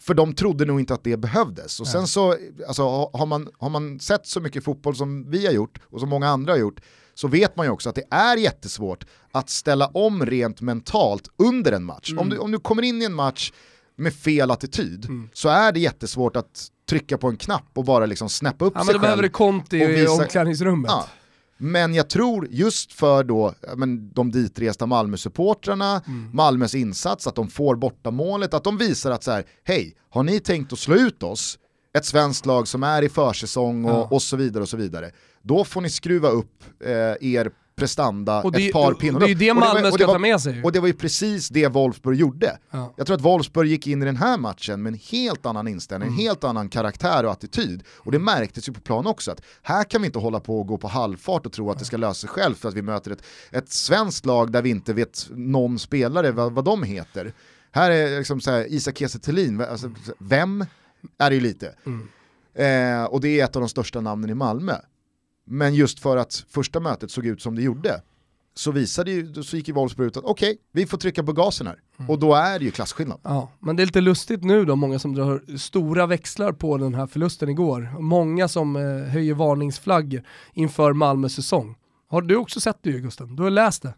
för 0.00 0.14
de 0.14 0.34
trodde 0.34 0.64
nog 0.64 0.80
inte 0.80 0.94
att 0.94 1.04
det 1.04 1.16
behövdes. 1.16 1.80
Och 1.80 1.88
sen 1.88 2.06
så, 2.06 2.36
alltså, 2.68 2.82
har, 3.12 3.26
man, 3.26 3.48
har 3.58 3.70
man 3.70 4.00
sett 4.00 4.26
så 4.26 4.40
mycket 4.40 4.64
fotboll 4.64 4.96
som 4.96 5.30
vi 5.30 5.46
har 5.46 5.52
gjort, 5.52 5.80
och 5.84 6.00
som 6.00 6.08
många 6.08 6.28
andra 6.28 6.52
har 6.52 6.58
gjort, 6.58 6.80
så 7.14 7.28
vet 7.28 7.56
man 7.56 7.66
ju 7.66 7.72
också 7.72 7.88
att 7.88 7.94
det 7.94 8.04
är 8.10 8.36
jättesvårt 8.36 9.04
att 9.32 9.50
ställa 9.50 9.86
om 9.86 10.26
rent 10.26 10.60
mentalt 10.60 11.28
under 11.36 11.72
en 11.72 11.84
match. 11.84 12.10
Mm. 12.10 12.22
Om, 12.22 12.28
du, 12.28 12.38
om 12.38 12.50
du 12.50 12.58
kommer 12.58 12.82
in 12.82 13.02
i 13.02 13.04
en 13.04 13.14
match 13.14 13.52
med 13.96 14.14
fel 14.14 14.50
attityd 14.50 15.04
mm. 15.04 15.28
så 15.32 15.48
är 15.48 15.72
det 15.72 15.80
jättesvårt 15.80 16.36
att 16.36 16.68
trycka 16.88 17.18
på 17.18 17.28
en 17.28 17.36
knapp 17.36 17.70
och 17.74 17.84
bara 17.84 18.06
liksom 18.06 18.28
snäppa 18.28 18.64
upp 18.64 18.72
ja, 18.76 18.80
sig 18.80 18.86
men 18.86 18.94
då 18.94 19.00
behöver 19.00 19.22
du 19.22 19.28
Conti 19.28 19.76
i 19.76 20.06
omklädningsrummet. 20.06 20.90
Ja. 20.90 21.06
Men 21.56 21.94
jag 21.94 22.10
tror 22.10 22.48
just 22.50 22.92
för 22.92 23.24
då, 23.24 23.54
men, 23.76 24.12
de 24.12 24.30
ditresta 24.30 24.86
Malmö-supportrarna, 24.86 26.02
mm. 26.06 26.30
Malmös 26.32 26.74
insats, 26.74 27.26
att 27.26 27.34
de 27.34 27.48
får 27.48 27.76
borta 27.76 28.10
målet, 28.10 28.54
att 28.54 28.64
de 28.64 28.78
visar 28.78 29.10
att 29.10 29.24
så 29.24 29.30
här, 29.30 29.44
hej, 29.64 29.96
har 30.10 30.22
ni 30.22 30.40
tänkt 30.40 30.72
att 30.72 30.78
slå 30.78 30.94
ut 30.94 31.22
oss, 31.22 31.58
ett 31.98 32.04
svenskt 32.04 32.46
lag 32.46 32.68
som 32.68 32.82
är 32.82 33.02
i 33.02 33.08
försäsong 33.08 33.84
och, 33.84 33.90
ja. 33.90 34.08
och 34.10 34.22
så 34.22 34.36
vidare 34.36 34.62
och 34.62 34.68
så 34.68 34.76
vidare, 34.76 35.10
då 35.44 35.64
får 35.64 35.80
ni 35.80 35.90
skruva 35.90 36.28
upp 36.28 36.64
eh, 36.84 36.92
er 37.20 37.50
prestanda, 37.76 38.42
och 38.42 38.52
det, 38.52 38.66
ett 38.66 38.72
par 38.72 38.94
pinnar 38.94 39.20
Det 39.20 39.26
är 39.26 39.28
ju 39.28 39.34
det 39.34 39.54
Malmö 39.54 39.90
ska 39.90 40.06
ta 40.06 40.18
med 40.18 40.40
sig. 40.40 40.62
Och 40.62 40.72
det 40.72 40.80
var 40.80 40.86
ju 40.86 40.92
precis 40.92 41.48
det 41.48 41.68
Wolfsburg 41.68 42.18
gjorde. 42.18 42.58
Ja. 42.70 42.94
Jag 42.96 43.06
tror 43.06 43.16
att 43.16 43.22
Wolfsburg 43.22 43.68
gick 43.68 43.86
in 43.86 44.02
i 44.02 44.04
den 44.04 44.16
här 44.16 44.38
matchen 44.38 44.82
med 44.82 44.92
en 44.92 44.98
helt 45.10 45.46
annan 45.46 45.68
inställning, 45.68 46.08
Mm. 46.08 46.18
en 46.18 46.24
helt 46.26 46.44
annan 46.44 46.68
karaktär 46.68 47.24
och 47.24 47.32
attityd. 47.32 47.82
Och 47.88 48.12
det 48.12 48.18
märktes 48.18 48.68
ju 48.68 48.72
på 48.72 48.80
plan 48.80 49.06
också, 49.06 49.30
att 49.30 49.40
här 49.62 49.84
kan 49.84 50.02
vi 50.02 50.06
inte 50.06 50.18
hålla 50.18 50.40
på 50.40 50.60
och 50.60 50.66
gå 50.66 50.78
på 50.78 50.88
halvfart 50.88 51.46
och 51.46 51.52
tro 51.52 51.70
att 51.70 51.78
det 51.78 51.84
ska 51.84 51.96
lösa 51.96 52.14
sig 52.14 52.28
själv 52.28 52.54
för 52.54 52.68
att 52.68 52.74
vi 52.74 52.82
möter 52.82 53.10
ett, 53.10 53.22
ett 53.50 53.72
svenskt 53.72 54.26
lag 54.26 54.52
där 54.52 54.62
vi 54.62 54.70
inte 54.70 54.92
vet 54.92 55.26
någon 55.30 55.78
spelare 55.78 56.30
vad, 56.30 56.52
vad 56.52 56.64
de 56.64 56.82
heter. 56.82 57.32
Här 57.70 57.90
är 57.90 58.18
liksom 58.18 58.40
så 58.40 58.50
här, 58.50 58.72
Isak 58.72 58.98
Kiese 58.98 59.18
alltså, 59.70 59.90
vem 60.18 60.66
är 61.18 61.30
det 61.30 61.34
ju 61.36 61.42
lite. 61.42 61.74
Mm. 61.86 62.08
Eh, 62.54 63.04
och 63.04 63.20
det 63.20 63.40
är 63.40 63.44
ett 63.44 63.56
av 63.56 63.62
de 63.62 63.68
största 63.68 64.00
namnen 64.00 64.30
i 64.30 64.34
Malmö. 64.34 64.74
Men 65.44 65.74
just 65.74 66.00
för 66.00 66.16
att 66.16 66.44
första 66.48 66.80
mötet 66.80 67.10
såg 67.10 67.26
ut 67.26 67.42
som 67.42 67.54
det 67.54 67.62
gjorde 67.62 68.02
så 68.54 68.70
visade 68.70 69.10
ju, 69.10 69.42
så 69.42 69.56
gick 69.56 69.68
ju 69.68 69.74
Wolfsburg 69.74 70.06
ut 70.06 70.16
att 70.16 70.24
okej, 70.24 70.58
vi 70.72 70.86
får 70.86 70.98
trycka 70.98 71.22
på 71.22 71.32
gasen 71.32 71.66
här. 71.66 71.78
Mm. 71.98 72.10
Och 72.10 72.18
då 72.18 72.34
är 72.34 72.58
det 72.58 72.64
ju 72.64 72.70
klasskillnad. 72.70 73.20
Ja, 73.22 73.50
men 73.58 73.76
det 73.76 73.82
är 73.82 73.86
lite 73.86 74.00
lustigt 74.00 74.44
nu 74.44 74.64
då, 74.64 74.76
många 74.76 74.98
som 74.98 75.14
drar 75.14 75.56
stora 75.58 76.06
växlar 76.06 76.52
på 76.52 76.78
den 76.78 76.94
här 76.94 77.06
förlusten 77.06 77.48
igår. 77.48 77.96
Många 78.00 78.48
som 78.48 78.76
eh, 78.76 78.82
höjer 79.12 79.34
varningsflaggor 79.34 80.22
inför 80.52 80.92
Malmös 80.92 81.34
säsong. 81.34 81.76
Har 82.08 82.22
du 82.22 82.36
också 82.36 82.60
sett 82.60 82.78
det 82.82 82.92
Gusten? 82.92 83.36
Du 83.36 83.42
har 83.42 83.50
läst 83.50 83.82
det? 83.82 83.94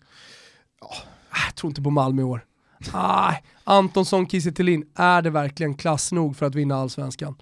Ja. 0.81 0.87
Ah, 1.31 1.37
Jag 1.47 1.55
tror 1.55 1.71
inte 1.71 1.83
på 1.83 1.91
Malmö 1.91 2.23
i 2.23 2.25
år. 2.25 2.45
Nej, 2.93 3.45
Antonsson, 3.65 4.29
Kiese 4.29 4.49
är 4.95 5.23
det 5.23 5.31
verkligen 5.31 5.75
klass 5.75 6.13
nog 6.13 6.37
för 6.37 6.47
att 6.47 6.55
vinna 6.55 6.77
allsvenskan? 6.77 7.35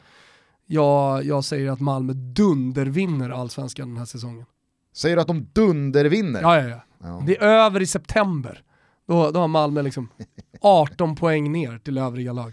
Jag, 0.67 1.25
jag 1.25 1.45
säger 1.45 1.71
att 1.71 1.81
Malmö 1.81 2.13
dundervinner 2.13 3.31
allsvenskan 3.31 3.89
den 3.89 3.97
här 3.99 4.05
säsongen. 4.05 4.47
Säger 4.95 5.17
du 5.17 5.23
att 5.23 5.29
de 5.29 5.49
dundervinner? 5.53 6.43
Ja, 6.43 6.63
ja, 6.63 6.69
ja. 6.69 6.81
Ja. 7.03 7.23
Det 7.27 7.37
är 7.37 7.43
över 7.43 7.83
i 7.83 7.87
september. 7.87 8.63
Då, 9.09 9.31
då 9.31 9.41
har 9.41 9.49
Malmö 9.49 9.83
liksom 9.83 10.09
18 10.61 11.17
poäng 11.17 11.53
ner 11.53 11.79
till 11.79 11.99
övriga 11.99 12.33
lag. 12.33 12.53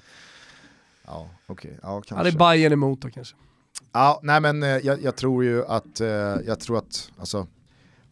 Ja, 1.06 1.30
okej. 1.48 1.80
Ja, 1.82 1.88
Ja, 1.96 2.02
kanske. 2.02 2.24
det 2.24 2.36
är 2.36 2.40
Bayern 2.40 2.74
emot 2.74 3.02
då 3.02 3.10
kanske. 3.10 3.36
Ja, 3.92 4.20
nej 4.24 4.42
men 4.42 4.64
eh, 4.64 4.70
jag, 4.70 5.02
jag 5.02 5.16
tror 5.16 5.44
ju 5.44 5.66
att, 5.66 6.02
eh, 6.02 6.08
jag 6.48 6.60
tror 6.60 6.78
att, 6.78 7.12
alltså, 7.18 7.48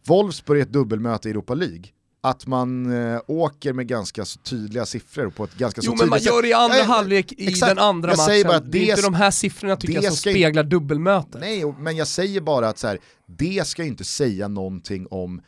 Wolfsburg 0.06 0.58
är 0.58 0.62
ett 0.62 0.72
dubbelmöte 0.72 1.28
i 1.28 1.30
Europa 1.30 1.54
League. 1.54 1.84
Att 2.22 2.46
man 2.46 2.92
eh, 3.12 3.20
åker 3.26 3.72
med 3.72 3.86
ganska 3.86 4.24
så 4.24 4.38
tydliga 4.38 4.86
siffror 4.86 5.30
på 5.30 5.44
ett 5.44 5.54
ganska 5.54 5.80
så 5.82 5.86
Jo 5.86 5.94
men 5.98 6.08
man 6.08 6.18
tydligt 6.18 6.32
gör 6.34 6.42
det 6.42 6.48
i 6.48 6.52
andra 6.52 6.76
Nej, 6.76 6.84
halvlek 6.86 7.32
i 7.32 7.48
exakt. 7.48 7.70
den 7.70 7.84
andra 7.84 8.10
Jag 8.10 8.18
matchen. 8.18 8.42
bara 8.46 8.56
att 8.56 8.72
det 8.72 8.78
är 8.78 8.86
det 8.86 8.90
inte 8.90 9.02
de 9.02 9.14
här 9.14 9.30
siffrorna 9.30 9.76
tycker 9.76 9.94
det 9.94 10.04
jag 10.04 10.12
som 10.12 10.16
ska 10.16 10.30
speglar 10.30 10.62
dubbelmötet. 10.64 11.40
Nej, 11.40 11.74
men 11.78 11.96
jag 11.96 12.06
säger 12.06 12.40
bara 12.40 12.68
att 12.68 12.78
så 12.78 12.86
här, 12.86 12.98
det 13.26 13.66
ska 13.66 13.82
ju 13.82 13.88
inte 13.88 14.04
säga 14.04 14.48
någonting 14.48 15.06
om 15.10 15.40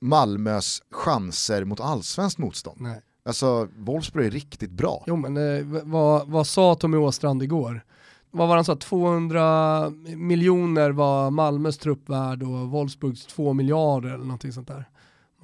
Malmös 0.00 0.82
chanser 0.90 1.64
mot 1.64 1.80
allsvenskt 1.80 2.38
motstånd. 2.38 2.80
Nej. 2.80 3.00
Alltså, 3.24 3.68
Wolfsburg 3.76 4.26
är 4.26 4.30
riktigt 4.30 4.70
bra. 4.70 5.04
Jo 5.06 5.16
men 5.16 5.36
eh, 5.36 5.64
vad, 5.84 6.28
vad 6.28 6.46
sa 6.46 6.74
Tommy 6.74 6.96
Åstrand 6.96 7.42
igår? 7.42 7.84
Vad 8.30 8.48
var 8.48 8.56
han 8.56 8.64
sa? 8.64 8.76
200 8.76 9.90
miljoner 10.16 10.90
var 10.90 11.30
Malmös 11.30 11.78
trupp 11.78 12.08
värd 12.08 12.42
och 12.42 12.48
Wolfsburgs 12.70 13.26
2 13.26 13.52
miljarder 13.52 14.08
eller 14.08 14.24
någonting 14.24 14.52
sånt 14.52 14.68
där. 14.68 14.88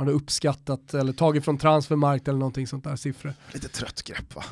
Man 0.03 0.07
hade 0.09 0.16
uppskattat 0.16 0.94
eller 0.94 1.12
tagit 1.12 1.44
från 1.44 1.59
transfermarkt 1.59 2.28
eller 2.28 2.38
någonting 2.38 2.66
sånt 2.66 2.84
där 2.84 2.96
siffror. 2.96 3.34
Lite 3.53 3.68
trött 3.68 4.03
grepp 4.03 4.34
va? 4.34 4.44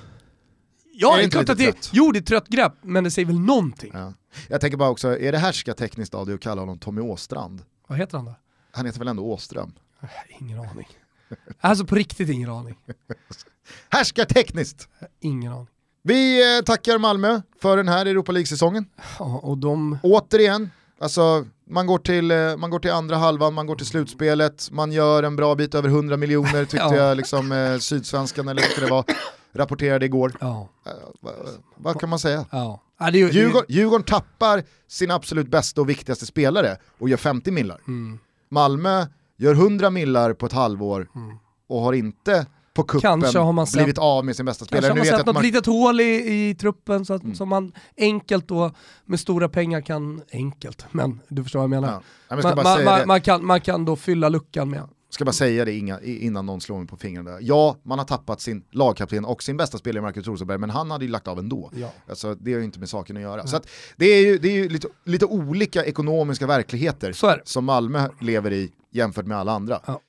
Ja, 0.93 1.13
Är 1.13 1.17
det 1.17 1.23
det 1.23 1.27
är 1.27 1.31
klart 1.31 1.49
att 1.49 1.59
det, 1.59 1.73
trött? 1.73 1.91
jo 1.93 2.13
det 2.13 2.19
är 2.19 2.23
trött 2.23 2.49
grepp, 2.49 2.73
men 2.83 3.05
det 3.05 3.11
säger 3.11 3.27
väl 3.27 3.41
någonting. 3.41 3.91
Ja. 3.95 4.13
Jag 4.49 4.61
tänker 4.61 4.77
bara 4.79 4.89
också, 4.89 5.19
är 5.19 5.33
det 5.33 5.39
härska 5.39 5.75
tekniskt 5.75 6.15
av 6.15 6.27
dig 6.27 6.35
att 6.35 6.41
kalla 6.41 6.63
honom 6.63 6.79
Tommy 6.79 7.01
Åstrand? 7.01 7.63
Vad 7.87 7.99
heter 7.99 8.17
han 8.17 8.25
då? 8.27 8.35
Han 8.73 8.87
heter 8.87 8.99
väl 8.99 9.09
ändå 9.09 9.23
Åström? 9.25 9.73
Ingen 10.41 10.59
aning. 10.59 10.89
Alltså 11.61 11.85
på 11.85 11.95
riktigt 11.95 12.29
ingen 12.29 12.51
aning. 12.51 12.77
Härska 13.89 14.25
tekniskt! 14.25 14.89
Ingen 15.21 15.53
aning. 15.53 15.69
Vi 16.03 16.57
eh, 16.59 16.63
tackar 16.65 16.99
Malmö 16.99 17.43
för 17.63 17.77
den 17.77 17.89
här 17.89 18.07
Europa 18.07 18.33
League-säsongen. 18.33 18.87
Ja, 19.19 19.25
och 19.43 19.59
de, 19.59 19.99
Återigen, 20.03 20.71
alltså, 21.01 21.47
man, 21.71 21.87
går 21.87 21.99
till, 21.99 22.31
eh, 22.31 22.57
man 22.57 22.71
går 22.71 22.79
till 22.79 22.91
andra 22.93 23.17
halvan, 23.17 23.55
man 23.55 23.67
går 23.67 23.77
till 23.77 23.87
slutspelet, 23.87 24.69
man 24.71 24.93
gör 24.93 25.23
en 25.23 25.37
bra 25.37 25.55
bit 25.55 25.75
över 25.75 25.89
100 25.89 26.17
miljoner 26.17 26.65
tyckte 26.65 26.77
Ja. 26.77 26.95
jag 26.97 27.17
liksom, 27.17 27.53
eh, 27.53 27.79
Sydsvenskan 27.79 28.49
eller 28.49 28.63
vilka 28.63 28.81
det 28.81 28.91
var 28.91 29.05
rapporterade 29.53 30.07
igår. 30.07 30.33
ja, 30.41 30.69
Eh, 30.87 30.93
vad, 31.21 31.35
vad 31.77 32.01
kan 32.01 32.09
man 32.09 32.19
säga? 32.19 32.45
ja. 32.51 32.81
ja 32.99 33.11
det 33.11 33.19
Djurgården, 33.19 33.67
Djurgården 33.69 34.05
tappar 34.05 34.63
sin 34.89 35.11
absolut 35.11 35.49
bästa 35.49 35.81
och 35.81 35.89
viktigaste 35.89 36.27
spelare 36.27 36.77
och 36.99 37.09
gör 37.09 37.17
50 37.17 37.51
millar. 37.51 37.81
Mm. 37.89 38.19
Malmö 38.49 39.07
gör 39.37 39.55
100 39.55 39.91
millar 39.91 40.33
på 40.33 40.47
ett 40.47 40.53
halvår 40.53 41.09
Mm. 41.15 41.37
och 41.69 41.81
har 41.81 41.93
inte 41.93 42.47
på 42.75 42.83
kuppen 42.83 43.01
Kanske 43.21 43.39
har 43.39 43.53
man 43.53 43.67
sett- 43.67 43.75
blivit 43.79 43.99
av 43.99 44.25
med 44.25 44.37
sin 44.37 44.47
bästa 44.47 44.59
Kanske 44.65 44.77
spelare. 44.77 44.91
har 44.91 44.97
man 44.97 45.05
sett 45.07 45.21
att 45.21 45.27
något 45.27 45.35
man- 45.35 45.43
litet 45.43 45.67
hål 45.67 46.01
i, 46.01 46.49
i 46.51 46.55
truppen 46.55 47.05
så 47.05 47.15
att, 47.15 47.23
Mm. 47.23 47.35
som 47.35 47.49
man 47.49 47.73
enkelt 47.99 48.49
då 48.49 48.71
med 49.05 49.21
stora 49.21 49.49
pengar 49.49 49.81
kan, 49.81 50.23
enkelt, 50.33 50.85
men 50.91 51.21
du 51.29 51.43
förstår 51.43 51.59
vad 51.59 51.65
jag 51.65 51.71
menar. 51.71 51.89
Ja. 51.89 52.03
Nej, 52.37 52.41
men 52.55 52.65
Man, 52.65 52.85
man, 52.85 53.07
man, 53.07 53.21
kan, 53.21 53.47
man 53.47 53.61
kan 53.61 53.85
då 53.85 53.97
fylla 53.97 54.29
luckan 54.29 54.71
med. 54.71 54.89
ska 55.11 55.25
bara 55.25 55.33
säga 55.33 55.65
det 55.65 55.73
inga, 55.73 56.01
innan 56.01 56.47
någon 56.47 56.61
slår 56.61 56.79
mig 56.79 56.87
på 56.87 56.97
fingrarna. 56.97 57.39
Ja, 57.41 57.77
man 57.83 57.99
har 57.99 58.07
tappat 58.07 58.41
sin 58.41 58.65
lagkapten 58.71 59.25
och 59.25 59.43
sin 59.43 59.57
bästa 59.57 59.79
spelare 59.79 60.03
Marcus 60.03 60.27
Rosenberg, 60.27 60.59
men 60.59 60.71
han 60.71 60.91
hade 60.91 61.05
ju 61.05 61.11
lagt 61.11 61.29
av 61.29 61.39
ändå. 61.39 61.71
Ja. 61.75 61.93
Alltså, 62.09 62.35
det 62.35 62.53
har 62.53 62.59
ju 62.59 62.65
inte 62.65 62.79
med 62.79 62.89
saken 62.89 63.17
att 63.17 63.23
göra. 63.23 63.47
Så 63.47 63.57
att, 63.57 63.67
det 63.97 64.07
är 64.07 64.23
ju, 64.27 64.39
det 64.39 64.49
är 64.49 64.53
ju 64.53 64.69
lite, 64.69 64.89
lite 65.05 65.27
olika 65.27 65.85
ekonomiska 65.85 66.47
verkligheter 66.47 67.13
som 67.45 67.65
Malmö 67.65 68.09
lever 68.21 68.53
i 68.53 68.73
jämfört 68.93 69.27
med 69.27 69.39
alla 69.39 69.53
andra. 69.53 69.81
Ja. 69.87 70.01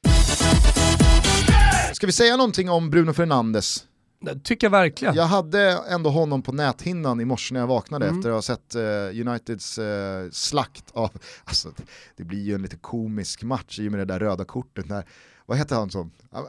Ska 2.01 2.05
vi 2.07 2.13
säga 2.13 2.37
någonting 2.37 2.69
om 2.69 2.89
Bruno 2.89 3.13
Fernandes? 3.13 3.83
Det 4.21 4.39
tycker 4.43 4.67
jag 4.67 4.71
verkligen. 4.71 5.15
Jag 5.15 5.23
hade 5.25 5.79
ändå 5.89 6.09
honom 6.09 6.41
på 6.41 6.51
näthinnan 6.51 7.19
i 7.21 7.25
morse 7.25 7.53
när 7.53 7.59
jag 7.59 7.67
vaknade 7.67 8.05
Mm. 8.05 8.17
efter 8.19 8.29
att 8.29 8.35
ha 8.35 8.41
sett 8.41 8.75
eh, 8.75 8.81
Uniteds 9.27 9.77
eh, 9.79 10.29
slakt 10.31 10.83
av, 10.93 11.09
alltså 11.45 11.69
det, 12.17 12.23
blir 12.23 12.39
ju 12.43 12.55
en 12.55 12.61
lite 12.61 12.75
komisk 12.77 13.43
match 13.43 13.79
i 13.79 13.87
och 13.87 13.91
med 13.91 13.99
det 13.99 14.05
där 14.05 14.19
röda 14.19 14.45
kortet 14.45 14.89
när, 14.89 15.05
vad 15.45 15.57
heter 15.57 15.75
han 15.75 15.89
som? 15.89 16.11
Han, 16.31 16.43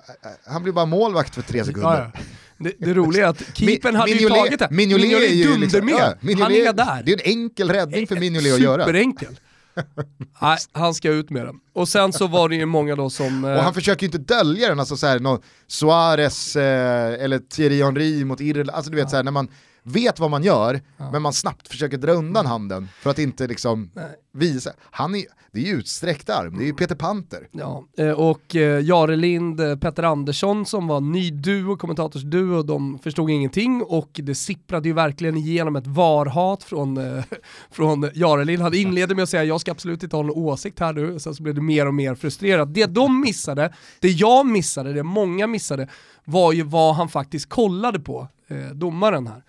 han 0.47 0.63
blir 0.63 0.73
bara 0.73 0.87
målvakt 0.87 1.35
för 1.35 1.43
tre 1.43 1.65
sekunder. 1.65 1.91
Ja, 1.91 2.11
ja. 2.15 2.21
Det, 2.59 2.73
det 2.79 2.95
roliga 2.95 3.25
är 3.27 3.31
att 3.31 3.43
keepern 3.57 3.95
hade 3.95 4.11
ju 4.11 4.17
Mignolet- 4.29 4.39
tagit 4.45 4.59
det. 4.59 4.69
Mignolet 4.71 5.05
är 5.05 5.35
ju 5.35 5.57
liksom, 5.59 5.89
ja, 5.89 6.15
Mignolet- 6.21 6.43
Han 6.43 6.53
är 6.53 6.73
där. 6.73 7.03
Det 7.03 7.13
är 7.13 7.17
en 7.29 7.39
enkel 7.41 7.71
räddning 7.71 8.07
för 8.07 8.17
Mignolet 8.17 8.55
att 8.55 8.61
göra. 8.61 8.83
Superenkel. 8.83 9.39
Nej, 10.43 10.59
han 10.73 10.95
ska 10.95 11.09
ut 11.09 11.31
med 11.31 11.47
den. 11.47 11.61
Och 11.73 11.89
sen 11.89 12.13
så 12.13 12.27
var 12.27 12.49
det 12.49 12.57
ju 12.57 12.67
många 12.67 12.97
då 12.97 13.11
som... 13.11 13.45
Och 13.45 13.51
eh, 13.51 13.63
han 13.63 13.75
försöker 13.75 14.03
ju 14.03 14.07
inte 14.07 14.35
dölja 14.35 14.69
den, 14.69 14.81
alltså 14.81 14.97
såhär, 14.97 15.19
någon 15.19 15.43
Suarez 15.67 16.57
eh, 16.57 17.25
eller 17.25 17.39
Thierry 17.39 17.83
Henry 17.83 18.25
mot 18.25 18.41
Irland, 18.41 18.71
alltså 18.71 18.91
du 18.91 18.97
vet 18.97 19.11
såhär 19.11 19.23
när 19.23 19.33
man 19.33 19.49
vet 19.83 20.21
vad 20.21 20.31
man 20.31 20.43
gör, 20.43 20.81
men 21.13 21.23
man 21.23 21.33
snabbt 21.33 21.69
försöker 21.69 21.99
dra 21.99 22.13
undan 22.13 22.47
handen 22.47 22.89
för 23.01 23.11
att 23.11 23.19
inte 23.19 23.47
liksom 23.47 23.91
visa. 24.33 24.73
Han 24.91 25.15
är, 25.15 25.25
det 25.53 25.61
är 25.61 25.65
ju 25.65 25.73
utsträckt 25.73 26.31
arm, 26.31 26.59
det 26.59 26.65
är 26.65 26.67
ju 26.67 26.75
Peter 26.75 26.95
Panter. 26.95 27.49
Ja, 27.53 27.85
eh, 27.99 28.11
och 28.11 28.57
eh, 28.57 28.85
Jarelind, 28.85 29.61
eh, 29.61 29.77
Petter 29.77 30.03
Andersson 30.03 30.67
som 30.67 30.87
var 30.87 31.01
ny 31.01 31.31
duo, 31.31 31.77
kommentatorsduo, 31.77 32.63
de 32.63 32.99
förstod 32.99 33.31
ingenting 33.31 33.83
och 33.83 34.11
det 34.13 34.35
sipprade 34.35 34.89
ju 34.89 34.95
verkligen 34.95 35.37
igenom 35.37 35.77
ett 35.77 35.87
varhat 35.87 36.65
från, 36.65 37.23
från 37.71 38.11
Jarelind. 38.15 38.63
Han 38.63 38.75
inledde 38.75 39.15
med 39.15 39.23
att 39.23 39.29
säga 39.29 39.45
jag 39.45 39.61
ska 39.61 39.71
absolut 39.71 40.03
inte 40.03 40.17
ha 40.17 40.23
någon 40.23 40.37
åsikt 40.37 40.81
här 40.81 40.93
nu, 40.93 41.19
sen 41.19 41.35
så 41.35 41.43
blev 41.43 41.55
det 41.55 41.61
mer 41.61 41.87
och 41.87 41.95
mer 41.95 42.15
frustrerat. 42.15 42.75
Det 42.75 42.87
de 42.87 43.21
missade, 43.21 43.73
det 44.01 44.09
jag 44.09 44.47
missade, 44.47 44.93
det 44.93 45.03
många 45.03 45.47
missade, 45.47 45.89
var 46.25 46.53
ju 46.53 46.63
vad 46.63 46.95
han 46.95 47.09
faktiskt 47.09 47.49
kollade 47.49 48.01
på, 48.01 48.29
eh, 48.49 48.67
domaren 48.75 49.27
här. 49.27 49.43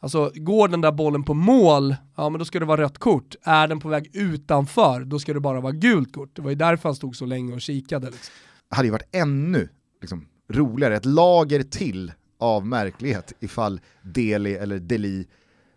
Alltså 0.00 0.32
går 0.34 0.68
den 0.68 0.80
där 0.80 0.92
bollen 0.92 1.24
på 1.24 1.34
mål, 1.34 1.96
ja 2.16 2.28
men 2.28 2.38
då 2.38 2.44
ska 2.44 2.58
det 2.58 2.64
vara 2.64 2.80
rött 2.80 2.98
kort. 2.98 3.34
Är 3.42 3.68
den 3.68 3.80
på 3.80 3.88
väg 3.88 4.10
utanför, 4.12 5.04
då 5.04 5.18
ska 5.18 5.34
det 5.34 5.40
bara 5.40 5.60
vara 5.60 5.72
gult 5.72 6.12
kort. 6.12 6.36
Det 6.36 6.42
var 6.42 6.50
ju 6.50 6.56
därför 6.56 6.88
han 6.88 6.96
stod 6.96 7.16
så 7.16 7.26
länge 7.26 7.54
och 7.54 7.60
kikade. 7.60 8.06
Liksom. 8.06 8.32
hade 8.70 8.86
ju 8.86 8.92
varit 8.92 9.08
ännu 9.12 9.68
liksom, 10.00 10.26
roligare, 10.52 10.96
ett 10.96 11.04
lager 11.04 11.62
till 11.62 12.12
av 12.40 12.66
märklighet 12.66 13.32
ifall 13.40 13.80
Deli 14.02 14.54
eller 14.54 14.78
Deli 14.78 15.26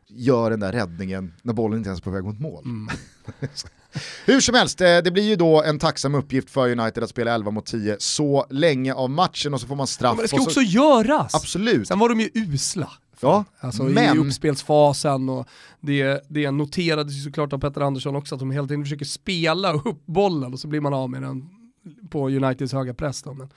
gör 0.07 0.49
den 0.49 0.59
där 0.59 0.71
räddningen 0.71 1.33
när 1.41 1.53
bollen 1.53 1.77
inte 1.77 1.87
ens 1.87 1.99
är 1.99 2.03
på 2.03 2.11
väg 2.11 2.23
mot 2.23 2.39
mål. 2.39 2.63
Hur 4.25 4.41
som 4.41 4.55
helst, 4.55 4.81
eh, 4.81 4.97
det 4.97 5.11
blir 5.11 5.23
ju 5.23 5.35
då 5.35 5.63
en 5.63 5.79
tacksam 5.79 6.15
uppgift 6.15 6.49
för 6.49 6.79
United 6.79 7.03
att 7.03 7.09
spela 7.09 7.33
11 7.33 7.51
mot 7.51 7.65
10 7.65 7.95
så 7.99 8.45
länge 8.49 8.93
av 8.93 9.09
matchen 9.09 9.53
och 9.53 9.61
så 9.61 9.67
får 9.67 9.75
man 9.75 9.87
straff. 9.87 10.15
Men 10.15 10.23
det 10.23 10.27
ska 10.27 10.37
och 10.37 10.43
så, 10.43 10.49
också 10.49 10.61
göras! 10.61 11.35
Absolut. 11.35 11.87
Sen 11.87 11.99
var 11.99 12.09
de 12.09 12.19
ju 12.19 12.29
usla. 12.33 12.91
Ja, 13.21 13.45
Alltså 13.59 13.89
i 13.89 13.93
men 13.93 14.17
uppspelsfasen 14.17 15.29
och 15.29 15.47
det, 15.79 16.25
det 16.29 16.51
noterades 16.51 17.13
ju 17.13 17.21
såklart 17.21 17.53
av 17.53 17.59
Petter 17.59 17.81
Andersson 17.81 18.15
också 18.15 18.35
att 18.35 18.39
de 18.39 18.51
hela 18.51 18.67
tiden 18.67 18.83
försöker 18.83 19.05
spela 19.05 19.73
upp 19.73 20.05
bollen 20.05 20.53
och 20.53 20.59
så 20.59 20.67
blir 20.67 20.81
man 20.81 20.93
av 20.93 21.09
med 21.09 21.21
den 21.21 21.49
på 22.09 22.29
Uniteds 22.29 22.73
höga 22.73 22.93
press 22.93 23.23
då. 23.23 23.33
Men, 23.33 23.49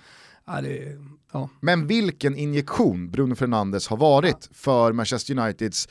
ja, 0.47 0.61
det, 0.61 0.99
ja. 1.33 1.49
Men 1.61 1.87
vilken 1.87 2.37
injektion 2.37 3.11
Bruno 3.11 3.35
Fernandes 3.35 3.89
har 3.89 3.97
varit 3.97 4.49
för 4.53 4.93
Manchester 4.93 5.39
Uniteds 5.39 5.89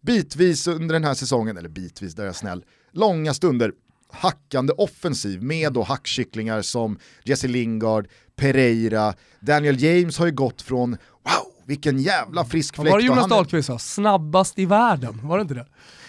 bitvis 0.00 0.66
under 0.66 0.92
den 0.92 1.04
här 1.04 1.14
säsongen, 1.14 1.56
eller 1.56 1.68
bitvis, 1.68 2.14
där 2.14 2.22
är 2.22 2.26
jag 2.26 2.36
snäll, 2.36 2.64
långa 2.92 3.34
stunder 3.34 3.72
hackande 4.12 4.72
offensiv 4.72 5.42
med 5.42 5.72
då 5.72 5.82
hackkycklingar 5.82 6.62
som 6.62 6.98
Jesse 7.24 7.48
Lingard, 7.48 8.08
Pereira, 8.36 9.14
Daniel 9.40 9.82
James 9.82 10.18
har 10.18 10.26
ju 10.26 10.32
gått 10.32 10.62
från 10.62 10.90
wow, 10.90 11.51
vilken 11.64 11.98
jävla 11.98 12.44
frisk 12.44 12.76
fläkt. 12.76 12.90
Var 12.90 12.98
det 12.98 13.04
Jonas 13.04 13.28
Dahlqvist 13.28 13.66
sa? 13.66 13.78
Snabbast 13.78 14.58
i 14.58 14.66
världen, 14.66 15.20
var 15.22 15.38
det 15.38 15.42
inte 15.42 15.54
det? 15.54 15.66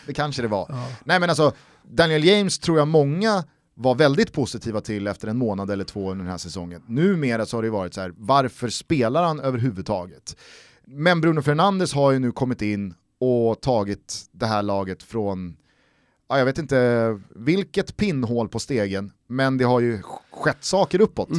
Det 0.07 0.13
kanske 0.13 0.41
det 0.41 0.47
var. 0.47 0.75
Nej 1.03 1.19
men 1.19 1.29
alltså, 1.29 1.51
Daniel 1.91 2.23
James 2.23 2.59
tror 2.59 2.77
jag 2.77 2.87
många 2.87 3.43
var 3.75 3.95
väldigt 3.95 4.33
positiva 4.33 4.81
till 4.81 5.07
efter 5.07 5.27
en 5.27 5.37
månad 5.37 5.71
eller 5.71 5.83
två 5.83 6.11
under 6.11 6.23
den 6.23 6.31
här 6.31 6.37
säsongen. 6.37 6.83
Numera 6.87 7.45
så 7.45 7.57
har 7.57 7.63
det 7.63 7.69
varit 7.69 7.93
så 7.93 8.01
här, 8.01 8.13
varför 8.17 8.69
spelar 8.69 9.23
han 9.23 9.39
överhuvudtaget? 9.39 10.37
Men 10.85 11.21
Bruno 11.21 11.41
Fernandes 11.41 11.93
har 11.93 12.11
ju 12.11 12.19
nu 12.19 12.31
kommit 12.31 12.61
in 12.61 12.93
och 13.19 13.61
tagit 13.61 14.21
det 14.31 14.45
här 14.45 14.63
laget 14.63 15.03
från, 15.03 15.55
ja, 16.29 16.37
jag 16.37 16.45
vet 16.45 16.57
inte 16.57 17.19
vilket 17.35 17.97
pinnhål 17.97 18.49
på 18.49 18.59
stegen, 18.59 19.11
men 19.27 19.57
det 19.57 19.65
har 19.65 19.79
ju 19.79 20.01
skett 20.31 20.63
saker 20.63 21.01
uppåt. 21.01 21.29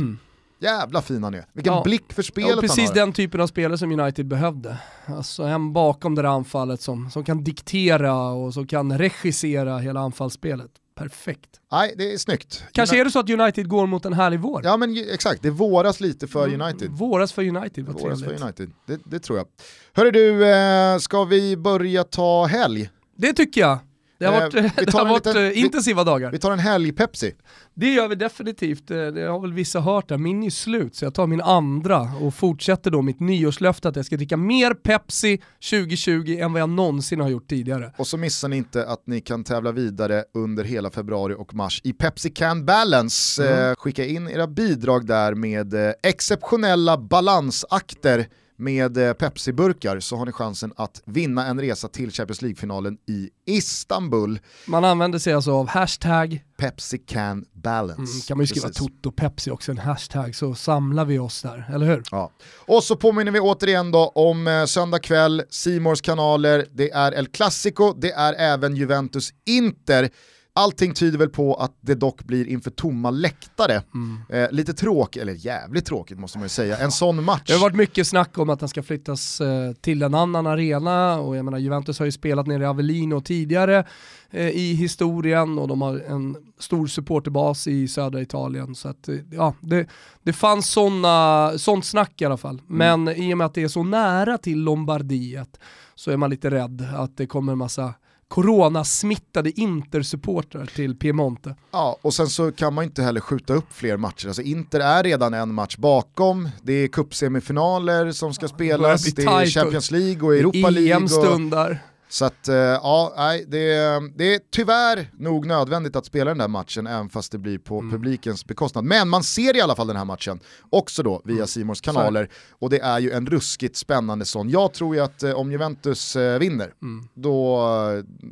Jävla 0.58 1.02
fin 1.02 1.24
han 1.24 1.34
är. 1.34 1.46
Vilken 1.52 1.72
Mm. 1.72 1.78
Ja. 1.78 1.84
blick 1.84 2.12
för 2.12 2.22
spelet 2.22 2.50
Ja, 2.50 2.60
precis 2.60 2.78
han 2.78 2.86
har. 2.88 2.94
den 2.94 3.12
typen 3.12 3.40
av 3.40 3.46
spelare 3.46 3.78
som 3.78 4.00
United 4.00 4.26
behövde. 4.26 4.78
Alltså 5.06 5.42
en 5.42 5.72
bakom 5.72 6.14
det 6.14 6.22
där 6.22 6.28
anfallet 6.28 6.80
som, 6.80 7.10
som 7.10 7.24
kan 7.24 7.44
diktera 7.44 8.26
och 8.28 8.54
som 8.54 8.66
kan 8.66 8.98
regissera 8.98 9.78
hela 9.78 10.00
anfallsspelet. 10.00 10.70
Perfekt. 10.96 11.48
Nej, 11.72 11.94
det 11.98 12.12
är 12.12 12.18
snyggt. 12.18 12.64
Kanske 12.72 13.00
är 13.00 13.04
det 13.04 13.10
så 13.10 13.18
att 13.18 13.30
United 13.30 13.68
går 13.68 13.86
mot 13.86 14.04
en 14.04 14.12
härlig 14.12 14.40
vår. 14.40 14.60
Ja 14.64 14.76
men 14.76 14.96
exakt, 15.12 15.42
det 15.42 15.50
våras 15.50 16.00
lite 16.00 16.26
för 16.26 16.54
United. 16.62 16.90
Våras 16.90 17.32
för 17.32 17.42
United, 17.56 17.86
vad 17.86 18.00
Våras 18.00 18.20
för 18.20 18.26
trevligt. 18.26 18.42
United, 18.42 18.70
det, 18.86 19.00
det 19.04 19.18
tror 19.20 19.38
jag. 19.38 19.46
Hörru 19.92 20.10
du, 20.10 20.46
eh, 20.50 20.98
ska 20.98 21.24
vi 21.24 21.56
börja 21.56 22.04
ta 22.04 22.46
helg? 22.46 22.90
Det 23.16 23.32
tycker 23.32 23.60
jag. 23.60 23.78
Det 24.24 24.30
har 24.30 24.36
Eh, 24.36 24.40
varit, 24.40 24.54
vi 24.78 24.84
det 24.84 24.92
har 24.92 25.04
varit 25.08 25.26
liten- 25.26 25.44
eh, 25.44 25.48
vi- 25.50 25.54
intensiva 25.54 26.04
dagar. 26.04 26.30
Vi 26.32 26.38
tar 26.38 26.52
en 26.52 26.58
helg-Pepsi. 26.58 27.32
Det 27.74 27.92
gör 27.94 28.08
vi 28.08 28.14
definitivt, 28.14 28.90
Eh, 28.90 28.96
det 29.06 29.22
har 29.22 29.40
väl 29.40 29.52
vissa 29.52 29.80
hört 29.80 30.08
där. 30.08 30.18
Min 30.18 30.42
är 30.42 30.50
slut 30.50 30.96
så 30.96 31.04
jag 31.04 31.14
tar 31.14 31.26
min 31.26 31.40
andra 31.40 32.00
och 32.20 32.34
fortsätter 32.34 32.90
då 32.90 33.02
mitt 33.02 33.20
nyårslöfte 33.20 33.88
att 33.88 33.96
jag 33.96 34.04
ska 34.06 34.16
dricka 34.16 34.36
mer 34.36 34.74
Pepsi 34.74 35.40
2020 35.70 36.36
än 36.40 36.52
vad 36.52 36.62
jag 36.62 36.68
någonsin 36.68 37.20
har 37.20 37.28
gjort 37.28 37.48
tidigare. 37.48 37.92
Och 37.96 38.06
så 38.06 38.16
missar 38.16 38.48
ni 38.48 38.56
inte 38.56 38.86
att 38.86 39.06
ni 39.06 39.20
kan 39.20 39.44
tävla 39.44 39.72
vidare 39.72 40.24
under 40.34 40.64
hela 40.64 40.90
februari 40.90 41.34
och 41.38 41.54
mars 41.54 41.80
i 41.84 41.92
Pepsi 41.92 42.30
Can 42.30 42.64
Balance. 42.66 43.46
Mm. 43.48 43.70
Eh, 43.70 43.74
skicka 43.76 44.04
in 44.04 44.28
era 44.28 44.46
bidrag 44.46 45.06
där 45.06 45.34
med 45.34 45.74
eh, 45.74 45.92
exceptionella 46.02 46.98
balansakter 46.98 48.26
med 48.56 48.96
eh, 48.96 49.12
Pepsi-burkar 49.12 50.00
så 50.00 50.16
har 50.16 50.26
ni 50.26 50.32
chansen 50.32 50.72
att 50.76 51.02
vinna 51.04 51.46
en 51.46 51.60
resa 51.60 51.88
till 51.88 52.10
Champions 52.10 52.42
League-finalen 52.42 52.98
i 53.06 53.30
Istanbul. 53.46 54.40
Man 54.66 54.84
använder 54.84 55.18
sig 55.18 55.32
alltså 55.32 55.52
av 55.52 55.68
hashtag, 55.68 56.44
Pepsi 56.56 56.98
Can 56.98 57.44
Balance. 57.52 58.12
mm, 58.12 58.20
kan 58.28 58.36
man 58.36 58.42
ju 58.42 58.46
skriva 58.46 58.68
Precis. 58.68 58.82
Toto 58.86 59.12
Pepsi 59.12 59.50
också, 59.50 59.70
en 59.70 59.78
hashtag, 59.78 60.34
så 60.34 60.54
samlar 60.54 61.04
vi 61.04 61.18
oss 61.18 61.42
där, 61.42 61.70
eller 61.74 61.86
hur? 61.86 62.02
Ja. 62.10 62.30
Och 62.66 62.84
så 62.84 62.96
påminner 62.96 63.32
vi 63.32 63.40
återigen 63.40 63.90
då 63.90 64.08
om 64.08 64.46
eh, 64.46 64.64
söndag 64.64 64.98
kväll, 64.98 65.42
Simors 65.50 66.00
kanaler, 66.00 66.66
det 66.72 66.90
är 66.90 67.12
El 67.12 67.26
Clasico, 67.26 67.94
det 67.96 68.12
är 68.12 68.34
även 68.34 68.76
Juventus 68.76 69.30
Inter. 69.46 70.10
Allting 70.56 70.94
tyder 70.94 71.18
väl 71.18 71.28
på 71.28 71.54
att 71.54 71.78
det 71.80 71.94
dock 71.94 72.24
blir 72.24 72.48
inför 72.48 72.70
tomma 72.70 73.10
läktare. 73.10 73.82
Eh, 74.28 74.50
lite 74.50 74.74
tråkigt, 74.74 75.22
eller 75.22 75.32
jävligt 75.32 75.86
tråkigt 75.86 76.18
måste 76.18 76.38
man 76.38 76.44
ju 76.44 76.48
säga, 76.48 76.78
en 76.78 76.92
sån 76.92 77.24
match. 77.24 77.42
Det 77.46 77.52
har 77.52 77.60
varit 77.60 77.76
mycket 77.76 78.06
snack 78.06 78.38
om 78.38 78.50
att 78.50 78.60
den 78.60 78.68
ska 78.68 78.82
flyttas 78.82 79.40
eh, 79.40 79.72
till 79.72 80.02
en 80.02 80.14
annan 80.14 80.46
arena 80.46 81.18
och 81.20 81.36
jag 81.36 81.44
menar 81.44 81.58
Juventus 81.58 81.98
har 81.98 82.06
ju 82.06 82.12
spelat 82.12 82.46
nere 82.46 82.62
i 82.62 82.66
Avellino 82.66 83.20
tidigare 83.20 83.84
eh, 84.30 84.48
i 84.48 84.74
historien 84.74 85.58
och 85.58 85.68
de 85.68 85.82
har 85.82 85.98
en 85.98 86.36
stor 86.58 86.86
supporterbas 86.86 87.66
i 87.66 87.88
södra 87.88 88.20
Italien 88.20 88.74
så 88.74 88.88
att 88.88 89.08
eh, 89.08 89.16
ja, 89.30 89.54
det, 89.60 89.86
det 90.22 90.32
fanns 90.32 90.70
såna, 90.70 91.52
sånt 91.58 91.84
snack 91.84 92.20
i 92.20 92.24
alla 92.24 92.36
fall. 92.36 92.62
Men 92.66 93.08
i 93.08 93.34
och 93.34 93.38
med 93.38 93.44
att 93.44 93.54
det 93.54 93.62
är 93.62 93.68
så 93.68 93.82
nära 93.82 94.38
till 94.38 94.58
Lombardiet 94.58 95.60
så 95.94 96.10
är 96.10 96.16
man 96.16 96.30
lite 96.30 96.50
rädd 96.50 96.88
att 96.96 97.16
det 97.16 97.26
kommer 97.26 97.52
en 97.52 97.58
massa 97.58 97.94
coronasmittade 98.28 99.60
intersupportrar 99.60 100.66
till 100.66 100.96
Piemonte. 100.96 101.56
Ja, 101.70 101.98
och 102.02 102.14
sen 102.14 102.26
så 102.26 102.52
kan 102.52 102.74
man 102.74 102.84
inte 102.84 103.02
heller 103.02 103.20
skjuta 103.20 103.54
upp 103.54 103.72
fler 103.72 103.96
matcher. 103.96 104.26
Alltså 104.26 104.42
Inter 104.42 104.80
är 104.80 105.02
redan 105.02 105.34
en 105.34 105.54
match 105.54 105.76
bakom, 105.76 106.48
det 106.62 106.72
är 106.72 106.88
cupsemifinaler 106.88 108.12
som 108.12 108.34
ska 108.34 108.48
börjar 108.48 108.96
spelas, 108.96 109.02
det 109.02 109.22
är 109.22 109.46
Champions 109.46 109.90
League 109.90 110.22
och 110.22 110.36
Europa 110.36 110.70
League. 110.70 110.96
EM 110.96 111.08
stundar. 111.08 111.82
Så 112.14 112.24
att, 112.24 112.48
eh, 112.48 112.54
ja, 112.56 113.14
nej, 113.16 113.44
det, 113.48 113.68
det 114.16 114.34
är 114.34 114.40
tyvärr 114.50 115.10
nog 115.18 115.46
nödvändigt 115.46 115.96
att 115.96 116.06
spela 116.06 116.30
den 116.30 116.38
där 116.38 116.48
matchen 116.48 116.86
även 116.86 117.08
fast 117.08 117.32
det 117.32 117.38
blir 117.38 117.58
på 117.58 117.80
publikens 117.80 118.44
bekostnad. 118.44 118.84
Men 118.84 119.08
man 119.08 119.22
ser 119.22 119.56
i 119.56 119.60
alla 119.60 119.76
fall 119.76 119.86
den 119.86 119.96
här 119.96 120.04
matchen, 120.04 120.40
också 120.70 121.02
då 121.02 121.22
via 121.24 121.46
Simors 121.46 121.80
kanaler, 121.80 122.28
och 122.58 122.70
det 122.70 122.80
är 122.80 122.98
ju 122.98 123.10
en 123.10 123.26
ruskigt 123.26 123.76
spännande 123.76 124.24
sån. 124.24 124.50
Jag 124.50 124.72
tror 124.72 124.96
ju 124.96 125.02
att 125.02 125.22
eh, 125.22 125.32
om 125.32 125.52
Juventus 125.52 126.16
eh, 126.16 126.38
vinner, 126.38 126.72
då, 127.14 127.62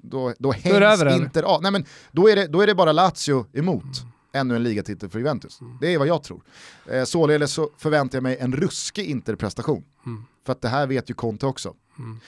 då, 0.02 0.34
då 0.38 0.52
hängs? 0.52 0.74
Inter 1.16 1.42
av. 1.42 1.62
Nej 1.62 1.70
men 1.72 1.84
då 2.12 2.28
är 2.28 2.36
det, 2.36 2.46
då 2.46 2.60
är 2.60 2.66
det 2.66 2.74
bara 2.74 2.92
Lazio 2.92 3.46
emot. 3.52 4.11
Ännu 4.32 4.56
en 4.56 4.62
ligatitel 4.62 5.08
för 5.08 5.18
Juventus. 5.18 5.60
Det 5.80 5.94
är 5.94 5.98
vad 5.98 6.06
jag 6.06 6.22
tror. 6.22 6.42
Eh, 6.90 7.04
således 7.04 7.52
så 7.52 7.70
förväntar 7.78 8.16
jag 8.16 8.22
mig 8.22 8.36
en 8.40 8.52
ruskig 8.52 9.04
Inter-prestation. 9.04 9.84
För 10.46 10.52
att 10.52 10.60
det 10.60 10.68
här 10.68 10.86
vet 10.86 11.10
ju 11.10 11.14
Conte 11.14 11.46
också. 11.46 11.74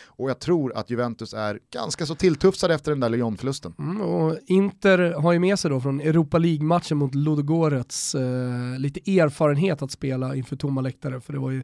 Och 0.06 0.30
jag 0.30 0.38
tror 0.38 0.76
att 0.76 0.90
Juventus 0.90 1.34
är 1.34 1.58
ganska 1.72 2.06
så 2.06 2.14
tilltufsade 2.14 2.74
efter 2.74 2.90
den 2.90 3.00
där 3.00 3.08
Lyon-förlusten. 3.08 3.74
Mm, 3.78 4.00
och 4.00 4.38
Inter 4.46 5.12
har 5.12 5.32
ju 5.32 5.38
med 5.38 5.58
sig 5.58 5.70
då 5.70 5.80
från 5.80 6.00
Europa 6.00 6.38
League-matchen 6.38 6.96
mot 6.96 7.14
Ludogorets 7.14 8.14
eh, 8.14 8.78
lite 8.78 9.20
erfarenhet 9.20 9.82
att 9.82 9.90
spela 9.90 10.34
inför 10.34 10.56
tomma 10.56 10.80
läktare. 10.80 11.20
För 11.20 11.32
det 11.32 11.38
var 11.38 11.50
ju 11.50 11.62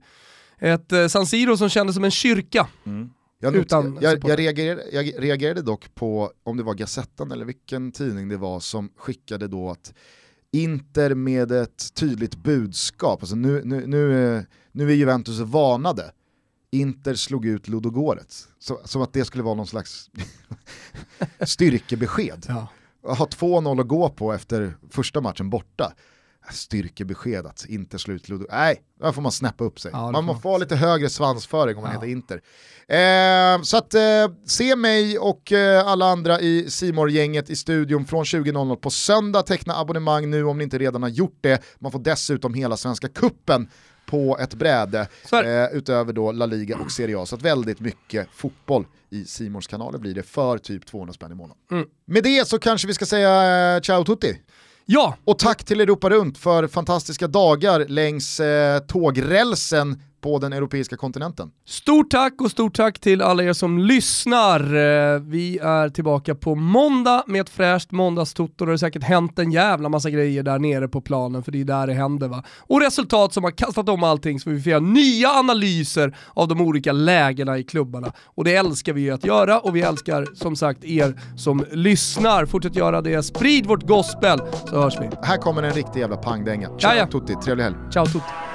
ett 0.59 0.93
eh, 0.93 1.07
San 1.07 1.27
Siro 1.27 1.57
som 1.57 1.69
kändes 1.69 1.95
som 1.95 2.05
en 2.05 2.11
kyrka. 2.11 2.69
Jag, 3.43 3.57
Utan 3.57 3.99
jag, 4.01 4.29
jag, 4.29 4.39
reagerade, 4.39 4.85
jag 4.93 5.23
reagerade 5.23 5.63
dock 5.63 5.95
på, 5.95 6.33
om 6.43 6.57
det 6.57 6.63
var 6.63 6.75
Gazettan 6.75 7.33
eller 7.33 7.45
vilken 7.45 7.93
tidning 7.93 8.29
det 8.29 8.37
var 8.37 8.61
som 8.61 8.91
skickade 8.97 9.49
då 9.49 9.71
att 9.71 9.95
Inter 10.53 11.15
med 11.15 11.53
ett 11.53 11.95
tydligt 11.95 12.37
budskap, 12.37 13.23
alltså 13.23 13.37
nu, 13.37 13.63
nu, 13.65 13.87
nu, 13.87 14.35
eh, 14.37 14.43
nu 14.73 14.91
är 14.91 14.95
Juventus 14.95 15.39
varnade. 15.39 16.13
Inter 16.71 17.15
slog 17.15 17.47
ut 17.47 17.69
Ludogorets. 17.69 18.49
Så, 18.59 18.81
som 18.85 19.03
att 19.03 19.13
det 19.13 19.25
skulle 19.25 19.45
vara 19.45 19.55
någon 19.55 19.67
slags 19.67 20.11
styrkebesked. 21.41 22.47
Ja. 22.49 22.69
ha 23.03 23.27
2-0 23.27 23.81
att 23.81 23.89
gå 23.89 24.09
på 24.09 24.33
efter 24.33 24.77
första 24.91 25.21
matchen 25.21 25.51
borta. 25.51 25.93
Styrkebesked 26.51 27.47
att 27.47 27.65
inte 27.69 27.99
slå 27.99 28.15
ut 28.15 28.29
Ludo. 28.29 28.47
Nej, 28.51 28.83
där 29.01 29.13
får 29.13 29.23
man 29.23 29.33
snäppa 29.33 29.65
upp 29.65 29.81
sig. 29.81 29.91
Ja, 29.95 30.11
man 30.11 30.15
får 30.15 30.23
måste 30.23 30.49
ha 30.49 30.59
lite 30.59 30.77
högre 30.77 31.09
svansföring 31.11 31.77
om 31.77 31.83
man 31.83 31.93
Ja. 31.93 32.01
heter 32.01 32.13
Inter. 32.13 32.41
Eh, 32.89 33.63
så 33.63 33.77
att 33.77 33.95
eh, 33.95 34.01
se 34.47 34.77
mig 34.77 35.19
och 35.19 35.53
eh, 35.53 35.87
alla 35.87 36.07
andra 36.07 36.41
i 36.41 36.71
simor 36.71 37.11
gänget 37.11 37.51
i 37.51 37.57
studion 37.57 38.05
från 38.05 38.25
20.00 38.25 38.77
på 38.77 38.91
söndag. 38.91 39.43
Teckna 39.43 39.75
abonnemang 39.77 40.31
nu 40.31 40.45
om 40.45 40.59
ni 40.59 40.65
inte 40.65 40.79
redan 40.79 41.03
har 41.03 41.11
gjort 41.11 41.39
det. 41.41 41.63
Man 41.79 41.93
får 41.93 41.99
dessutom 41.99 42.55
hela 42.55 42.77
Svenska 42.77 43.09
Kuppen 43.09 43.69
på 44.07 44.39
ett 44.41 44.55
bräde 44.55 45.09
eh, 45.33 45.77
utöver 45.77 46.13
då 46.13 46.33
La 46.33 46.47
Liga 46.47 46.77
och 46.79 46.93
Serie 46.93 47.19
A. 47.19 47.27
Så 47.27 47.35
att 47.35 47.43
väldigt 47.43 47.81
mycket 47.81 48.29
fotboll 48.33 48.87
i 49.11 49.25
Simors 49.25 49.67
kanaler 49.67 49.99
blir 49.99 50.15
det 50.15 50.23
för 50.23 50.59
typ 50.59 50.87
200 50.87 51.13
spänn 51.15 51.33
i 51.33 51.35
månaden. 51.35 51.57
Mm. 51.71 51.85
Med 52.07 52.23
det 52.25 52.49
så 52.49 52.59
kanske 52.59 52.87
vi 52.89 52.95
ska 52.95 53.07
säga 53.07 53.75
eh, 53.77 53.81
ciao 53.81 54.05
tutti. 54.05 54.39
Ja, 54.93 55.17
Och 55.25 55.39
tack 55.39 55.65
till 55.65 55.81
Europa 55.81 56.11
Runt 56.11 56.39
för 56.39 56.67
fantastiska 56.67 57.29
dagar 57.29 57.85
längs 57.89 58.41
eh, 58.41 58.79
tågrälsen 58.79 60.03
på 60.21 60.39
den 60.39 60.53
europeiska 60.53 60.97
kontinenten. 60.97 61.51
Stort 61.67 62.11
tack 62.11 62.35
och 62.41 62.51
stort 62.51 62.75
tack 62.77 62.99
till 62.99 63.23
alla 63.23 63.43
er 63.43 63.53
som 63.53 63.79
lyssnar. 63.79 64.61
Eh, 64.61 65.21
Vi 65.21 65.59
är 65.63 65.89
tillbaka 65.89 66.35
på 66.35 66.55
måndag 66.55 67.23
med 67.27 67.41
ett 67.41 67.49
fräscht 67.51 67.91
måndagstoto. 67.93 68.65
Det 68.65 68.73
har 68.73 68.77
säkert 68.77 69.03
hänt 69.03 69.39
en 69.39 69.53
jävla 69.53 69.89
massa 69.89 70.11
grejer 70.11 70.43
där 70.43 70.59
nere 70.59 70.89
på 70.89 71.01
planen 71.01 71.43
för 71.43 71.53
det 71.53 71.61
är 71.61 71.65
där 71.65 71.87
det 71.87 71.95
händer 71.95 72.29
va. 72.29 72.43
Och 72.59 72.81
resultat 72.81 73.33
som 73.33 73.45
har 73.45 73.51
kastat 73.51 73.89
om 73.89 74.03
allting 74.05 74.41
så 74.41 74.51
vi 74.51 74.61
får 74.63 74.71
göra 74.71 74.81
nya 74.81 75.29
analyser 75.31 76.17
av 76.35 76.49
de 76.49 76.61
olika 76.61 76.93
lägena 76.93 77.59
i 77.59 77.63
klubbarna. 77.65 78.13
Och 78.25 78.45
det 78.45 78.55
älskar 78.55 78.93
vi 78.93 79.01
ju 79.01 79.11
att 79.11 79.25
göra 79.25 79.59
och 79.61 79.77
vi 79.77 79.81
älskar 79.83 80.27
som 80.35 80.57
sagt 80.57 80.85
er 80.85 81.21
som 81.37 81.65
lyssnar. 81.73 82.47
Fortsätt 82.47 82.77
göra 82.77 83.01
det, 83.01 83.23
sprid 83.23 83.67
vårt 83.67 83.83
gospel 83.87 84.39
så 84.71 84.81
hörs 84.83 84.95
vi. 85.01 85.11
Här 85.23 85.37
kommer 85.37 85.63
en 85.63 85.73
riktig 85.73 86.01
jävla 86.01 86.17
pangdänga. 86.17 86.69
Ciao 86.69 86.79
Ja, 86.93 86.95
ja. 86.97 87.07
tutti, 87.07 87.35
trevlig 87.45 87.65
helg. 87.65 87.77
Ciao 87.93 88.07
tutti. 88.07 88.50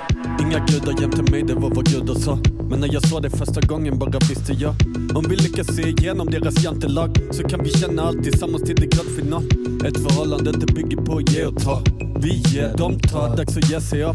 Inga 0.46 0.60
gudar 0.60 1.02
jämte 1.02 1.32
mig, 1.32 1.44
det 1.44 1.54
var 1.54 1.70
vad 1.76 1.86
gudar 1.86 2.14
sa. 2.14 2.40
Men 2.70 2.80
när 2.80 2.94
jag 2.94 3.08
såg 3.08 3.22
det 3.22 3.30
första 3.30 3.62
gången 3.62 4.00
bara 4.00 4.20
visste 4.30 4.54
jag. 4.54 4.76
Om 5.16 5.26
vi 5.30 5.36
lyckas 5.36 5.68
se 5.76 5.82
igenom 5.82 6.28
deras 6.28 6.64
jantelag 6.64 7.18
Så 7.32 7.44
kan 7.44 7.64
vi 7.64 7.70
känna 7.70 8.02
allt 8.02 8.24
tillsammans 8.24 8.64
till 8.64 8.76
det 8.76 8.86
gradfinal 8.86 9.44
Ett 9.86 9.98
förhållande 9.98 10.52
det 10.52 10.74
bygger 10.74 10.98
på 10.98 11.22
ge 11.22 11.46
och 11.46 11.64
ta. 11.64 11.82
Vi 12.22 12.30
ger, 12.30 12.74
de 12.78 13.00
tar, 13.00 13.38
dags 13.38 13.58
att 13.58 13.70
ge 13.70 13.82
sig 13.82 14.04
av. 14.04 14.14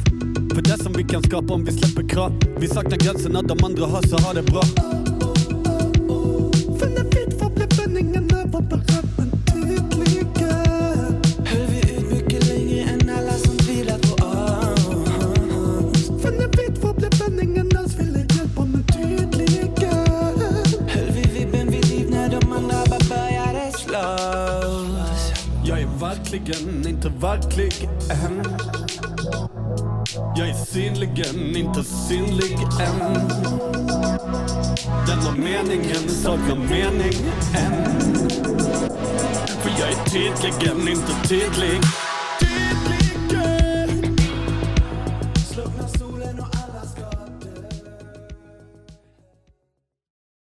För 0.54 0.62
det 0.62 0.82
som 0.84 0.92
vi 0.92 1.04
kan 1.04 1.22
skapa 1.22 1.54
om 1.54 1.64
vi 1.64 1.72
släpper 1.72 2.08
krav 2.08 2.32
Vi 2.58 2.68
saknar 2.68 2.96
gränserna 2.96 3.42
de 3.42 3.64
andra 3.64 3.86
har 3.86 4.02
så 4.02 4.16
har 4.16 4.34
det 4.34 4.42
bra. 4.42 4.62
Verkligen 26.30 26.88
inte 26.88 27.08
verklig 27.08 27.88
än. 28.10 28.42
Jag 30.36 30.48
är 30.48 30.64
synligen 30.64 31.56
inte 31.56 31.84
synlig 31.84 32.58
än. 32.80 33.14
Denna 35.06 35.32
meningen 35.36 36.08
saknar 36.08 36.56
mening 36.56 37.14
än. 37.54 37.84
För 39.62 39.70
jag 39.78 39.88
är 39.88 40.04
tydligen 40.04 40.88
inte 40.88 41.28
tydlig 41.28 41.80